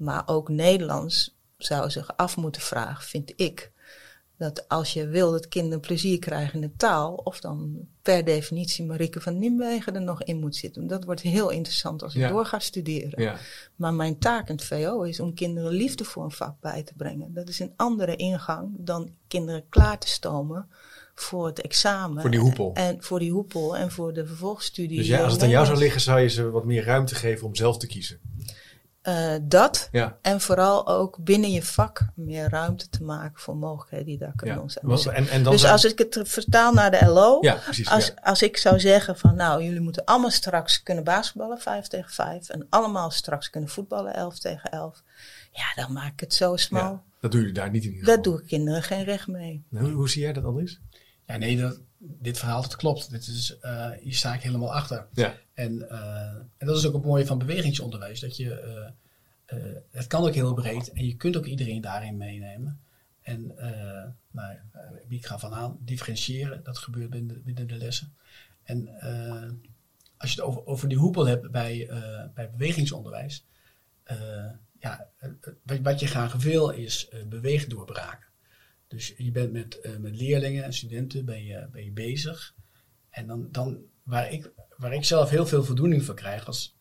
Maar 0.03 0.23
ook 0.27 0.49
Nederlands 0.49 1.37
zou 1.57 1.91
zich 1.91 2.17
af 2.17 2.37
moeten 2.37 2.63
vragen, 2.63 3.05
vind 3.05 3.33
ik. 3.37 3.71
Dat 4.39 4.69
als 4.69 4.93
je 4.93 5.07
wil 5.07 5.31
dat 5.31 5.49
kinderen 5.49 5.81
plezier 5.81 6.19
krijgen 6.19 6.55
in 6.55 6.61
de 6.61 6.77
taal, 6.77 7.15
of 7.15 7.41
dan 7.41 7.89
per 8.03 8.25
definitie 8.25 8.85
Marieke 8.85 9.21
van 9.21 9.39
Nimwegen 9.39 9.95
er 9.95 10.03
nog 10.03 10.23
in 10.23 10.39
moet 10.39 10.57
zitten. 10.57 10.87
Dat 10.87 11.05
wordt 11.05 11.21
heel 11.21 11.51
interessant 11.51 12.03
als 12.03 12.15
ik 12.15 12.21
Ja. 12.21 12.29
door 12.29 12.45
ga 12.45 12.59
studeren. 12.59 13.23
Ja. 13.23 13.37
Maar 13.77 13.95
mijn 13.95 14.19
taak 14.19 14.49
in 14.49 14.55
het 14.55 14.65
VO 14.65 15.03
is 15.03 15.21
om 15.21 15.35
kinderen 15.35 15.73
liefde 15.73 16.05
voor 16.05 16.25
een 16.25 16.31
vak 16.31 16.61
bij 16.61 16.83
te 16.83 16.93
brengen. 16.97 17.35
Dat 17.35 17.49
is 17.49 17.59
een 17.59 17.73
andere 17.77 18.17
ingang 18.17 18.71
dan 18.79 19.11
kinderen 19.29 19.65
klaar 19.69 19.99
te 19.99 20.09
stomen 20.09 20.69
voor 21.15 21.47
het 21.47 21.61
examen. 21.61 22.21
Voor 22.21 22.31
die 22.31 22.41
hoepel. 22.41 22.71
En 22.75 23.03
voor 23.03 23.19
die 23.19 23.33
hoepel 23.33 23.77
en 23.77 23.91
voor 23.91 24.13
de 24.13 24.27
vervolgstudie. 24.27 24.99
Dus 24.99 25.13
als 25.13 25.33
het 25.33 25.43
aan 25.43 25.49
jou 25.49 25.67
zou 25.67 25.79
liggen, 25.79 26.01
zou 26.01 26.21
je 26.21 26.29
ze 26.29 26.51
wat 26.51 26.65
meer 26.65 26.85
ruimte 26.85 27.15
geven 27.15 27.47
om 27.47 27.55
zelf 27.55 27.79
te 27.79 27.87
kiezen. 27.87 28.19
Eh, 29.03 29.35
dat. 29.43 29.89
Ja. 29.93 30.19
En 30.21 30.41
vooral 30.41 30.89
ook 30.89 31.17
binnen 31.21 31.51
je 31.51 31.63
vak 31.63 32.01
meer 32.15 32.49
ruimte 32.49 32.89
te 32.89 33.03
maken 33.03 33.41
voor 33.41 33.57
mogelijkheden 33.57 34.07
die 34.07 34.19
daar 34.19 34.33
kunnen 34.37 34.57
ja. 34.57 34.63
ontstaan. 34.63 34.89
Dus, 34.89 35.07
En, 35.07 35.29
en 35.29 35.43
dan 35.43 35.53
dus 35.53 35.61
zijn- 35.61 35.73
als 35.73 35.85
ik 35.85 35.99
het 35.99 36.21
vertaal 36.23 36.73
naar 36.73 36.91
de 36.91 37.05
LO, 37.07 37.39
Ja, 37.41 37.55
precies. 37.55 37.89
als, 37.89 38.07
ja. 38.07 38.15
als 38.23 38.43
ik 38.43 38.57
zou 38.57 38.81
zeggen 38.81 39.19
van 39.19 39.35
nou, 39.35 39.63
jullie 39.63 39.81
moeten 39.81 40.05
allemaal 40.05 40.31
straks 40.31 40.83
kunnen 40.83 41.05
basketballen, 41.05 41.59
5 41.59 41.87
tegen 41.87 42.11
5. 42.11 42.49
En 42.49 42.67
allemaal 42.71 43.11
straks 43.11 43.51
kunnen 43.51 43.71
voetballen, 43.71 44.15
11 44.15 44.39
tegen 44.39 44.71
11. 44.71 45.03
Ja, 45.53 45.83
dan 45.83 45.93
maak 45.93 46.13
ik 46.13 46.21
het 46.21 46.35
zo 46.35 46.57
smal. 46.57 46.83
Ja, 46.93 47.03
dat 47.21 47.31
doen 47.31 47.41
jullie 47.41 47.55
daar 47.55 47.71
niet 47.71 47.85
in 47.85 47.89
ieder 47.93 48.05
geval. 48.05 48.15
Dat 48.23 48.25
doe 48.33 48.41
ik 48.41 48.47
kinderen 48.47 48.83
geen 48.83 49.05
recht 49.05 49.27
mee. 49.27 49.63
Hoe, 49.71 49.91
hoe 49.91 50.09
zie 50.09 50.23
jij 50.23 50.33
dat, 50.33 50.45
Andries? 50.45 50.81
Ja, 51.27 51.37
nee, 51.37 51.57
dat, 51.61 51.79
dit 52.05 52.39
verhaal, 52.39 52.63
dat 52.63 52.77
klopt. 52.77 53.11
Dit 53.11 53.27
is, 53.27 53.59
eh, 53.59 53.91
hier 54.01 54.15
sta 54.15 54.35
ik 54.35 54.43
helemaal 54.43 54.75
achter. 54.75 55.07
Ja. 55.13 55.35
En, 55.55 55.89
eh, 55.89 56.35
en 56.57 56.67
dat 56.67 56.77
is 56.77 56.87
ook 56.87 56.93
het 56.93 57.05
mooie 57.05 57.27
van 57.27 57.39
bewegingsonderwijs. 57.39 58.21
Dat 58.21 58.37
je, 58.37 58.55
eh, 59.47 59.59
het 59.91 60.07
kan 60.07 60.25
ook 60.25 60.35
heel 60.35 60.55
breed 60.55 60.93
en 60.93 61.07
je 61.07 61.17
kunt 61.17 61.37
ook 61.37 61.47
iedereen 61.47 61.81
daarin 61.81 62.17
meenemen. 62.17 62.81
En 63.23 63.53
uh, 63.57 64.05
nou, 64.31 64.55
uh, 64.75 64.81
ik 65.09 65.27
ga 65.27 65.39
van 65.39 65.55
aan, 65.55 65.79
differentiëren, 65.81 66.63
dat 66.65 66.79
gebeurt 66.79 67.11
binnen, 67.11 67.43
binnen 67.45 67.67
de 67.67 67.77
lessen. 67.77 68.15
En 68.63 68.89
uh, 68.89 69.51
als 70.17 70.33
je 70.33 70.41
het 70.41 70.49
over, 70.49 70.67
over 70.67 70.89
die 70.89 70.99
hoepel 70.99 71.27
hebt 71.27 71.51
bij, 71.51 71.89
uh, 71.91 72.25
bij 72.35 72.51
bewegingsonderwijs, 72.51 73.47
uh, 74.11 74.51
ja, 74.79 75.09
wat 75.83 76.01
je 76.01 76.07
graag 76.07 76.33
wil 76.33 76.69
is 76.69 77.09
uh, 77.13 77.25
beweegdoorbraken. 77.25 78.27
Dus 78.93 79.15
je 79.17 79.31
bent 79.31 79.53
met, 79.53 79.79
uh, 79.83 79.97
met 79.97 80.17
leerlingen 80.17 80.65
en 80.65 80.73
studenten 80.73 81.25
ben 81.25 81.45
je, 81.45 81.69
ben 81.73 81.85
je 81.85 81.93
bezig. 81.93 82.55
En 83.11 83.27
dan, 83.27 83.49
dan 83.51 83.83
waar, 84.03 84.33
ik, 84.33 84.53
waar 84.77 84.95
ik 84.95 85.05
zelf 85.05 85.31
heel 85.31 85.47
veel 85.47 85.65
voldoening 85.65 86.03
van 86.05 86.15
krijg, 86.15 86.47
als, 86.47 86.77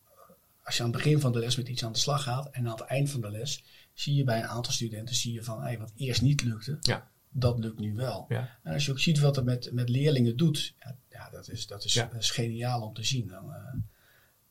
als 0.64 0.78
je 0.78 0.84
aan 0.84 0.90
het 0.90 0.98
begin 0.98 1.20
van 1.20 1.32
de 1.32 1.40
les 1.40 1.56
met 1.56 1.68
iets 1.68 1.84
aan 1.84 1.92
de 1.92 2.00
slag 2.00 2.24
gaat 2.24 2.50
en 2.50 2.68
aan 2.68 2.72
het 2.72 2.82
eind 2.82 3.10
van 3.10 3.22
de 3.22 3.32
les 3.32 3.64
zie 3.94 4.16
je 4.16 4.24
bij 4.24 4.38
een 4.38 4.48
aantal 4.48 4.74
studenten 4.74 5.16
zie 5.16 5.34
je 5.34 5.44
van 5.44 5.62
hey, 5.62 5.78
wat 5.78 5.92
eerst 5.96 6.22
niet 6.22 6.44
lukte, 6.44 6.78
ja. 6.82 7.12
dat 7.30 7.60
lukt 7.60 7.80
nu 7.80 7.96
wel. 7.96 8.26
Ja. 8.30 8.60
En 8.64 8.74
als 8.74 8.86
je 8.86 8.92
ook 8.92 9.00
ziet 9.00 9.20
wat 9.20 9.36
het 9.36 9.46
met, 9.46 9.72
met 9.72 9.90
leerlingen 9.90 10.38
doet, 10.38 10.76
ja, 10.80 10.98
ja 11.10 11.30
dat, 11.30 11.50
is, 11.50 11.68
dat, 11.68 11.84
is, 11.84 11.94
dat 11.94 12.14
is 12.14 12.32
geniaal 12.32 12.82
om 12.82 12.94
te 12.94 13.04
zien. 13.04 13.28
Dan, 13.28 13.50
uh, 13.50 13.56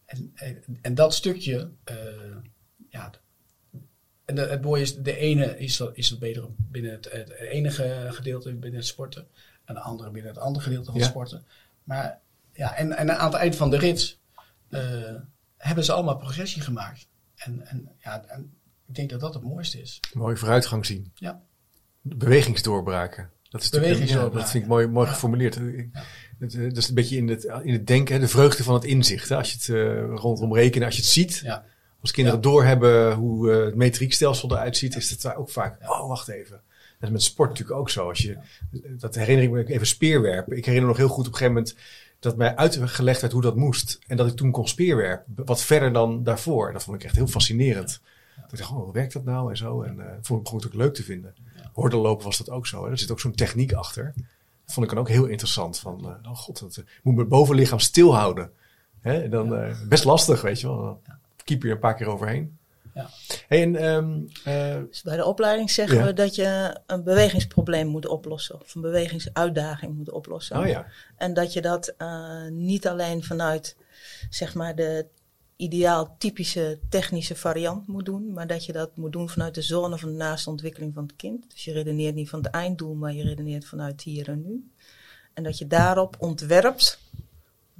en, 0.05 0.31
en, 0.35 0.79
en, 0.81 0.95
dat 0.95 1.15
stukje, 1.15 1.73
uh, 1.91 2.37
ja, 2.89 3.11
en 4.31 4.37
de, 4.37 4.43
het 4.43 4.63
mooie 4.63 4.83
is, 4.83 4.97
de 4.97 5.17
ene 5.17 5.59
is 5.59 5.79
wat, 5.79 5.91
is 5.95 6.11
wat 6.11 6.19
beter 6.19 6.45
binnen 6.57 6.93
het, 6.93 7.11
het, 7.13 7.31
enige 7.31 8.07
gedeelte 8.11 8.53
binnen 8.53 8.79
het 8.81 8.89
sporten. 8.89 9.27
En 9.65 9.75
de 9.75 9.81
andere 9.81 10.11
binnen 10.11 10.33
het 10.33 10.41
andere 10.41 10.65
gedeelte 10.65 10.91
van 10.91 11.01
Ja. 11.01 11.07
sporten. 11.07 11.45
Maar 11.85 12.19
ja, 12.53 12.75
en, 12.77 12.97
en 12.97 13.19
aan 13.19 13.31
het 13.31 13.41
eind 13.41 13.57
van 13.57 13.71
de 13.71 13.79
rit 13.79 14.19
uh, 14.71 14.81
hebben 15.57 15.85
ze 15.85 15.93
allemaal 15.93 16.17
progressie 16.17 16.63
gemaakt. 16.63 17.07
En, 17.35 17.67
en 17.67 17.89
ja, 17.99 18.25
en 18.27 18.53
ik 18.89 18.95
denk 18.95 19.11
dat 19.11 19.21
dat 19.21 19.35
het 19.35 19.43
mooiste 19.43 19.81
is. 19.81 20.01
Mooie 20.13 20.37
vooruitgang 20.37 20.87
zien. 20.87 21.13
Ja. 21.15 21.43
Bewegingsdoorbraken. 22.01 23.31
Dat, 23.49 23.61
is 23.61 23.71
natuurlijk- 23.71 23.83
Bewegingsdoorbraken. 23.93 24.39
Ja, 24.39 24.43
dat 24.43 24.51
vind 24.51 24.63
ik 24.63 24.69
mooi, 24.71 24.87
mooi 24.87 25.09
geformuleerd. 25.09 25.55
Het, 26.39 26.55
eh, 26.55 26.63
dat 26.63 26.77
is 26.77 26.89
een 26.89 26.95
beetje 26.95 27.17
in 27.17 27.29
het, 27.29 27.45
in 27.63 27.73
het 27.73 27.87
denken, 27.87 28.21
de 28.21 28.29
vreugde 28.29 28.63
van 28.63 28.75
het 28.75 28.85
inzicht. 28.85 29.29
Hè? 29.29 29.37
Als 29.37 29.51
je 29.51 29.57
het 29.57 29.69
uh, 29.69 30.15
rondom 30.15 30.55
rekenen, 30.55 30.87
als 30.87 30.97
je 30.97 31.03
het 31.03 31.11
ziet. 31.11 31.41
Ja. 31.45 31.65
Als 32.01 32.11
kinderen 32.11 32.41
Ja. 32.41 32.45
doorhebben 32.49 33.15
hoe 33.15 33.51
uh, 33.51 33.65
het 33.65 33.75
metriekstelsel 33.75 34.51
eruit 34.51 34.77
ziet, 34.77 34.97
is 34.97 35.11
het 35.11 35.35
ook 35.35 35.51
vaak, 35.51 35.79
oh 35.83 36.09
wacht 36.09 36.29
even. 36.29 36.61
Dat 36.99 37.09
is 37.09 37.15
met 37.15 37.23
sport 37.23 37.49
natuurlijk 37.49 37.79
ook 37.79 37.91
zo. 37.91 38.09
Als 38.09 38.19
je, 38.19 38.37
Dat 38.99 39.15
herinner 39.15 39.45
ik 39.45 39.51
me 39.51 39.75
even 39.75 39.87
speerwerpen. 39.87 40.57
Ik 40.57 40.65
herinner 40.65 40.83
me 40.83 40.89
nog 40.89 40.97
heel 41.07 41.09
goed 41.15 41.27
op 41.27 41.33
een 41.33 41.39
gegeven 41.39 41.55
moment 41.55 41.77
dat 42.19 42.37
mij 42.37 42.57
uitgelegd 42.57 43.21
werd 43.21 43.33
hoe 43.33 43.43
dat 43.43 43.57
moest. 43.57 43.99
En 44.07 44.17
dat 44.17 44.27
ik 44.27 44.37
toen 44.37 44.51
kon 44.51 44.69
speerwerpen. 44.69 45.45
Wat 45.45 45.63
verder 45.63 45.93
dan 45.93 46.23
daarvoor. 46.23 46.67
En 46.67 46.73
dat 46.73 46.83
vond 46.85 46.97
ik 46.97 47.05
echt 47.05 47.17
heel 47.17 47.27
fascinerend. 47.27 48.01
Dat 48.37 48.53
ik 48.53 48.59
dacht, 48.59 48.71
oh, 48.71 48.85
hoe 48.85 48.93
werkt 48.93 49.13
dat 49.13 49.25
nou? 49.25 49.51
En 49.51 49.57
zo. 49.57 49.83
En 49.83 49.97
uh, 49.99 50.05
vond 50.23 50.47
ik 50.49 50.53
het 50.55 50.67
ook 50.67 50.75
leuk 50.75 50.95
te 50.95 51.03
vinden. 51.03 51.35
Hordenlopen 51.73 52.25
was 52.25 52.39
dat 52.39 52.51
ook 52.51 52.67
zo. 52.67 52.85
Hè? 52.85 52.91
Er 52.91 52.99
zit 52.99 53.11
ook 53.11 53.21
zo'n 53.21 53.35
techniek 53.35 53.73
achter. 53.73 54.13
Dat 54.65 54.75
vond 54.75 54.87
ik 54.87 54.93
dan 54.93 55.01
ook 55.01 55.09
heel 55.09 55.27
interessant. 55.27 55.79
Van, 55.79 56.01
uh, 56.03 56.31
oh 56.31 56.37
god, 56.37 56.61
dat 56.61 56.77
uh, 56.77 56.85
moet 57.03 57.15
mijn 57.15 57.29
bovenlichaam 57.29 57.79
stilhouden. 57.79 58.51
Hè? 59.01 59.23
En 59.23 59.31
dan 59.31 59.53
uh, 59.53 59.77
best 59.89 60.05
lastig, 60.05 60.41
weet 60.43 60.61
je 60.61 60.67
wel. 60.67 61.01
Keep 61.45 61.63
je 61.63 61.69
er 61.69 61.75
een 61.75 61.81
paar 61.81 61.97
keer 61.97 62.07
overheen. 62.07 62.59
Ja. 62.95 63.09
Hey, 63.49 63.63
en, 63.63 63.85
um, 63.85 64.29
dus 64.87 65.03
bij 65.03 65.17
de 65.17 65.25
opleiding 65.25 65.71
zeggen 65.71 65.99
ja. 65.99 66.05
we 66.05 66.13
dat 66.13 66.35
je 66.35 66.81
een 66.87 67.05
bewegingsprobleem 67.05 67.87
moet 67.87 68.07
oplossen. 68.07 68.61
Of 68.61 68.75
een 68.75 68.81
bewegingsuitdaging 68.81 69.97
moet 69.97 70.11
oplossen. 70.11 70.59
Oh 70.59 70.67
ja. 70.67 70.87
En 71.17 71.35
dat 71.35 71.53
je 71.53 71.61
dat 71.61 71.95
uh, 71.99 72.47
niet 72.49 72.87
alleen 72.89 73.25
vanuit 73.25 73.77
zeg 74.31 74.55
maar 74.55 74.75
de 74.75 75.07
ideaal 75.57 76.15
typische 76.19 76.79
technische 76.89 77.37
variant 77.37 77.87
moet 77.87 78.05
doen, 78.05 78.33
maar 78.33 78.47
dat 78.47 78.65
je 78.65 78.73
dat 78.73 78.97
moet 78.97 79.13
doen 79.13 79.29
vanuit 79.29 79.55
de 79.55 79.63
zone 79.63 79.99
van 79.99 80.09
de 80.09 80.17
naaste 80.17 80.51
ontwikkeling 80.51 80.95
van 80.95 81.03
het 81.03 81.17
kind. 81.17 81.51
Dus 81.51 81.65
je 81.65 81.73
redeneert 81.73 82.15
niet 82.15 82.29
van 82.29 82.43
het 82.43 82.53
einddoel, 82.53 82.95
maar 82.95 83.13
je 83.13 83.23
redeneert 83.23 83.65
vanuit 83.65 84.03
hier 84.03 84.29
en 84.29 84.43
nu. 84.43 84.71
En 85.35 85.43
dat 85.43 85.59
je 85.59 85.67
daarop 85.67 86.17
ontwerpt 86.19 87.01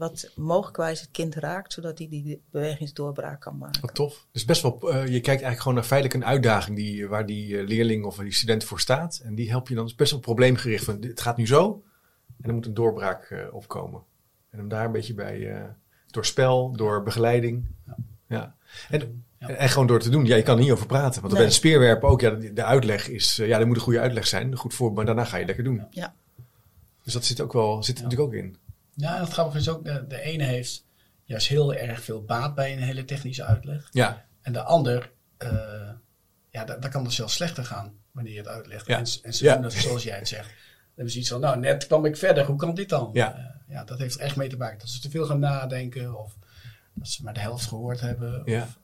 wat 0.01 0.31
mogelijkwijs 0.37 1.01
het 1.01 1.11
kind 1.11 1.35
raakt, 1.35 1.73
zodat 1.73 1.99
hij 1.99 2.09
die 2.09 2.43
bewegingsdoorbraak 2.51 3.41
kan 3.41 3.59
maken. 3.59 3.81
Wat 3.81 3.95
tof. 3.95 4.27
Dus 4.33 4.45
best 4.45 4.63
wel, 4.63 4.79
uh, 4.83 4.93
je 4.93 5.21
kijkt 5.21 5.27
eigenlijk 5.27 5.61
gewoon 5.61 5.75
naar 5.75 5.85
feitelijk 5.85 6.23
een 6.23 6.31
uitdaging 6.31 6.77
die, 6.77 7.09
waar 7.09 7.27
die 7.27 7.49
uh, 7.49 7.67
leerling 7.67 8.05
of 8.05 8.17
die 8.17 8.33
student 8.33 8.65
voor 8.65 8.81
staat. 8.81 9.21
En 9.25 9.35
die 9.35 9.51
help 9.51 9.69
je 9.69 9.75
dan, 9.75 9.87
is 9.87 9.95
best 9.95 10.11
wel 10.11 10.21
probleemgericht. 10.21 10.85
Van, 10.85 10.99
het 11.01 11.21
gaat 11.21 11.37
nu 11.37 11.47
zo 11.47 11.83
en 12.43 12.49
er 12.49 12.55
moet 12.55 12.67
een 12.67 12.75
doorbraak 12.75 13.31
uh, 13.31 13.55
opkomen. 13.55 14.03
En 14.51 14.59
hem 14.59 14.69
daar 14.69 14.85
een 14.85 14.93
beetje 14.93 15.15
bij, 15.15 15.67
door 16.07 16.27
spel, 16.27 16.73
door 16.77 17.03
begeleiding. 17.03 17.67
Ja. 17.87 17.97
ja. 18.27 18.55
En, 18.91 19.25
ja. 19.39 19.49
En 19.49 19.69
gewoon 19.69 19.87
door 19.87 20.01
te 20.01 20.11
doen. 20.11 20.27
Ja, 20.27 20.37
je 20.37 20.43
kan 20.43 20.57
er 20.57 20.63
niet 20.63 20.73
over 20.73 20.87
praten. 20.87 21.21
Want 21.21 21.33
nee. 21.33 21.43
bij 21.43 21.51
een 21.51 21.57
speerwerpen 21.57 22.09
ook, 22.09 22.21
ja, 22.21 22.31
de, 22.31 22.53
de 22.53 22.65
uitleg 22.65 23.09
is, 23.09 23.37
ja, 23.37 23.59
er 23.59 23.67
moet 23.67 23.77
een 23.77 23.83
goede 23.83 24.01
uitleg 24.01 24.27
zijn. 24.27 24.57
Goed 24.57 24.75
voor, 24.75 24.93
maar 24.93 25.05
daarna 25.05 25.25
ga 25.25 25.37
je 25.37 25.47
lekker 25.47 25.65
doen. 25.65 25.87
Ja. 25.91 26.15
Dus 27.05 27.13
dat 27.13 27.25
zit 27.25 27.41
ook 27.41 27.53
wel, 27.53 27.83
zit 27.83 27.99
er 27.99 28.03
natuurlijk 28.03 28.31
ook 28.31 28.39
in. 28.43 28.57
Ja, 29.01 29.15
en 29.17 29.21
het 29.23 29.33
grappige 29.33 29.59
is 29.59 29.69
ook, 29.69 29.85
de, 29.85 30.07
de 30.07 30.21
ene 30.21 30.45
heeft 30.45 30.85
juist 31.25 31.47
heel 31.49 31.75
erg 31.75 32.03
veel 32.03 32.25
baat 32.25 32.55
bij 32.55 32.73
een 32.73 32.83
hele 32.83 33.05
technische 33.05 33.45
uitleg. 33.45 33.89
Ja. 33.91 34.25
En 34.43 34.53
de 34.53 34.63
ander, 34.63 35.11
uh, 35.43 35.51
ja, 36.51 36.65
daar, 36.65 36.81
daar 36.81 36.91
kan 36.91 37.05
het 37.05 37.13
zelfs 37.13 37.35
slechter 37.35 37.65
gaan 37.65 37.95
wanneer 38.13 38.33
je 38.33 38.39
het 38.39 38.49
uitlegt. 38.49 38.87
Ja. 38.87 38.97
En, 38.99 39.07
en 39.23 39.35
ze 39.35 39.45
Ja. 39.45 39.53
doen 39.53 39.63
dat 39.63 39.73
zoals 39.73 40.03
jij 40.03 40.19
het 40.19 40.29
zegt. 40.29 40.49
Dan 40.91 41.09
hebben 41.09 41.13
ze 41.13 41.19
iets 41.19 41.29
van, 41.29 41.41
nou, 41.41 41.59
net 41.59 41.87
kwam 41.87 42.05
ik 42.05 42.17
verder, 42.17 42.45
hoe 42.45 42.57
kan 42.57 42.75
dit 42.75 42.89
dan? 42.89 43.11
Ja. 43.13 43.35
Eh, 43.37 43.75
ja, 43.75 43.85
dat 43.85 43.99
heeft 43.99 44.15
er 44.15 44.21
echt 44.21 44.37
mee 44.37 44.49
te 44.49 44.57
maken. 44.57 44.79
Dat 44.79 44.89
ze 44.89 45.01
te 45.01 45.11
veel 45.11 45.27
gaan 45.27 45.39
nadenken 45.39 46.19
of 46.19 46.37
dat 46.95 47.09
ze 47.09 47.23
maar 47.25 47.35
de 47.35 47.41
helft 47.41 47.67
gehoord 47.67 48.01
hebben. 48.01 48.43
Ja. 48.45 48.63
Of, 48.63 48.79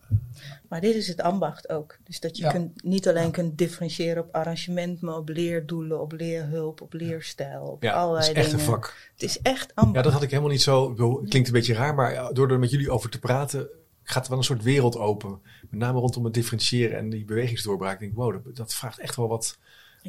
Maar 0.69 0.81
dit 0.81 0.95
is 0.95 1.09
het 1.09 1.21
ambacht 1.21 1.69
ook. 1.69 1.97
Dus 2.05 2.21
dat 2.21 2.37
je 2.37 2.43
Ja. 2.43 2.51
kunt, 2.51 2.85
niet 2.85 3.09
alleen 3.09 3.31
kunt 3.31 3.59
differentiëren 3.59 4.23
op 4.23 4.35
arrangement, 4.35 5.01
maar 5.01 5.17
op 5.17 5.29
leerdoelen, 5.29 6.01
op 6.01 6.13
leerhulp, 6.13 6.81
op 6.81 6.93
leerstijl, 6.93 7.63
op 7.63 7.83
Ja, 7.83 7.91
dat 7.93 8.01
allerlei 8.01 8.31
is 8.31 8.37
echt 8.37 8.45
dingen. 8.51 8.61
een 8.61 8.67
vak. 8.73 9.11
Het 9.13 9.23
is 9.23 9.41
echt 9.43 9.75
ambacht. 9.75 9.97
Ja, 9.97 10.03
dat 10.03 10.13
had 10.13 10.23
ik 10.23 10.31
helemaal 10.31 10.51
niet 10.51 10.63
zo. 10.63 10.89
bedoel, 10.91 11.21
Het 11.21 11.29
klinkt 11.29 11.49
een 11.49 11.55
beetje 11.55 11.75
raar, 11.75 11.95
maar 11.95 12.13
ja, 12.13 12.33
door 12.33 12.51
er 12.51 12.59
met 12.59 12.71
jullie 12.71 12.91
over 12.91 13.11
te 13.11 13.19
praten, 13.19 13.69
gaat 14.03 14.23
er 14.25 14.29
wel 14.31 14.39
een 14.39 14.45
soort 14.45 14.63
wereld 14.63 14.97
open. 14.97 15.41
Met 15.71 15.81
name 15.81 15.99
rondom 15.99 16.25
het 16.25 16.35
differentiëren 16.35 16.97
en 16.99 17.11
die 17.11 17.25
bewegingsdoorbraak. 17.25 17.93
Ik 17.95 18.01
denk, 18.01 18.15
wow, 18.15 18.33
dat, 18.45 18.57
dat 18.57 18.75
vraagt 18.75 18.99
echt 18.99 19.17
wel 19.17 19.29
wat, 19.29 19.59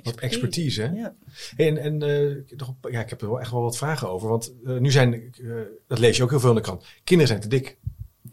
wat 0.03 0.15
expertise. 0.15 0.81
Hè? 0.81 0.87
Ja. 0.89 1.13
En 1.57 1.77
en 1.77 2.01
eh, 2.01 2.91
ja, 2.91 2.99
ik 2.99 3.09
heb 3.09 3.21
er 3.21 3.27
wel 3.29 3.39
echt 3.39 3.51
wel 3.51 3.61
wat 3.61 3.77
vragen 3.77 4.09
over. 4.09 4.29
Want 4.29 4.53
eh, 4.65 4.77
nu 4.77 4.91
zijn, 4.91 5.13
eh, 5.13 5.49
dat 5.87 5.99
lees 5.99 6.17
je 6.17 6.23
ook 6.23 6.29
heel 6.29 6.39
veel 6.39 6.49
in 6.49 6.55
de 6.55 6.61
krant, 6.61 6.85
kinderen 7.03 7.27
zijn 7.27 7.41
te 7.41 7.47
dik. 7.47 7.77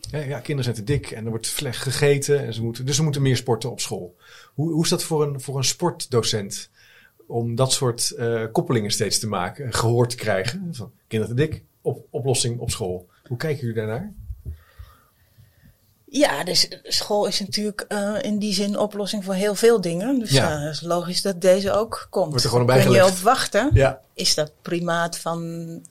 Ja, 0.01 0.41
kinderen 0.41 0.65
zijn 0.65 0.87
te 0.87 0.93
dik 0.93 1.11
en 1.11 1.25
er 1.25 1.31
wordt 1.31 1.47
slecht 1.47 1.79
gegeten. 1.79 2.45
En 2.45 2.55
ze 2.55 2.63
moeten, 2.63 2.87
dus 2.87 2.97
ze 2.97 3.03
moeten 3.03 3.23
meer 3.23 3.37
sporten 3.37 3.71
op 3.71 3.81
school. 3.81 4.17
Hoe, 4.55 4.73
hoe 4.73 4.83
is 4.83 4.89
dat 4.89 5.03
voor 5.03 5.23
een, 5.23 5.41
voor 5.41 5.57
een 5.57 5.65
sportdocent? 5.65 6.71
Om 7.27 7.55
dat 7.55 7.73
soort 7.73 8.11
eh, 8.11 8.45
koppelingen 8.53 8.91
steeds 8.91 9.19
te 9.19 9.27
maken, 9.27 9.73
gehoord 9.73 10.11
te 10.11 10.17
krijgen. 10.17 10.69
Van 10.71 10.93
kinderen 11.07 11.37
te 11.37 11.43
dik, 11.43 11.63
op, 11.81 12.07
oplossing 12.11 12.59
op 12.59 12.71
school. 12.71 13.09
Hoe 13.27 13.37
kijken 13.37 13.61
jullie 13.61 13.75
daarnaar? 13.75 14.13
Ja, 16.17 16.45
dus 16.45 16.69
school 16.83 17.27
is 17.27 17.41
natuurlijk 17.41 17.85
eh, 17.89 18.15
in 18.21 18.39
die 18.39 18.55
zin 18.55 18.69
een 18.69 18.79
oplossing 18.79 19.25
voor 19.25 19.35
heel 19.35 19.55
veel 19.55 19.81
dingen. 19.81 20.19
Dus 20.19 20.31
Ja. 20.31 20.49
ja. 20.49 20.59
het 20.59 20.75
is 20.75 20.81
logisch 20.81 21.23
dat 21.23 21.41
deze 21.41 21.73
ook 21.73 22.07
komt. 22.11 22.29
Wordt 22.29 22.45
er 22.45 22.51
gewoon 22.51 22.67
bij 22.67 22.83
Kun 22.83 22.93
je 22.93 23.05
op 23.05 23.19
wachten? 23.19 23.71
Ja, 23.73 24.01
Is 24.13 24.35
dat 24.35 24.53
primaat 24.63 25.19
van 25.19 25.43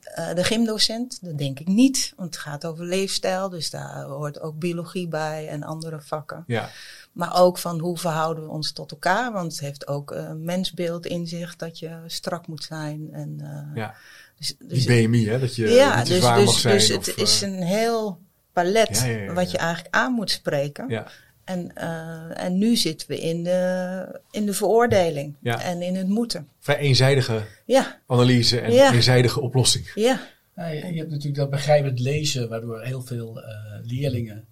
eh, 0.02 0.34
de 0.34 0.44
gymdocent? 0.44 1.20
Dat 1.22 1.38
denk 1.38 1.60
ik 1.60 1.68
niet, 1.68 2.14
want 2.16 2.34
het 2.34 2.44
gaat 2.44 2.66
over 2.66 2.86
leefstijl. 2.86 3.50
Dus 3.50 3.70
daar 3.70 4.04
hoort 4.04 4.42
ook 4.42 4.60
biologie 4.60 5.08
bij 5.08 5.48
en 5.48 5.64
andere 5.64 6.02
vakken. 6.02 6.44
ja, 6.48 6.70
Maar 7.12 7.40
ook 7.42 7.58
van 7.58 7.80
hoe 7.80 7.98
verhouden 7.98 8.44
we 8.44 8.50
ons 8.50 8.72
tot 8.72 8.92
elkaar? 8.92 9.32
Want 9.32 9.52
het 9.52 9.62
heeft 9.62 9.88
ook 9.88 10.12
een 10.12 10.44
mensbeeld 10.44 11.06
in 11.06 11.28
zich 11.28 11.56
dat 11.56 11.80
je 11.80 11.98
strak 12.08 12.48
moet 12.48 12.64
zijn. 12.64 13.10
En, 13.12 13.38
eh, 13.42 13.76
ja. 13.76 13.96
dus, 14.38 14.56
dus, 14.60 14.86
Die 14.86 15.08
BMI, 15.08 15.28
hè? 15.28 15.40
Dat 15.40 15.56
je 15.56 15.70
ja, 15.70 15.98
niet 15.98 16.08
dus, 16.08 16.18
zwaar 16.18 16.38
dus, 16.38 16.46
mag 16.46 16.56
zijn. 16.56 16.78
dus 16.78 16.92
of, 16.92 17.06
het 17.06 17.18
is 17.18 17.42
eh, 17.42 17.50
een 17.50 17.64
heel 17.64 18.20
palet 18.54 18.98
Ja, 19.00 19.06
ja, 19.06 19.18
ja, 19.18 19.34
wat 19.34 19.52
je 19.52 19.58
eigenlijk 19.58 19.96
aan 19.96 20.14
moet 20.14 20.30
spreken. 20.32 20.90
ja, 20.90 21.08
En, 21.44 21.76
eh, 21.76 22.44
en 22.46 22.58
nu 22.58 22.76
zitten 22.76 23.08
we 23.08 23.20
in 23.20 23.44
de, 23.44 24.20
in 24.32 24.46
de 24.46 24.54
veroordeling 24.54 25.36
Ja. 25.42 25.62
en 25.62 25.82
in 25.82 25.96
het 25.96 26.08
moeten. 26.08 26.48
vrij 26.60 26.78
eenzijdige 26.78 27.42
Ja, 27.66 28.00
analyse 28.08 28.60
en 28.60 28.72
Ja. 28.72 28.94
eenzijdige 28.94 29.42
oplossing. 29.42 29.92
ja, 29.96 30.20
Nou, 30.56 30.74
je, 30.74 30.88
je 30.94 30.98
hebt 30.98 31.10
natuurlijk 31.10 31.36
dat 31.38 31.50
begrijpend 31.50 32.00
lezen, 32.00 32.50
waardoor 32.50 32.82
heel 32.82 33.02
veel 33.02 33.42
eh, 33.42 33.50
leerlingen 33.84 34.46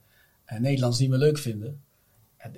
eh, 0.46 0.60
Nederlands 0.60 1.00
niet 1.00 1.10
meer 1.10 1.20
leuk 1.20 1.38
vinden. 1.38 1.82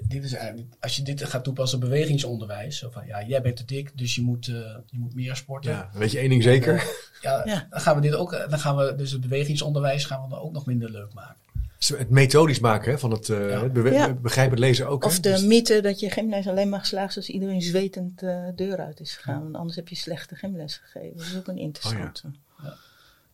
Dit 0.07 0.23
is 0.23 0.33
eigenlijk, 0.33 0.73
als 0.79 0.95
je 0.95 1.01
dit 1.01 1.23
gaat 1.23 1.43
toepassen 1.43 1.77
op 1.77 1.83
bewegingsonderwijs, 1.83 2.77
zo 2.77 2.89
van 2.89 3.05
ja, 3.05 3.23
jij 3.23 3.41
bent 3.41 3.55
te 3.55 3.65
dik, 3.65 3.97
dus 3.97 4.15
je 4.15 4.21
moet, 4.21 4.47
eh, 4.47 4.53
je 4.85 4.99
moet 4.99 5.15
meer 5.15 5.35
sporten. 5.35 5.71
Ja, 5.71 5.89
weet 5.93 6.11
je 6.11 6.19
één 6.19 6.29
ding 6.29 6.43
zeker? 6.43 6.83
Ja, 7.21 7.41
Ja. 7.45 7.67
dan 7.69 7.81
gaan 7.81 7.95
we 7.95 8.01
dit 8.01 8.15
ook, 8.15 8.33
eh, 8.33 8.49
dan 8.49 8.59
gaan 8.59 8.75
we 8.75 8.95
dus 8.95 9.11
het 9.11 9.21
bewegingsonderwijs 9.21 10.05
gaan 10.05 10.23
we 10.23 10.29
dan 10.29 10.39
ook 10.39 10.51
nog 10.51 10.65
minder 10.65 10.89
leuk 10.91 11.13
maken. 11.13 11.41
Het 11.87 12.09
methodisch 12.09 12.59
maken 12.59 12.91
hè, 12.91 12.99
van 12.99 13.11
het, 13.11 13.29
eh, 13.29 13.49
Ja. 13.49 13.63
het 13.69 13.93
Ja. 13.93 14.13
begrijpend 14.13 14.59
lezen 14.59 14.87
ook. 14.87 15.03
hè? 15.03 15.09
Of 15.09 15.19
de 15.19 15.29
Dus- 15.29 15.43
mythe 15.43 15.81
dat 15.81 15.99
je 15.99 16.09
gymles 16.09 16.47
alleen 16.47 16.69
mag 16.69 16.85
slagen 16.85 17.15
als 17.15 17.29
iedereen 17.29 17.61
zwetend 17.61 18.19
de 18.19 18.51
deur 18.55 18.77
uit 18.77 18.99
is 18.99 19.15
gegaan. 19.15 19.43
Want 19.43 19.55
anders 19.55 19.75
heb 19.75 19.87
je 19.87 19.95
slechte 19.95 20.35
gymles 20.35 20.77
gegeven. 20.83 21.17
Dat 21.17 21.25
is 21.25 21.37
ook 21.37 21.47
een 21.47 21.57
interessante. 21.57 22.31
Ja. 22.63 22.73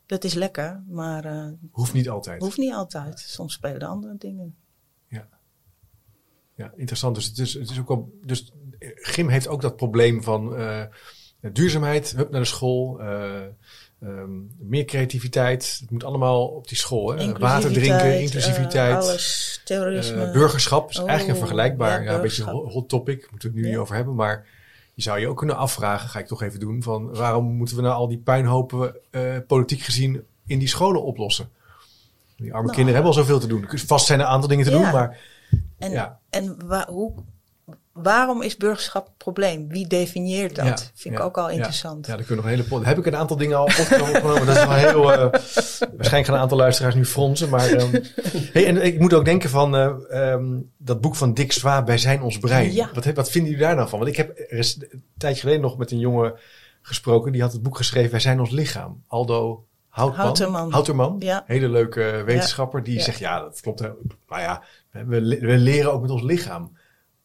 Dat 0.05 0.23
is 0.23 0.33
lekker, 0.33 0.83
maar 0.87 1.25
eh 1.25 1.47
Hoeft 1.71 1.93
niet 1.93 2.09
altijd. 2.09 2.41
hoeft 2.41 2.57
niet 2.57 2.73
altijd. 2.73 3.19
Soms 3.19 3.53
spelen 3.53 3.87
andere 3.87 4.15
dingen. 4.17 4.55
Ja, 6.59 6.71
interessant. 6.75 7.15
Dus 7.15 7.25
het 7.25 7.37
is, 7.37 7.53
het 7.53 7.69
is 7.69 7.79
ook 7.79 7.87
wel. 7.87 8.11
Dus 8.23 8.51
eh, 8.79 8.89
gym 8.95 9.27
heeft 9.29 9.47
ook 9.47 9.61
dat 9.61 9.75
probleem 9.75 10.23
van 10.23 10.55
eh, 10.55 10.83
duurzaamheid, 11.53 12.13
hup 12.15 12.29
naar 12.31 12.41
de 12.41 12.47
school, 12.47 12.99
eh, 12.99 13.41
ehm, 14.01 14.29
meer 14.57 14.85
creativiteit. 14.85 15.77
Het 15.81 15.91
moet 15.91 16.03
allemaal 16.03 16.47
op 16.47 16.67
die 16.67 16.77
school. 16.77 17.09
Hè? 17.11 17.37
Water 17.37 17.71
drinken, 17.73 18.19
inclusiviteit. 18.19 18.91
eh, 19.03 19.07
alles, 19.09 19.61
terrorisme. 19.65 20.31
burgerschap 20.31 20.89
is 20.89 20.99
Oh, 20.99 21.07
eigenlijk 21.07 21.39
een 21.39 21.45
vergelijkbaar, 21.45 22.03
ja, 22.03 22.09
ja, 22.09 22.15
een 22.15 22.21
beetje 22.21 22.43
burgerschap. 22.43 22.71
hot 22.73 22.89
topic, 22.89 23.27
moeten 23.31 23.49
we 23.49 23.55
het 23.55 23.55
nu 23.55 23.61
Ja. 23.63 23.69
niet 23.69 23.77
over 23.77 23.95
hebben. 23.95 24.15
Maar 24.15 24.45
je 24.93 25.01
zou 25.01 25.19
je 25.19 25.27
ook 25.27 25.37
kunnen 25.37 25.55
afvragen, 25.57 26.09
ga 26.09 26.19
ik 26.19 26.27
toch 26.27 26.41
even 26.43 26.59
doen, 26.59 26.83
van 26.83 27.15
waarom 27.15 27.45
moeten 27.45 27.75
we 27.75 27.81
nou 27.81 27.93
al 27.95 28.07
die 28.07 28.17
puinhopen 28.17 28.95
politiek 29.47 29.81
gezien 29.81 30.23
in 30.45 30.59
die 30.59 30.67
scholen 30.67 31.03
oplossen? 31.03 31.49
Die 32.37 32.47
arme 32.53 32.63
Nou. 32.63 32.75
kinderen 32.75 32.93
hebben 33.01 33.11
al 33.17 33.23
zoveel 33.23 33.39
te 33.39 33.47
doen. 33.47 33.65
Vast 33.85 34.05
zijn 34.05 34.19
er 34.19 34.25
een 34.25 34.31
aantal 34.31 34.49
dingen 34.49 34.65
te 34.65 34.71
doen, 34.71 34.81
maar 34.91 35.17
En, 35.77 35.91
ja. 35.91 36.19
en 36.29 36.67
wa- 36.67 36.87
hoe, 36.89 37.13
waarom 37.93 38.41
is 38.41 38.57
burgerschap 38.57 39.07
een 39.07 39.13
probleem? 39.17 39.67
Wie 39.67 39.87
definieert 39.87 40.55
dat? 40.55 40.65
Ja, 40.65 40.75
Vind 40.77 41.13
ik 41.15 41.19
ja, 41.19 41.25
ook 41.25 41.37
al 41.37 41.49
interessant. 41.49 42.05
Ja, 42.07 42.15
daar 42.15 42.25
kunnen 42.25 42.45
nog 42.45 42.53
een 42.53 42.65
hele. 42.69 42.85
Heb 42.85 42.97
ik 42.97 43.05
een 43.05 43.15
aantal 43.15 43.37
dingen 43.37 43.57
al 43.57 43.63
opgenomen. 43.63 44.45
dat 44.45 44.57
is 44.57 44.63
wel 44.63 44.71
heel. 44.73 45.11
eh, 45.13 45.17
waarschijnlijk 45.19 46.25
gaan 46.25 46.33
een 46.33 46.41
aantal 46.41 46.57
luisteraars 46.57 46.95
nu 46.95 47.05
fronsen. 47.05 47.49
Maar. 47.49 47.67
ehm, 47.69 47.91
hey, 48.53 48.65
en 48.65 48.85
ik 48.85 48.99
moet 48.99 49.13
ook 49.13 49.25
denken 49.25 49.49
van. 49.49 49.75
eh, 49.75 49.91
ehm, 50.09 50.57
dat 50.77 51.01
boek 51.01 51.15
van 51.15 51.33
Dick 51.33 51.51
Swaap, 51.51 51.87
Wij 51.87 51.97
zijn 51.97 52.21
ons 52.21 52.37
brein. 52.39 52.73
Ja. 52.73 52.89
Wat, 52.93 53.05
wat 53.05 53.29
vinden 53.29 53.51
jullie 53.51 53.65
daar 53.65 53.75
nou 53.75 53.89
van? 53.89 53.99
Want 53.99 54.11
ik 54.11 54.17
heb 54.17 54.33
een 54.49 55.03
tijdje 55.17 55.41
geleden 55.41 55.61
nog 55.61 55.77
met 55.77 55.91
een 55.91 55.99
jongen 55.99 56.33
gesproken. 56.81 57.31
Die 57.31 57.41
had 57.41 57.53
het 57.53 57.61
boek 57.63 57.77
geschreven, 57.77 58.11
Wij 58.11 58.19
zijn 58.19 58.39
ons 58.39 58.49
lichaam. 58.51 59.03
Aldo 59.07 59.63
Houtman. 59.89 60.25
Houterman. 60.25 60.71
Houterman. 60.71 61.15
Ja. 61.19 61.43
Hele 61.47 61.69
leuke 61.69 62.23
wetenschapper. 62.25 62.83
Die 62.83 62.97
Ja. 62.97 63.03
zegt, 63.03 63.19
ja, 63.19 63.39
dat 63.39 63.59
klopt. 63.61 63.81
Maar 64.27 64.41
ja, 64.41 64.63
we, 64.91 65.21
we 65.39 65.57
leren 65.57 65.93
ook 65.93 66.01
met 66.01 66.11
ons 66.11 66.21
lichaam. 66.21 66.77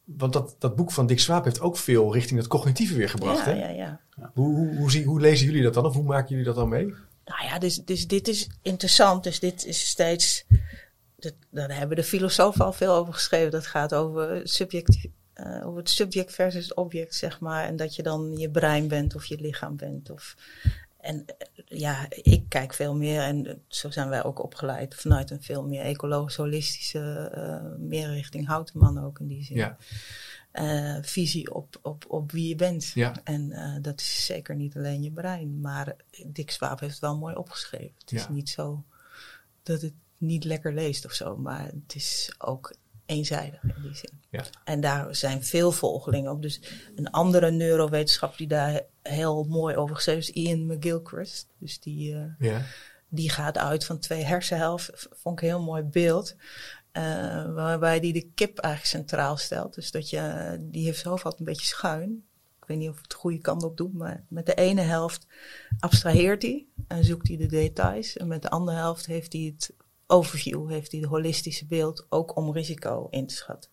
Want 0.04 0.32
dat, 0.32 0.56
dat 0.58 0.76
boek 0.76 0.92
van 0.92 1.06
Dick 1.06 1.20
Swaap 1.20 1.44
heeft 1.44 1.60
ook 1.60 1.76
veel 1.76 2.12
richting 2.12 2.38
het 2.38 2.48
cognitieve 2.48 2.94
weer 2.94 3.08
gebracht. 3.08 3.44
ja, 3.44 3.52
hè? 3.52 3.58
ja, 3.58 3.68
ja. 3.68 4.00
Hoe, 4.32 4.54
hoe, 4.54 4.76
hoe, 4.76 4.90
zie, 4.90 5.04
hoe 5.04 5.20
lezen 5.20 5.46
jullie 5.46 5.62
dat 5.62 5.74
dan? 5.74 5.84
Of 5.84 5.94
hoe 5.94 6.04
maken 6.04 6.28
jullie 6.28 6.44
dat 6.44 6.54
dan 6.54 6.68
mee? 6.68 6.94
Nou 7.24 7.44
ja, 7.44 7.58
dus, 7.58 7.84
dus 7.84 8.06
dit 8.06 8.28
is 8.28 8.48
interessant. 8.62 9.24
Dus 9.24 9.40
dit 9.40 9.64
is 9.64 9.88
steeds. 9.88 10.44
Dat, 11.16 11.34
daar 11.50 11.76
hebben 11.76 11.96
de 11.96 12.04
filosofen 12.04 12.64
al 12.64 12.72
veel 12.72 12.94
over 12.94 13.14
geschreven. 13.14 13.50
Dat 13.50 13.66
gaat 13.66 13.94
over, 13.94 14.40
subject, 14.48 15.08
eh, 15.32 15.66
over 15.66 15.78
het 15.78 15.90
subject 15.90 16.34
versus 16.34 16.64
het 16.64 16.76
object, 16.76 17.14
zeg 17.14 17.40
maar. 17.40 17.64
En 17.64 17.76
dat 17.76 17.96
je 17.96 18.02
dan 18.02 18.36
je 18.36 18.50
brein 18.50 18.88
bent 18.88 19.14
of 19.14 19.24
je 19.24 19.40
lichaam 19.40 19.76
bent. 19.76 20.10
Of, 20.10 20.36
en 21.04 21.24
eh, 21.26 21.78
ja, 21.78 22.06
ik 22.10 22.48
kijk 22.48 22.74
veel 22.74 22.96
meer, 22.96 23.22
en 23.22 23.46
eh, 23.46 23.54
zo 23.68 23.90
zijn 23.90 24.08
wij 24.08 24.24
ook 24.24 24.42
opgeleid, 24.42 24.94
vanuit 24.94 25.30
een 25.30 25.42
veel 25.42 25.64
meer 25.66 25.82
ecologisch, 25.82 26.36
holistische, 26.36 27.30
eh, 27.34 27.78
meer 27.78 28.08
richting 28.08 28.46
Houteman 28.46 29.04
ook 29.04 29.20
in 29.20 29.26
die 29.26 29.44
zin. 29.44 29.56
Ja. 29.56 29.76
visie 31.02 31.54
op, 31.54 31.78
op, 31.82 32.04
op 32.08 32.32
wie 32.32 32.48
je 32.48 32.56
bent. 32.56 32.86
Ja. 32.94 33.14
En 33.24 33.78
dat 33.82 34.00
is 34.00 34.26
zeker 34.26 34.54
niet 34.54 34.76
alleen 34.76 35.02
je 35.02 35.10
brein. 35.10 35.60
Maar 35.60 35.96
Dick 36.26 36.50
Swaap 36.50 36.80
heeft 36.80 36.92
het 36.92 37.00
wel 37.00 37.18
mooi 37.18 37.34
opgeschreven. 37.34 37.94
Het 37.98 38.12
is 38.12 38.28
niet 38.28 38.48
zo 38.48 38.84
dat 39.62 39.80
het 39.80 39.94
niet 40.18 40.44
lekker 40.44 40.74
leest 40.74 41.04
of 41.04 41.12
zo. 41.12 41.36
Maar 41.36 41.64
het 41.64 41.94
is 41.94 42.34
ook 42.38 42.74
eenzijdig 43.06 43.62
in 43.62 43.82
die 43.82 43.94
zin. 43.94 44.20
Ja. 44.30 44.44
En 44.64 44.80
daar 44.80 45.14
zijn 45.14 45.44
veel 45.44 45.72
volgelingen 45.72 46.30
op. 46.30 46.42
Dus 46.42 46.60
een 46.94 47.10
andere 47.10 47.50
neurowetenschap 47.50 48.36
die 48.36 48.46
daar 48.46 48.82
heel 49.08 49.44
mooi 49.44 49.76
over 49.76 49.94
geschreven 49.94 50.20
is, 50.22 50.30
Ian 50.30 50.66
McGilchrist. 50.66 51.46
Dus 51.58 51.80
die... 51.80 52.14
eh, 52.14 52.24
Ja. 52.48 52.62
die 53.08 53.30
gaat 53.30 53.58
uit 53.58 53.84
van 53.84 53.98
twee 53.98 54.22
hersenhelften. 54.24 54.94
Vond 54.98 55.36
ik 55.38 55.42
een 55.44 55.54
heel 55.54 55.62
mooi 55.64 55.82
beeld. 55.82 56.34
Eh, 56.92 57.02
waarbij 57.54 58.00
die 58.00 58.12
de 58.12 58.30
kip 58.34 58.58
eigenlijk 58.58 58.94
centraal 58.94 59.36
stelt. 59.36 59.74
Dus 59.74 59.90
dat 59.90 60.10
je, 60.10 60.56
die 60.60 60.84
heeft 60.84 60.98
zijn 60.98 61.08
hoofd 61.10 61.24
altijd 61.24 61.40
een 61.42 61.52
beetje 61.52 61.66
schuin. 61.66 62.24
ik 62.60 62.64
weet 62.66 62.78
niet 62.78 62.88
of 62.88 63.00
het 63.00 63.10
de 63.10 63.16
goede 63.16 63.38
kant 63.38 63.62
op 63.62 63.76
doet, 63.76 63.94
maar 63.94 64.24
met 64.28 64.46
de 64.46 64.54
ene 64.54 64.80
helft 64.80 65.26
abstraheert 65.78 66.42
hij 66.42 66.66
en 66.88 67.04
zoekt 67.04 67.28
hij 67.28 67.36
de 67.36 67.46
details. 67.46 68.16
En 68.16 68.26
met 68.28 68.42
de 68.42 68.50
andere 68.50 68.76
helft 68.76 69.06
heeft 69.06 69.32
hij 69.32 69.42
het 69.56 69.74
overview, 70.06 70.70
heeft 70.70 70.90
hij 70.92 71.00
het 71.00 71.08
holistische 71.08 71.66
beeld, 71.66 72.06
ook 72.08 72.36
om 72.36 72.52
risico 72.52 73.06
in 73.10 73.26
te 73.26 73.34
schatten. 73.34 73.70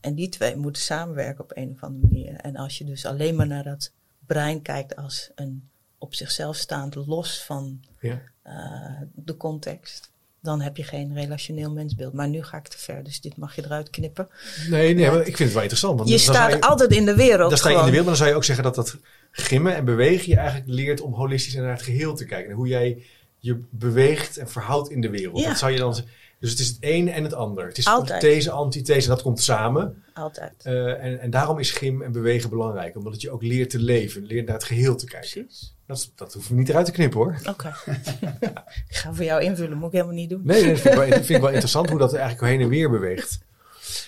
En 0.00 0.14
die 0.14 0.28
twee 0.28 0.56
moeten 0.56 0.82
samenwerken 0.82 1.44
op 1.44 1.56
een 1.56 1.70
of 1.72 1.82
andere 1.82 2.06
manier. 2.06 2.34
En 2.34 2.56
als 2.56 2.78
je 2.78 2.84
dus 2.84 3.04
alleen 3.06 3.36
maar 3.36 3.46
naar 3.46 3.64
dat 3.64 3.92
brein 4.32 4.62
kijkt 4.62 4.96
als 4.96 5.30
een 5.34 5.68
op 5.98 6.14
zichzelf 6.14 6.56
staand, 6.56 6.94
los 6.94 7.42
van 7.42 7.80
Ja. 8.00 8.22
uh, 8.46 9.00
de 9.14 9.36
context, 9.36 10.10
dan 10.40 10.60
heb 10.60 10.76
je 10.76 10.82
geen 10.82 11.14
relationeel 11.14 11.70
mensbeeld. 11.70 12.12
Maar 12.12 12.28
nu 12.28 12.42
ga 12.42 12.56
ik 12.56 12.68
te 12.68 12.78
ver, 12.78 13.04
dus 13.04 13.20
dit 13.20 13.36
mag 13.36 13.54
je 13.54 13.64
eruit 13.64 13.90
knippen. 13.90 14.28
Nee, 14.68 14.94
nee, 14.94 15.10
maar 15.10 15.18
ik 15.18 15.24
vind 15.24 15.38
het 15.38 15.52
wel 15.52 15.62
interessant. 15.62 15.98
Want 15.98 16.10
je 16.10 16.18
staat 16.18 16.60
altijd 16.60 16.92
in 16.92 17.04
de 17.04 17.14
wereld. 17.14 17.48
Dan 17.50 17.58
sta 17.58 17.68
je 17.68 17.76
in 17.78 17.84
de 17.84 17.90
wereld, 17.90 18.06
maar 18.06 18.16
dan 18.16 18.22
zou 18.24 18.28
je 18.30 18.36
ook 18.36 18.44
zeggen 18.44 18.64
dat 18.64 18.74
dat 18.74 18.96
gimmen 19.30 19.74
en 19.74 19.84
bewegen 19.84 20.28
je 20.28 20.36
eigenlijk 20.36 20.68
leert 20.68 21.00
om 21.00 21.12
holistisch 21.12 21.54
naar 21.54 21.70
het 21.72 21.82
geheel 21.82 22.14
te 22.14 22.24
kijken. 22.24 22.50
En 22.50 22.56
hoe 22.56 22.68
jij 22.68 23.02
je 23.38 23.60
beweegt 23.70 24.36
en 24.36 24.48
verhoudt 24.48 24.90
in 24.90 25.00
de 25.00 25.10
wereld. 25.10 25.38
Ja. 25.38 25.48
Dat 25.48 25.58
zou 25.58 25.72
je 25.72 25.78
dan, 25.78 25.96
dus 26.40 26.50
het 26.50 26.58
is 26.58 26.68
het 26.68 26.76
een 26.80 27.08
en 27.08 27.22
het 27.22 27.34
ander. 27.34 27.66
Het 27.66 27.78
is 27.78 27.88
these, 28.18 28.50
antithese, 28.50 29.08
dat 29.08 29.22
komt 29.22 29.40
samen. 29.42 30.02
Altijd. 30.14 30.52
Uh, 30.66 31.04
en, 31.04 31.20
en 31.20 31.30
daarom 31.30 31.58
is 31.58 31.70
gym 31.70 32.02
en 32.02 32.12
bewegen 32.12 32.50
belangrijk. 32.50 32.96
Omdat 32.96 33.12
het 33.12 33.22
je 33.22 33.30
ook 33.30 33.42
leert 33.42 33.70
te 33.70 33.78
leven, 33.78 34.22
leert 34.22 34.46
naar 34.46 34.54
het 34.54 34.64
geheel 34.64 34.96
te 34.96 35.06
kijken. 35.06 35.30
Precies. 35.30 35.74
Dat, 35.86 35.96
is, 35.96 36.12
dat 36.14 36.32
hoeven 36.32 36.52
we 36.52 36.58
niet 36.58 36.68
eruit 36.68 36.86
te 36.86 36.92
knippen 36.92 37.18
hoor. 37.18 37.40
Oké. 37.48 37.68
ik 38.88 38.96
ga 38.96 39.14
voor 39.14 39.24
jou 39.24 39.42
invullen, 39.42 39.76
moet 39.76 39.86
ik 39.86 39.92
helemaal 39.92 40.14
niet 40.14 40.30
doen. 40.30 40.40
Nee, 40.44 40.62
nee 40.62 40.72
dat, 40.72 40.80
vind 40.80 40.94
ik 40.94 41.00
wel, 41.00 41.10
vind 41.10 41.30
ik 41.30 41.40
wel 41.40 41.48
interessant 41.48 41.90
hoe 41.90 41.98
dat 41.98 42.14
eigenlijk 42.14 42.52
heen 42.52 42.60
en 42.60 42.68
weer 42.68 42.90
beweegt. 42.90 43.38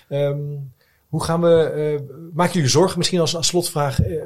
Um, 0.09 0.72
hoe 1.09 1.24
gaan 1.24 1.41
we, 1.41 1.72
uh, 2.01 2.16
maken 2.35 2.53
jullie 2.53 2.68
zorgen 2.68 2.99
misschien 2.99 3.20
als, 3.20 3.37
als 3.37 3.47
slotvraag, 3.47 4.07
uh, 4.07 4.22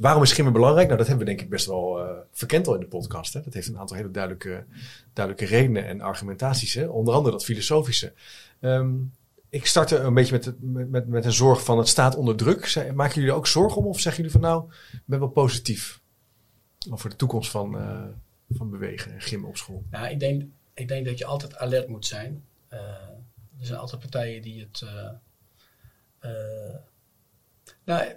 waarom 0.00 0.22
is 0.22 0.32
gimmen 0.32 0.52
belangrijk? 0.52 0.86
Nou, 0.86 0.98
dat 0.98 1.06
hebben 1.06 1.26
we 1.26 1.32
denk 1.32 1.44
ik 1.44 1.50
best 1.50 1.66
wel 1.66 2.04
uh, 2.04 2.10
verkend 2.32 2.66
al 2.66 2.74
in 2.74 2.80
de 2.80 2.86
podcast. 2.86 3.32
Hè? 3.32 3.40
Dat 3.40 3.54
heeft 3.54 3.68
een 3.68 3.78
aantal 3.78 3.96
hele 3.96 4.10
duidelijke, 4.10 4.64
duidelijke 5.12 5.56
redenen 5.56 5.86
en 5.86 6.00
argumentaties. 6.00 6.74
Hè? 6.74 6.86
Onder 6.86 7.14
andere 7.14 7.34
dat 7.34 7.44
filosofische. 7.44 8.12
Um, 8.60 9.12
ik 9.48 9.66
startte 9.66 9.96
een 9.96 10.14
beetje 10.14 10.32
met, 10.60 10.90
met, 10.90 11.06
met, 11.06 11.24
een 11.24 11.32
zorg 11.32 11.64
van 11.64 11.78
het 11.78 11.88
staat 11.88 12.16
onder 12.16 12.36
druk. 12.36 12.74
Maken 12.94 13.14
jullie 13.14 13.30
er 13.30 13.36
ook 13.36 13.46
zorgen 13.46 13.76
om 13.76 13.86
of 13.86 14.00
zeggen 14.00 14.22
jullie 14.22 14.40
van 14.40 14.50
nou, 14.50 14.72
ik 14.92 15.02
ben 15.04 15.18
wel 15.18 15.28
positief 15.28 16.00
over 16.90 17.10
de 17.10 17.16
toekomst 17.16 17.50
van, 17.50 17.76
uh, 17.76 18.04
van 18.50 18.70
bewegen 18.70 19.12
en 19.12 19.20
gym 19.20 19.44
op 19.44 19.56
school? 19.56 19.84
Nou, 19.90 20.08
ik 20.08 20.20
denk, 20.20 20.44
ik 20.74 20.88
denk 20.88 21.06
dat 21.06 21.18
je 21.18 21.24
altijd 21.24 21.56
alert 21.56 21.88
moet 21.88 22.06
zijn. 22.06 22.44
Uh, 22.72 22.78
er 23.58 23.66
zijn 23.66 23.78
altijd 23.78 24.00
partijen 24.00 24.42
die 24.42 24.60
het. 24.60 24.84
Nou, 27.84 28.16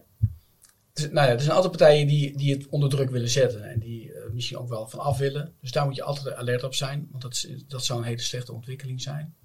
nou 0.99 1.27
ja, 1.27 1.33
er 1.33 1.41
zijn 1.41 1.55
altijd 1.55 1.77
partijen 1.77 2.07
die, 2.07 2.37
die 2.37 2.53
het 2.53 2.67
onder 2.67 2.89
druk 2.89 3.09
willen 3.09 3.29
zetten 3.29 3.63
en 3.63 3.79
die 3.79 4.11
misschien 4.33 4.57
ook 4.57 4.69
wel 4.69 4.87
van 4.87 4.99
af 4.99 5.17
willen. 5.17 5.53
Dus 5.61 5.71
daar 5.71 5.85
moet 5.85 5.95
je 5.95 6.03
altijd 6.03 6.35
alert 6.35 6.63
op 6.63 6.73
zijn, 6.73 7.07
want 7.11 7.21
dat, 7.21 7.47
dat 7.67 7.85
zou 7.85 7.99
een 7.99 8.05
hele 8.05 8.21
slechte 8.21 8.53
ontwikkeling 8.53 9.01
zijn. 9.01 9.35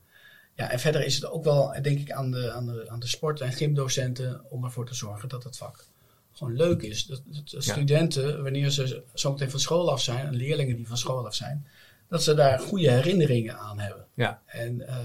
Ja, 0.54 0.70
en 0.70 0.78
verder 0.78 1.04
is 1.04 1.14
het 1.14 1.26
ook 1.26 1.44
wel, 1.44 1.82
denk 1.82 1.98
ik, 1.98 2.10
aan 2.10 2.30
de, 2.30 2.52
aan 2.52 2.66
de, 2.66 2.88
aan 2.88 3.00
de 3.00 3.06
sport- 3.06 3.40
en 3.40 3.52
gymdocenten 3.52 4.50
om 4.50 4.64
ervoor 4.64 4.86
te 4.86 4.94
zorgen 4.94 5.28
dat 5.28 5.44
het 5.44 5.56
vak 5.56 5.86
gewoon 6.32 6.56
leuk 6.56 6.82
is. 6.82 7.06
Dat, 7.06 7.22
dat 7.26 7.62
studenten, 7.62 8.42
wanneer 8.42 8.70
ze 8.70 9.02
zo 9.14 9.32
meteen 9.32 9.50
van 9.50 9.60
school 9.60 9.90
af 9.90 10.00
zijn, 10.00 10.26
en 10.26 10.34
leerlingen 10.34 10.76
die 10.76 10.86
van 10.86 10.96
school 10.96 11.26
af 11.26 11.34
zijn, 11.34 11.66
dat 12.08 12.22
ze 12.22 12.34
daar 12.34 12.58
goede 12.58 12.90
herinneringen 12.90 13.58
aan 13.58 13.78
hebben. 13.78 14.06
Ja. 14.14 14.42
En 14.46 14.80
uh, 14.80 14.96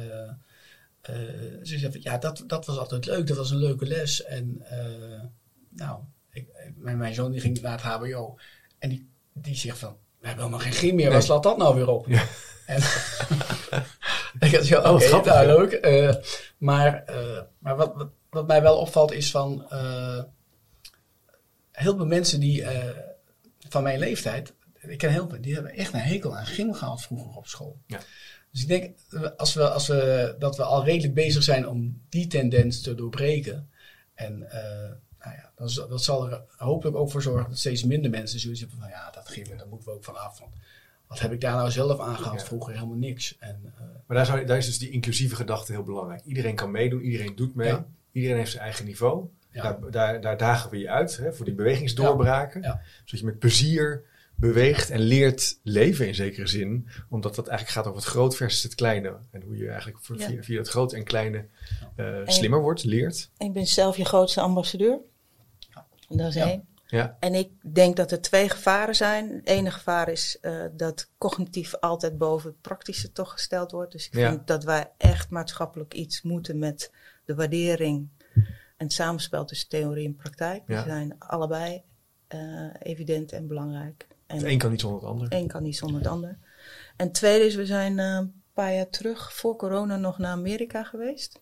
uh, 1.09 1.63
ze 1.63 1.77
zeggen, 1.77 2.01
ja, 2.01 2.17
dat, 2.17 2.43
dat 2.47 2.65
was 2.65 2.77
altijd 2.77 3.05
leuk, 3.05 3.27
dat 3.27 3.37
was 3.37 3.51
een 3.51 3.57
leuke 3.57 3.85
les. 3.85 4.23
En 4.23 4.61
uh, 4.71 5.21
nou, 5.69 5.99
ik, 6.39 6.73
mijn, 6.75 6.97
mijn 6.97 7.13
zoon 7.13 7.31
die 7.31 7.41
ging 7.41 7.61
naar 7.61 7.71
het 7.71 7.81
HBO 7.81 8.37
en 8.79 8.89
die, 8.89 9.09
die 9.33 9.55
zegt 9.55 9.77
van, 9.77 9.97
we 10.19 10.27
hebben 10.27 10.45
helemaal 10.45 10.65
geen 10.65 10.79
gym 10.79 10.95
meer, 10.95 11.09
waar 11.09 11.23
slaat 11.23 11.43
dat 11.43 11.57
nou 11.57 11.75
weer 11.75 11.87
op? 11.87 12.07
Ja. 12.07 12.23
En 12.65 12.77
ik 14.47 14.55
had 14.55 14.67
ja, 14.67 14.81
Oh, 14.81 14.93
oké, 14.93 15.05
grappig, 15.05 15.33
nou, 15.33 15.47
leuk. 15.47 15.71
Eh, 15.71 16.15
maar 16.57 17.03
eh, 17.03 17.41
maar 17.59 17.75
wat, 17.75 17.93
wat, 17.95 18.09
wat 18.29 18.47
mij 18.47 18.61
wel 18.61 18.77
opvalt 18.77 19.11
is 19.11 19.31
van 19.31 19.69
eh, 19.69 20.23
heel 21.71 21.95
veel 21.95 22.05
mensen 22.05 22.39
die 22.39 22.65
van 23.69 23.83
mijn 23.83 23.99
leeftijd, 23.99 24.53
ik 24.79 24.97
ken 24.97 25.11
heel 25.11 25.29
veel, 25.29 25.41
die 25.41 25.53
hebben 25.53 25.73
echt 25.73 25.93
een 25.93 25.99
hekel 25.99 26.37
aan 26.37 26.45
gym 26.45 26.73
gehad 26.73 27.01
vroeger 27.01 27.35
op 27.35 27.47
school. 27.47 27.79
Ja. 27.87 27.99
Dus 28.51 28.61
ik 28.61 28.67
denk 28.67 28.97
als 29.37 29.53
we, 29.53 29.69
als 29.69 29.87
we, 29.87 30.35
dat 30.39 30.57
we 30.57 30.63
al 30.63 30.85
redelijk 30.85 31.13
bezig 31.13 31.43
zijn 31.43 31.67
om 31.67 32.01
die 32.09 32.27
tendens 32.27 32.81
te 32.81 32.95
doorbreken. 32.95 33.69
En 34.13 34.47
nou 35.23 35.35
ja, 35.35 35.51
dat, 35.55 35.89
dat 35.89 36.03
zal 36.03 36.31
er 36.31 36.41
hopelijk 36.57 36.97
ook 36.97 37.11
voor 37.11 37.21
zorgen 37.21 37.49
dat 37.49 37.59
steeds 37.59 37.83
minder 37.83 38.11
mensen 38.11 38.39
zoiets 38.39 38.59
hebben 38.59 38.79
van 38.79 38.89
ja, 38.89 39.11
dat 39.11 39.29
gym, 39.29 39.57
daar 39.57 39.67
moeten 39.67 39.89
we 39.89 39.95
ook 39.95 40.03
van 40.03 40.17
af. 40.17 40.39
Want 40.39 40.51
wat 41.07 41.19
heb 41.19 41.31
ik 41.31 41.41
daar 41.41 41.55
nou 41.55 41.71
zelf 41.71 41.99
aan 41.99 42.15
gehad? 42.15 42.43
Vroeger 42.43 42.73
helemaal 42.73 42.95
niks. 42.95 43.37
En, 43.39 43.59
eh, 43.65 43.81
Maar 44.07 44.17
daar, 44.17 44.25
zou, 44.25 44.45
daar 44.45 44.57
is 44.57 44.65
dus 44.65 44.79
die 44.79 44.89
inclusieve 44.89 45.35
gedachte 45.35 45.71
heel 45.71 45.83
belangrijk. 45.83 46.23
Iedereen 46.25 46.55
kan 46.55 46.71
meedoen, 46.71 47.01
iedereen 47.01 47.35
doet 47.35 47.55
mee. 47.55 47.67
Ja. 47.67 47.85
Iedereen 48.11 48.37
heeft 48.37 48.51
zijn 48.51 48.63
eigen 48.63 48.85
niveau. 48.85 49.27
Ja. 49.51 49.61
Daar, 49.61 49.91
daar, 49.91 50.21
daar 50.21 50.37
dagen 50.37 50.69
we 50.69 50.77
je 50.77 50.89
uit 50.89 51.17
hè, 51.17 51.33
voor 51.33 51.45
die 51.45 51.53
bewegingsdoorbraken. 51.53 52.61
Ja. 52.61 52.67
Ja. 52.67 52.81
Zodat 53.03 53.19
je 53.19 53.25
met 53.25 53.39
plezier 53.39 54.03
beweegt 54.35 54.89
en 54.89 54.99
leert 54.99 55.59
leven 55.63 56.07
in 56.07 56.15
zekere 56.15 56.47
zin. 56.47 56.87
Omdat 57.09 57.35
dat 57.35 57.47
eigenlijk 57.47 57.77
gaat 57.77 57.87
over 57.87 58.01
het 58.01 58.11
groot 58.11 58.35
versus 58.35 58.63
het 58.63 58.75
kleine. 58.75 59.17
En 59.31 59.41
hoe 59.41 59.57
je 59.57 59.69
eigenlijk 59.69 59.99
via, 60.01 60.43
via 60.43 60.57
het 60.57 60.69
groot 60.69 60.93
en 60.93 61.03
kleine 61.03 61.45
eh, 61.95 62.17
slimmer 62.25 62.61
wordt, 62.61 62.83
leert. 62.83 63.29
Ik 63.37 63.53
ben 63.53 63.65
zelf 63.65 63.97
je 63.97 64.05
grootste 64.05 64.41
ambassadeur. 64.41 64.99
Dat 66.09 66.27
is 66.27 66.33
Ja. 66.33 66.45
één. 66.45 66.67
Ja, 66.85 67.17
En 67.19 67.33
ik 67.33 67.51
denk 67.73 67.95
dat 67.95 68.11
er 68.11 68.21
twee 68.21 68.49
gevaren 68.49 68.95
zijn. 68.95 69.29
Het 69.35 69.47
ene 69.47 69.71
gevaar 69.71 70.09
is 70.09 70.37
eh, 70.41 70.65
dat 70.71 71.09
cognitief 71.17 71.75
altijd 71.75 72.17
boven 72.17 72.49
het 72.49 72.61
praktische 72.61 73.11
toch 73.11 73.31
gesteld 73.31 73.71
wordt. 73.71 73.91
Dus 73.91 74.07
ik 74.07 74.13
Ja. 74.13 74.29
vind 74.29 74.47
dat 74.47 74.63
wij 74.63 74.91
echt 74.97 75.29
maatschappelijk 75.29 75.93
iets 75.93 76.21
moeten 76.21 76.59
met 76.59 76.91
de 77.25 77.35
waardering 77.35 78.07
en 78.77 78.85
het 78.85 78.93
samenspel 78.93 79.45
tussen 79.45 79.69
theorie 79.69 80.05
en 80.05 80.15
praktijk. 80.15 80.67
Die 80.67 80.75
Ja. 80.75 80.83
zijn 80.83 81.15
allebei 81.19 81.81
eh, 82.27 82.67
evident 82.79 83.31
en 83.31 83.47
belangrijk. 83.47 84.07
En 84.27 84.37
het 84.37 84.45
een 84.45 84.57
kan 84.57 84.71
niet 84.71 84.79
zonder 84.81 84.99
het 85.01 85.09
ander. 85.09 85.31
één 85.31 85.47
kan 85.47 85.63
niet 85.63 85.77
zonder 85.77 85.97
het 85.99 86.07
ander. 86.09 86.37
En 86.95 87.05
het 87.05 87.13
tweede 87.13 87.45
is, 87.45 87.55
we 87.55 87.65
zijn 87.65 87.99
eh, 87.99 88.05
een 88.05 88.41
paar 88.53 88.73
jaar 88.73 88.89
terug, 88.89 89.33
voor 89.33 89.55
corona, 89.55 89.95
nog 89.97 90.17
naar 90.17 90.31
Amerika 90.31 90.83
geweest. 90.83 91.39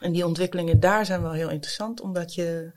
En 0.00 0.12
die 0.12 0.26
ontwikkelingen 0.26 0.80
daar 0.80 1.06
zijn 1.06 1.22
wel 1.22 1.32
heel 1.32 1.50
interessant, 1.50 2.00
omdat 2.00 2.34
je, 2.34 2.72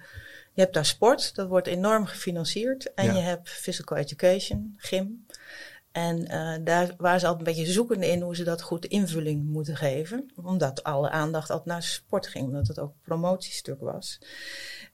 je 0.53 0.61
hebt 0.61 0.73
daar 0.73 0.85
sport, 0.85 1.35
dat 1.35 1.47
wordt 1.47 1.67
enorm 1.67 2.05
gefinancierd. 2.05 2.93
En 2.93 3.05
Ja. 3.05 3.13
je 3.13 3.19
hebt 3.21 3.49
physical 3.49 3.97
education, 3.97 4.73
gym. 4.77 5.25
En 5.91 6.27
eh, 6.27 6.55
daar 6.63 6.93
waren 6.97 7.19
ze 7.19 7.27
altijd 7.27 7.47
een 7.47 7.53
beetje 7.55 7.71
zoekende 7.71 8.07
in 8.07 8.21
hoe 8.21 8.35
ze 8.35 8.43
dat 8.43 8.61
goed 8.61 8.85
invulling 8.85 9.45
moeten 9.45 9.75
geven. 9.77 10.31
Omdat 10.43 10.83
alle 10.83 11.09
aandacht 11.09 11.49
altijd 11.49 11.67
naar 11.69 11.83
sport 11.83 12.27
ging, 12.27 12.45
omdat 12.45 12.67
het 12.67 12.79
ook 12.79 12.89
een 12.89 13.01
promotiestuk 13.01 13.79
was. 13.79 14.19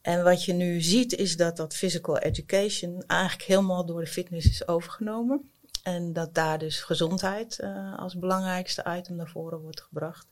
En 0.02 0.24
wat 0.24 0.46
je 0.46 0.54
nu 0.54 0.82
ziet 0.82 1.16
is 1.16 1.38
dat 1.38 1.58
dat 1.58 1.76
physical 1.76 2.18
education 2.18 3.04
eigenlijk 3.08 3.44
helemaal 3.44 3.86
door 3.86 4.02
de 4.02 4.08
fitness 4.08 4.50
is 4.50 4.68
overgenomen. 4.68 5.52
En 5.84 6.14
dat 6.14 6.34
daar 6.34 6.60
dus 6.60 6.82
gezondheid 6.82 7.60
eh, 7.60 7.98
als 8.00 8.18
belangrijkste 8.18 8.86
item 8.98 9.16
naar 9.16 9.30
voren 9.30 9.60
wordt 9.60 9.82
gebracht. 9.82 10.28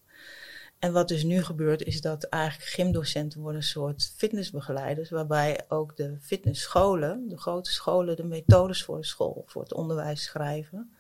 En 0.80 0.92
wat 0.94 1.08
dus 1.08 1.24
nu 1.24 1.44
gebeurt 1.44 1.84
is 1.84 2.02
dat 2.02 2.24
eigenlijk 2.24 2.70
gymdocenten 2.70 3.40
worden 3.40 3.62
een 3.62 3.68
soort 3.68 4.12
fitnessbegeleiders. 4.16 5.10
Waarbij 5.10 5.62
ook 5.68 5.96
de 5.96 6.18
fitnessscholen, 6.22 7.26
de 7.30 7.38
grote 7.38 7.72
scholen, 7.72 8.16
de 8.16 8.24
methodes 8.24 8.84
voor 8.84 8.98
de 8.98 9.06
school, 9.06 9.44
voor 9.48 9.62
het 9.62 9.74
onderwijs 9.74 10.24
schrijven. 10.24 10.92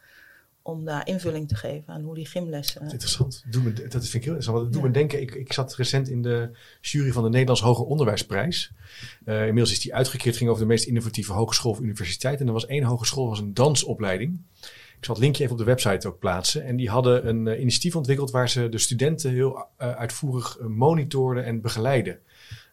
Om 0.61 0.85
daar 0.85 1.07
invulling 1.07 1.47
te 1.47 1.55
geven 1.55 1.93
aan 1.93 2.01
hoe 2.01 2.15
die 2.15 2.25
gymlessen... 2.25 2.81
Interessant. 2.81 3.43
Doe 3.49 3.63
me, 3.63 3.73
dat 3.73 3.91
vind 3.91 4.13
ik 4.13 4.23
heel 4.23 4.33
interessant. 4.33 4.59
Het 4.59 4.71
doet 4.73 4.81
Ja. 4.81 4.87
me 4.87 4.93
denken, 4.93 5.21
ik, 5.21 5.35
ik 5.35 5.53
zat 5.53 5.75
recent 5.75 6.09
in 6.09 6.21
de 6.21 6.49
jury 6.81 7.11
van 7.11 7.23
de 7.23 7.29
Nederlands 7.29 7.61
Hoger 7.61 7.85
Onderwijsprijs. 7.85 8.71
Eh, 9.25 9.39
inmiddels 9.39 9.71
is 9.71 9.79
die 9.79 9.95
uitgekeerd, 9.95 10.37
ging 10.37 10.49
over 10.49 10.61
de 10.61 10.67
meest 10.67 10.85
innovatieve 10.85 11.33
hogeschool 11.33 11.71
of 11.71 11.79
universiteit. 11.79 12.39
En 12.39 12.47
er 12.47 12.53
was 12.53 12.65
één 12.65 12.83
hogeschool, 12.83 13.27
was 13.27 13.39
een 13.39 13.53
dansopleiding. 13.53 14.41
Ik 14.97 15.05
zal 15.05 15.15
het 15.15 15.23
linkje 15.23 15.43
even 15.43 15.55
op 15.55 15.59
de 15.59 15.67
website 15.67 16.07
ook 16.07 16.19
plaatsen. 16.19 16.63
En 16.63 16.75
die 16.75 16.89
hadden 16.89 17.27
een 17.27 17.47
eh, 17.47 17.59
initiatief 17.59 17.95
ontwikkeld 17.95 18.31
waar 18.31 18.49
ze 18.49 18.69
de 18.69 18.77
studenten 18.77 19.31
heel 19.31 19.65
eh, 19.77 19.91
uitvoerig 19.91 20.57
eh, 20.57 20.65
monitorden 20.65 21.45
en 21.45 21.61
begeleiden. 21.61 22.19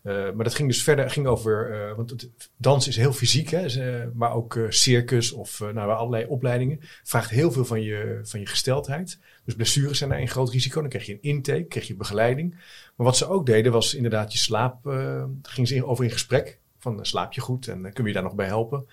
Maar 0.04 0.44
dat 0.44 0.54
ging 0.54 0.68
dus 0.68 0.82
verder, 0.82 1.10
ging 1.10 1.26
over, 1.26 1.92
want 1.96 2.30
dans 2.56 2.88
is 2.88 2.96
heel 2.96 3.12
fysiek, 3.12 3.48
hè, 3.48 4.06
maar 4.14 4.32
ook 4.34 4.58
circus 4.68 5.32
of 5.32 5.60
nou, 5.60 5.90
allerlei 5.90 6.26
opleidingen. 6.26 6.78
Vraagt 7.02 7.30
heel 7.30 7.52
veel 7.52 7.64
van 7.64 7.82
je, 7.82 8.20
van 8.22 8.40
je 8.40 8.46
gesteldheid. 8.46 9.18
Dus 9.44 9.54
blessures 9.54 9.98
zijn 9.98 10.10
daar 10.10 10.18
een 10.18 10.28
groot 10.28 10.50
risico. 10.50 10.80
Dan 10.80 10.90
krijg 10.90 11.06
je 11.06 11.12
een 11.12 11.22
intake, 11.22 11.64
krijg 11.64 11.86
je 11.86 11.96
begeleiding. 11.96 12.50
Maar 12.96 13.06
wat 13.06 13.16
ze 13.16 13.28
ook 13.28 13.46
deden 13.46 13.72
was 13.72 13.94
inderdaad 13.94 14.32
je 14.32 14.38
slaap, 14.38 14.86
eh 14.86 15.24
ging 15.42 15.68
ze 15.68 15.86
over 15.86 16.04
in 16.04 16.10
gesprek. 16.10 16.58
Van 16.84 17.06
slaap 17.06 17.32
je 17.32 17.40
goed 17.40 17.68
en 17.68 17.86
eh, 17.86 17.92
kun 17.92 18.04
je 18.04 18.12
daar 18.12 18.22
nog 18.22 18.34
bij 18.34 18.46
helpen? 18.46 18.86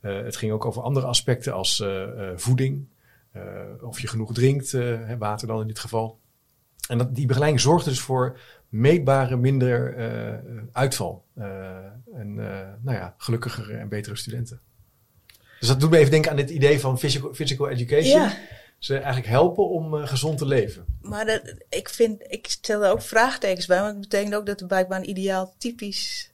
Eh, 0.00 0.22
het 0.22 0.36
ging 0.36 0.52
ook 0.52 0.64
over 0.64 0.82
andere 0.82 1.06
aspecten 1.06 1.52
als 1.52 1.80
eh, 1.80 2.02
eh, 2.02 2.36
voeding. 2.36 2.86
of 3.80 4.00
je 4.00 4.08
genoeg 4.08 4.34
drinkt, 4.34 4.76
water 5.18 5.46
dan 5.46 5.60
in 5.60 5.66
dit 5.66 5.78
geval. 5.78 6.18
en 6.88 6.98
dat, 6.98 7.14
die 7.14 7.26
begeleiding 7.26 7.60
zorgt 7.62 7.84
dus 7.84 8.00
voor 8.00 8.38
meetbare 8.68 9.36
minder 9.36 9.96
uitval. 10.72 11.24
En 12.14 12.34
nou 12.82 12.96
ja, 12.96 13.14
gelukkigere 13.16 13.76
en 13.76 13.88
betere 13.88 14.16
studenten. 14.16 14.60
Dus 15.58 15.68
dat 15.68 15.80
doet 15.80 15.90
me 15.90 15.98
even 15.98 16.10
denken 16.10 16.30
aan 16.30 16.36
dit 16.36 16.50
idee 16.50 16.80
van 16.80 16.98
physical, 16.98 17.34
physical 17.34 17.68
education. 17.68 18.20
Ja. 18.20 18.36
Ze 18.78 18.94
eigenlijk 18.94 19.26
helpen 19.26 19.68
om 19.68 19.94
gezond 20.06 20.38
te 20.38 20.46
leven. 20.46 20.84
Maar 21.00 21.26
dat, 21.26 21.54
ik, 21.68 21.88
vind, 21.88 22.22
ik 22.26 22.46
stel 22.46 22.84
er 22.84 22.90
ook 22.90 23.02
vraagtekens 23.02 23.66
bij, 23.66 23.80
want 23.80 23.90
het 23.90 24.00
betekent 24.00 24.34
ook 24.34 24.46
dat 24.46 24.60
er 24.60 24.66
blijkbaar 24.66 24.98
een 24.98 25.10
ideaal 25.10 25.54
typisch 25.58 26.30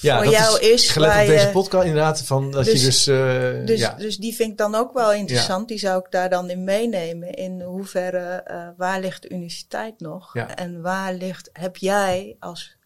ja, 0.00 0.22
voor 0.22 0.32
jou 0.32 0.60
is. 0.60 0.68
is 0.68 0.90
gelet 0.90 1.20
op 1.20 1.26
deze 1.26 1.50
podcast 1.52 1.86
inderdaad, 1.86 2.22
van 2.22 2.50
dat 2.50 2.64
dus, 2.64 2.80
je 2.80 2.86
dus... 2.86 3.08
Uh, 3.08 3.66
dus, 3.66 3.80
ja. 3.80 3.94
dus 3.94 4.16
die 4.16 4.34
vind 4.34 4.50
ik 4.50 4.58
dan 4.58 4.74
ook 4.74 4.92
wel 4.92 5.12
interessant. 5.12 5.68
Die 5.68 5.78
zou 5.78 5.98
ik 5.98 6.10
daar 6.10 6.30
dan 6.30 6.50
in 6.50 6.64
meenemen. 6.64 7.34
In 7.34 7.60
hoeverre, 7.60 8.44
uh, 8.50 8.68
waar 8.76 9.00
ligt 9.00 9.22
de 9.22 9.30
universiteit 9.30 10.00
nog? 10.00 10.34
En 10.36 10.82
waar 10.82 11.14
ligt, 11.14 11.50
heb 11.52 11.76
jij 11.76 12.36
als 12.38 12.76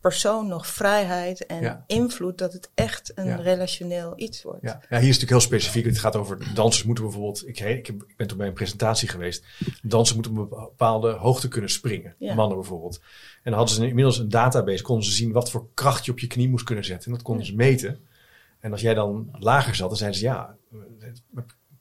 persoon 0.00 0.48
nog 0.48 0.66
vrijheid 0.66 1.46
en 1.46 1.84
invloed 1.86 2.38
dat 2.38 2.52
het 2.52 2.70
echt 2.74 3.12
een 3.14 3.42
relationeel 3.42 4.12
iets 4.16 4.42
wordt. 4.42 4.62
Ja. 4.62 4.70
ja. 4.70 4.98
hier 4.98 5.08
is 5.08 5.18
natuurlijk 5.18 5.30
heel 5.30 5.40
specifiek. 5.40 5.84
Het 5.84 5.98
gaat 5.98 6.16
over 6.16 6.54
dansers 6.54 6.84
moeten 6.84 7.04
bijvoorbeeld. 7.04 7.48
Ik, 7.48 7.60
ik, 7.60 7.88
ik 7.88 8.16
ben 8.16 8.26
toen 8.26 8.38
bij 8.38 8.46
een 8.46 8.52
presentatie 8.52 9.08
geweest. 9.08 9.44
Dansers 9.82 10.14
moeten 10.14 10.38
op 10.38 10.52
een 10.52 10.58
bepaalde 10.58 11.10
hoogte 11.10 11.48
kunnen 11.48 11.70
springen. 11.70 12.14
Mannen 12.18 12.56
bijvoorbeeld. 12.56 13.00
En 13.42 13.50
dan 13.50 13.54
hadden 13.54 13.74
ze 13.74 13.86
inmiddels 13.86 14.18
een 14.18 14.28
database, 14.28 14.82
konden 14.82 15.04
ze 15.04 15.12
zien 15.12 15.32
wat 15.32 15.50
voor 15.50 15.68
kracht 15.74 16.04
je 16.04 16.10
op 16.10 16.18
je 16.18 16.26
knie 16.26 16.48
moest 16.48 16.64
kunnen 16.64 16.84
zetten. 16.84 17.06
En 17.06 17.12
dat 17.12 17.22
konden 17.22 17.46
ze 17.46 17.54
meten. 17.54 18.00
En 18.60 18.72
als 18.72 18.80
jij 18.80 18.94
dan 18.94 19.28
lager 19.32 19.74
zat, 19.74 19.88
dan 19.88 19.98
zeiden 19.98 20.18
ze 20.18 20.24
ja, 20.26 20.56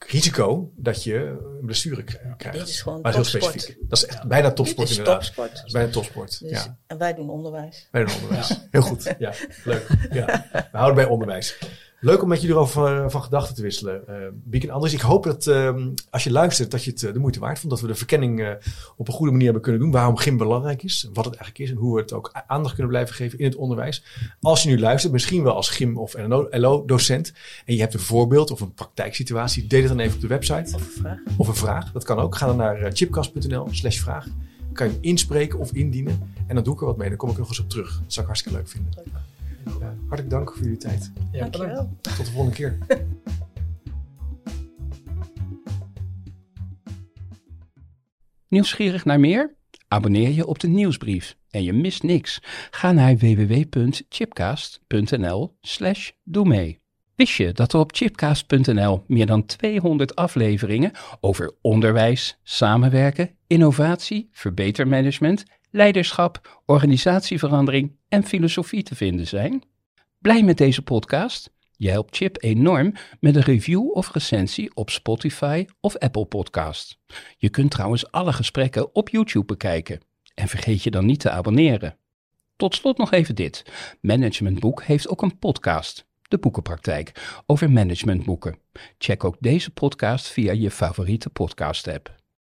risico 0.07 0.71
dat 0.75 1.03
je 1.03 1.15
een 1.59 1.65
blessure 1.65 2.03
krijgt. 2.37 2.59
Dit 2.59 2.67
is 2.67 2.81
gewoon 2.81 3.01
maar 3.01 3.13
heel 3.13 3.23
specifiek. 3.23 3.77
Dat 3.81 3.97
is 3.97 4.05
echt 4.05 4.27
bijna 4.27 4.51
topsport 4.51 4.87
Dit 4.87 4.89
is 4.89 4.97
inderdaad. 4.97 5.23
Topsport. 5.23 5.55
Dat 5.55 5.65
is 5.65 5.71
bijna 5.71 5.91
topsport. 5.91 6.39
Dus, 6.39 6.49
ja. 6.49 6.77
En 6.87 6.97
wij 6.97 7.13
doen 7.13 7.29
onderwijs. 7.29 7.87
Wij 7.91 8.05
doen 8.05 8.13
onderwijs. 8.15 8.59
Heel 8.71 8.81
goed. 8.81 9.15
Ja, 9.19 9.33
leuk. 9.63 9.87
Ja. 10.11 10.45
We 10.51 10.77
houden 10.77 10.95
bij 10.95 11.05
onderwijs. 11.05 11.57
Leuk 12.03 12.21
om 12.21 12.27
met 12.27 12.41
jullie 12.41 12.55
erover 12.55 13.03
uh, 13.03 13.09
van 13.09 13.23
gedachten 13.23 13.55
te 13.55 13.61
wisselen, 13.61 14.03
uh, 14.09 14.15
Biek 14.33 14.63
en 14.63 14.69
Anders. 14.69 14.93
Ik 14.93 14.99
hoop 15.01 15.23
dat 15.23 15.45
uh, 15.45 15.85
als 16.09 16.23
je 16.23 16.31
luistert, 16.31 16.71
dat 16.71 16.83
je 16.83 16.91
het 16.91 16.99
de 16.99 17.19
moeite 17.19 17.39
waard 17.39 17.59
vond. 17.59 17.71
Dat 17.71 17.81
we 17.81 17.87
de 17.87 17.95
verkenning 17.95 18.57
op 18.97 19.07
een 19.07 19.13
goede 19.13 19.31
manier 19.31 19.45
hebben 19.45 19.63
kunnen 19.63 19.81
doen. 19.81 19.91
Waarom 19.91 20.17
gym 20.17 20.37
belangrijk 20.37 20.83
is. 20.83 21.09
Wat 21.13 21.25
het 21.25 21.35
eigenlijk 21.35 21.69
is. 21.69 21.69
En 21.69 21.81
hoe 21.81 21.95
we 21.95 22.01
het 22.01 22.13
ook 22.13 22.31
aandacht 22.47 22.73
kunnen 22.73 22.91
blijven 22.91 23.15
geven 23.15 23.39
in 23.39 23.45
het 23.45 23.55
onderwijs. 23.55 24.03
Als 24.41 24.63
je 24.63 24.69
nu 24.69 24.79
luistert, 24.79 25.13
misschien 25.13 25.43
wel 25.43 25.55
als 25.55 25.69
gym- 25.69 25.97
of 25.97 26.15
LO-docent. 26.49 27.33
En 27.65 27.73
je 27.73 27.79
hebt 27.79 27.93
een 27.93 27.99
voorbeeld 27.99 28.51
of 28.51 28.61
een 28.61 28.73
praktijksituatie. 28.73 29.67
Deel 29.67 29.79
het 29.79 29.89
dan 29.89 29.99
even 29.99 30.15
op 30.15 30.21
de 30.21 30.27
website. 30.27 30.75
Of 30.75 30.81
een 30.81 31.01
vraag. 31.01 31.19
Of 31.37 31.47
een 31.47 31.55
vraag. 31.55 31.91
Dat 31.91 32.03
kan 32.03 32.19
ook. 32.19 32.35
Ga 32.35 32.45
dan 32.45 32.57
naar 32.57 32.89
chipcast.nl 32.93 33.67
slash 33.71 33.99
vraag. 33.99 34.27
Kan 34.73 34.87
je 34.87 34.93
hem 34.93 35.01
inspreken 35.01 35.59
of 35.59 35.71
indienen. 35.71 36.33
En 36.47 36.55
dan 36.55 36.63
doe 36.63 36.73
ik 36.73 36.79
er 36.79 36.85
wat 36.85 36.97
mee. 36.97 37.09
Dan 37.09 37.17
kom 37.17 37.29
ik 37.29 37.37
nog 37.37 37.47
eens 37.47 37.59
op 37.59 37.69
terug. 37.69 37.93
Dat 37.93 38.13
zou 38.13 38.19
ik 38.19 38.25
hartstikke 38.25 38.57
leuk 38.57 38.69
vinden. 38.69 38.93
Leuk. 38.95 39.30
Ja, 39.65 39.95
hartelijk 40.07 40.29
dank 40.29 40.53
voor 40.53 40.63
jullie 40.63 40.77
tijd. 40.77 41.11
Ja, 41.31 41.39
Dankjewel. 41.39 41.97
Tot 42.01 42.17
de 42.17 42.31
volgende 42.31 42.55
keer. 42.55 42.77
Nieuwsgierig 48.47 49.05
naar 49.05 49.19
meer? 49.19 49.55
Abonneer 49.87 50.29
je 50.29 50.45
op 50.45 50.59
de 50.59 50.67
nieuwsbrief 50.67 51.37
en 51.49 51.63
je 51.63 51.73
mist 51.73 52.03
niks. 52.03 52.39
Ga 52.71 52.91
naar 52.91 53.17
www.chipcast.nl 53.17 55.57
slash 55.61 56.11
doe 56.23 56.47
mee. 56.47 56.79
Wist 57.15 57.33
je 57.33 57.51
dat 57.51 57.73
er 57.73 57.79
op 57.79 57.95
chipcast.nl 57.95 59.03
meer 59.07 59.25
dan 59.25 59.45
200 59.45 60.15
afleveringen 60.15 60.91
over 61.19 61.55
onderwijs, 61.61 62.39
samenwerken, 62.43 63.29
innovatie, 63.47 64.29
verbetermanagement 64.31 65.43
leiderschap, 65.71 66.61
organisatieverandering 66.65 67.95
en 68.07 68.23
filosofie 68.23 68.83
te 68.83 68.95
vinden 68.95 69.27
zijn? 69.27 69.63
Blij 70.19 70.43
met 70.43 70.57
deze 70.57 70.81
podcast? 70.81 71.53
Je 71.71 71.89
helpt 71.89 72.15
Chip 72.15 72.37
enorm 72.39 72.93
met 73.19 73.35
een 73.35 73.41
review 73.41 73.91
of 73.91 74.13
recensie 74.13 74.75
op 74.75 74.89
Spotify 74.89 75.65
of 75.79 75.97
Apple 75.97 76.25
Podcast. 76.25 76.99
Je 77.37 77.49
kunt 77.49 77.71
trouwens 77.71 78.11
alle 78.11 78.33
gesprekken 78.33 78.95
op 78.95 79.09
YouTube 79.09 79.45
bekijken. 79.45 79.99
En 80.33 80.47
vergeet 80.47 80.83
je 80.83 80.91
dan 80.91 81.05
niet 81.05 81.19
te 81.19 81.29
abonneren. 81.29 81.97
Tot 82.55 82.75
slot 82.75 82.97
nog 82.97 83.11
even 83.11 83.35
dit. 83.35 83.65
Managementboek 84.01 84.83
heeft 84.83 85.07
ook 85.07 85.21
een 85.21 85.39
podcast, 85.39 86.05
De 86.27 86.37
Boekenpraktijk, 86.37 87.41
over 87.45 87.71
managementboeken. 87.71 88.57
Check 88.97 89.23
ook 89.23 89.37
deze 89.39 89.71
podcast 89.71 90.27
via 90.27 90.51
je 90.51 90.71
favoriete 90.71 91.29
podcast 91.29 91.87
app. 91.87 92.20